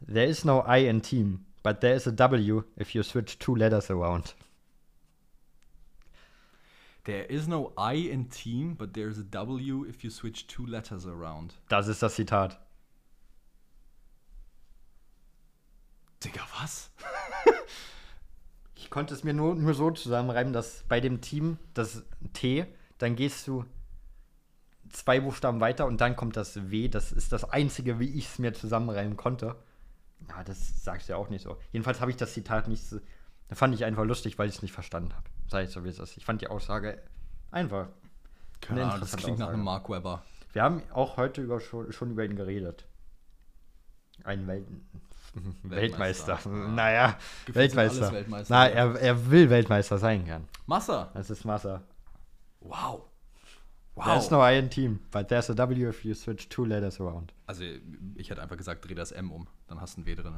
[0.07, 3.55] There is no I in team, but there is a W if you switch two
[3.55, 4.35] letters around.
[7.05, 11.05] There is no I in team, but there's a W if you switch two letters
[11.05, 11.53] around.
[11.69, 12.59] Das ist das Zitat.
[16.23, 16.89] Digga, was?
[18.85, 22.67] Ich konnte es mir nur, nur so zusammenreimen, dass bei dem Team das T,
[22.99, 23.65] dann gehst du
[24.91, 26.87] zwei Buchstaben weiter und dann kommt das W.
[26.87, 29.55] Das ist das Einzige, wie ich es mir zusammenreimen konnte.
[30.29, 31.57] Ja, das sagst du ja auch nicht so.
[31.71, 32.99] Jedenfalls habe ich das Zitat nicht so.
[33.47, 35.25] Da fand ich einfach lustig, weil ich es nicht verstanden habe.
[35.47, 36.15] Sag ich so, wie es ist.
[36.15, 37.01] Ich fand die Aussage
[37.49, 37.87] einfach.
[38.61, 39.53] Keine Eine Ahnung, das klingt nach Aussage.
[39.55, 40.21] einem Mark Webber.
[40.53, 42.85] Wir haben auch heute über, schon, schon über ihn geredet.
[44.23, 44.67] Ein Welt
[45.63, 46.33] Weltmeister.
[46.37, 46.49] Weltmeister.
[46.49, 48.11] Naja, Gefühlt Weltmeister.
[48.13, 48.73] Weltmeister, Na, ja.
[48.75, 50.47] er, er will Weltmeister sein gern.
[50.65, 51.11] Massa.
[51.13, 51.81] Das ist Massa.
[52.61, 53.03] Wow.
[53.95, 54.31] There's Wow.
[54.31, 57.33] no I in team, but there's a W if you switch two letters around.
[57.47, 57.63] Also,
[58.15, 59.47] ich hätte einfach gesagt, dreh das M um.
[59.67, 60.35] Dann hast du ein W drin.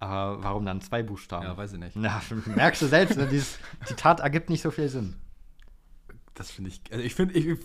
[0.00, 1.46] Aber warum dann zwei Buchstaben?
[1.46, 1.96] Ja, weiß ich nicht.
[1.96, 3.26] Na, merkst du selbst, ne?
[3.26, 5.16] dieses Zitat ergibt nicht so viel Sinn.
[6.34, 7.58] Das finde ich, also ich finde, ich,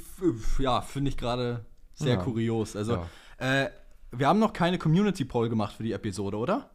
[0.60, 1.66] ja, finde ich gerade
[1.96, 2.22] sehr Ja.
[2.24, 2.76] kurios.
[2.76, 3.06] Also,
[3.40, 3.70] äh,
[4.12, 6.70] wir haben noch keine Community Poll gemacht für die Episode, oder?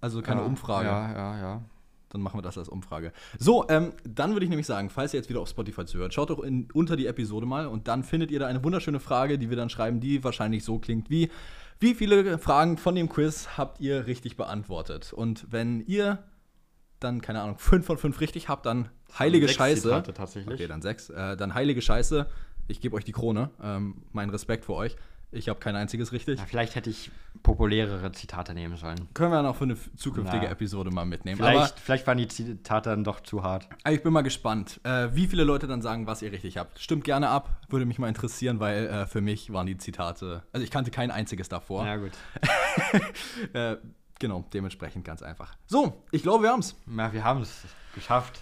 [0.00, 0.88] Also keine ja, Umfrage.
[0.88, 1.62] Ja, ja, ja.
[2.08, 3.12] Dann machen wir das als Umfrage.
[3.38, 6.30] So, ähm, dann würde ich nämlich sagen, falls ihr jetzt wieder auf Spotify zuhört, schaut
[6.30, 9.48] doch in, unter die Episode mal und dann findet ihr da eine wunderschöne Frage, die
[9.48, 11.30] wir dann schreiben, die wahrscheinlich so klingt wie:
[11.78, 15.12] Wie viele Fragen von dem Quiz habt ihr richtig beantwortet?
[15.12, 16.24] Und wenn ihr
[16.98, 19.82] dann, keine Ahnung, fünf von fünf richtig habt, dann heilige sechs Scheiße.
[19.82, 20.54] Zitate tatsächlich.
[20.54, 21.10] Okay, dann sechs.
[21.10, 22.26] Äh, dann heilige Scheiße.
[22.66, 23.50] Ich gebe euch die Krone.
[23.62, 24.96] Ähm, mein Respekt für euch.
[25.32, 26.40] Ich habe kein einziges richtig.
[26.40, 27.10] Ja, vielleicht hätte ich
[27.42, 29.08] populärere Zitate nehmen sollen.
[29.14, 30.50] Können wir noch für eine zukünftige Na.
[30.50, 31.36] Episode mal mitnehmen.
[31.36, 33.68] Vielleicht, vielleicht waren die Zitate dann doch zu hart.
[33.84, 36.80] Aber ich bin mal gespannt, äh, wie viele Leute dann sagen, was ihr richtig habt.
[36.80, 40.64] Stimmt gerne ab, würde mich mal interessieren, weil äh, für mich waren die Zitate, also
[40.64, 41.86] ich kannte kein einziges davor.
[41.86, 42.12] Ja, gut.
[43.52, 43.76] Äh,
[44.18, 45.54] genau, dementsprechend ganz einfach.
[45.66, 46.76] So, ich glaube, wir haben's.
[46.86, 47.64] Ja, wir haben es
[47.94, 48.40] geschafft.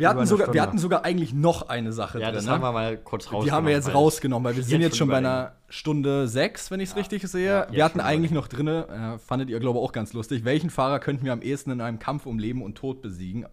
[0.00, 0.62] Wir hatten, sogar, wir Stunde.
[0.62, 2.34] hatten sogar eigentlich noch eine Sache Ja, drin.
[2.36, 2.50] das ne?
[2.52, 3.44] haben wir mal kurz rausgenommen.
[3.46, 6.70] Die haben wir jetzt rausgenommen, weil wir sind jetzt jetzt schon bei einer Stunde sechs,
[6.70, 7.46] wenn ich es richtig sehe.
[7.50, 10.44] Ja, wir jetzt hatten eigentlich noch drin, äh, fandet ihr, glaube ich, auch ganz lustig.
[10.44, 13.46] Welchen Fahrer könnten wir am ehesten in einem Kampf um Leben und Tod besiegen?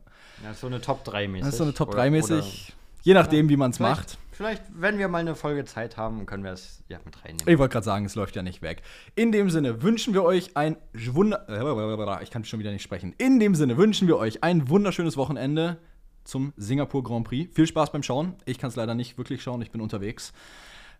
[0.43, 1.41] Ja, so eine Top 3 mäßig.
[1.45, 2.73] Das ist so eine Top Oder- 3 mäßig.
[3.03, 4.17] Je nachdem, wie man es macht.
[4.31, 7.47] Vielleicht, vielleicht, wenn wir mal eine Folge Zeit haben, können wir es ja mit reinnehmen.
[7.47, 8.81] Ich wollte gerade sagen, es läuft ja nicht weg.
[9.15, 11.45] In dem Sinne wünschen wir euch ein Wunder.
[11.49, 13.13] äh, Ich kann schon wieder nicht sprechen.
[13.17, 15.77] In dem Sinne wünschen wir euch ein wunderschönes Wochenende
[16.27, 17.53] zum Singapur Grand Prix.
[17.55, 18.35] Viel Spaß beim Schauen.
[18.45, 20.33] Ich kann es leider nicht wirklich schauen, ich bin unterwegs.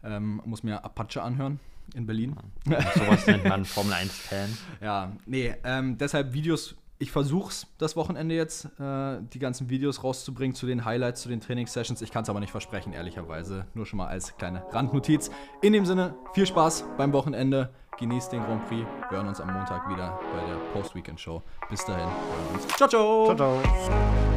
[0.03, 1.59] Ähm, muss mir Apache anhören
[1.95, 2.35] in Berlin.
[2.65, 4.57] Und sowas nennt man Formel 1-Fan.
[4.81, 6.75] Ja, nee, ähm, deshalb Videos.
[6.99, 11.41] Ich versuch's das Wochenende jetzt, äh, die ganzen Videos rauszubringen zu den Highlights, zu den
[11.41, 12.01] Trainingssessions.
[12.01, 13.67] Ich kann es aber nicht versprechen, ehrlicherweise.
[13.75, 15.29] Nur schon mal als kleine Randnotiz.
[15.61, 17.69] In dem Sinne, viel Spaß beim Wochenende.
[17.99, 18.87] Genießt den Grand Prix.
[19.09, 21.41] Wir hören uns am Montag wieder bei der Post-Weekend-Show.
[21.69, 22.05] Bis dahin.
[22.05, 22.13] hören
[22.49, 22.67] wir uns.
[22.75, 23.35] Ciao, ciao.
[23.35, 24.36] Ciao, ciao.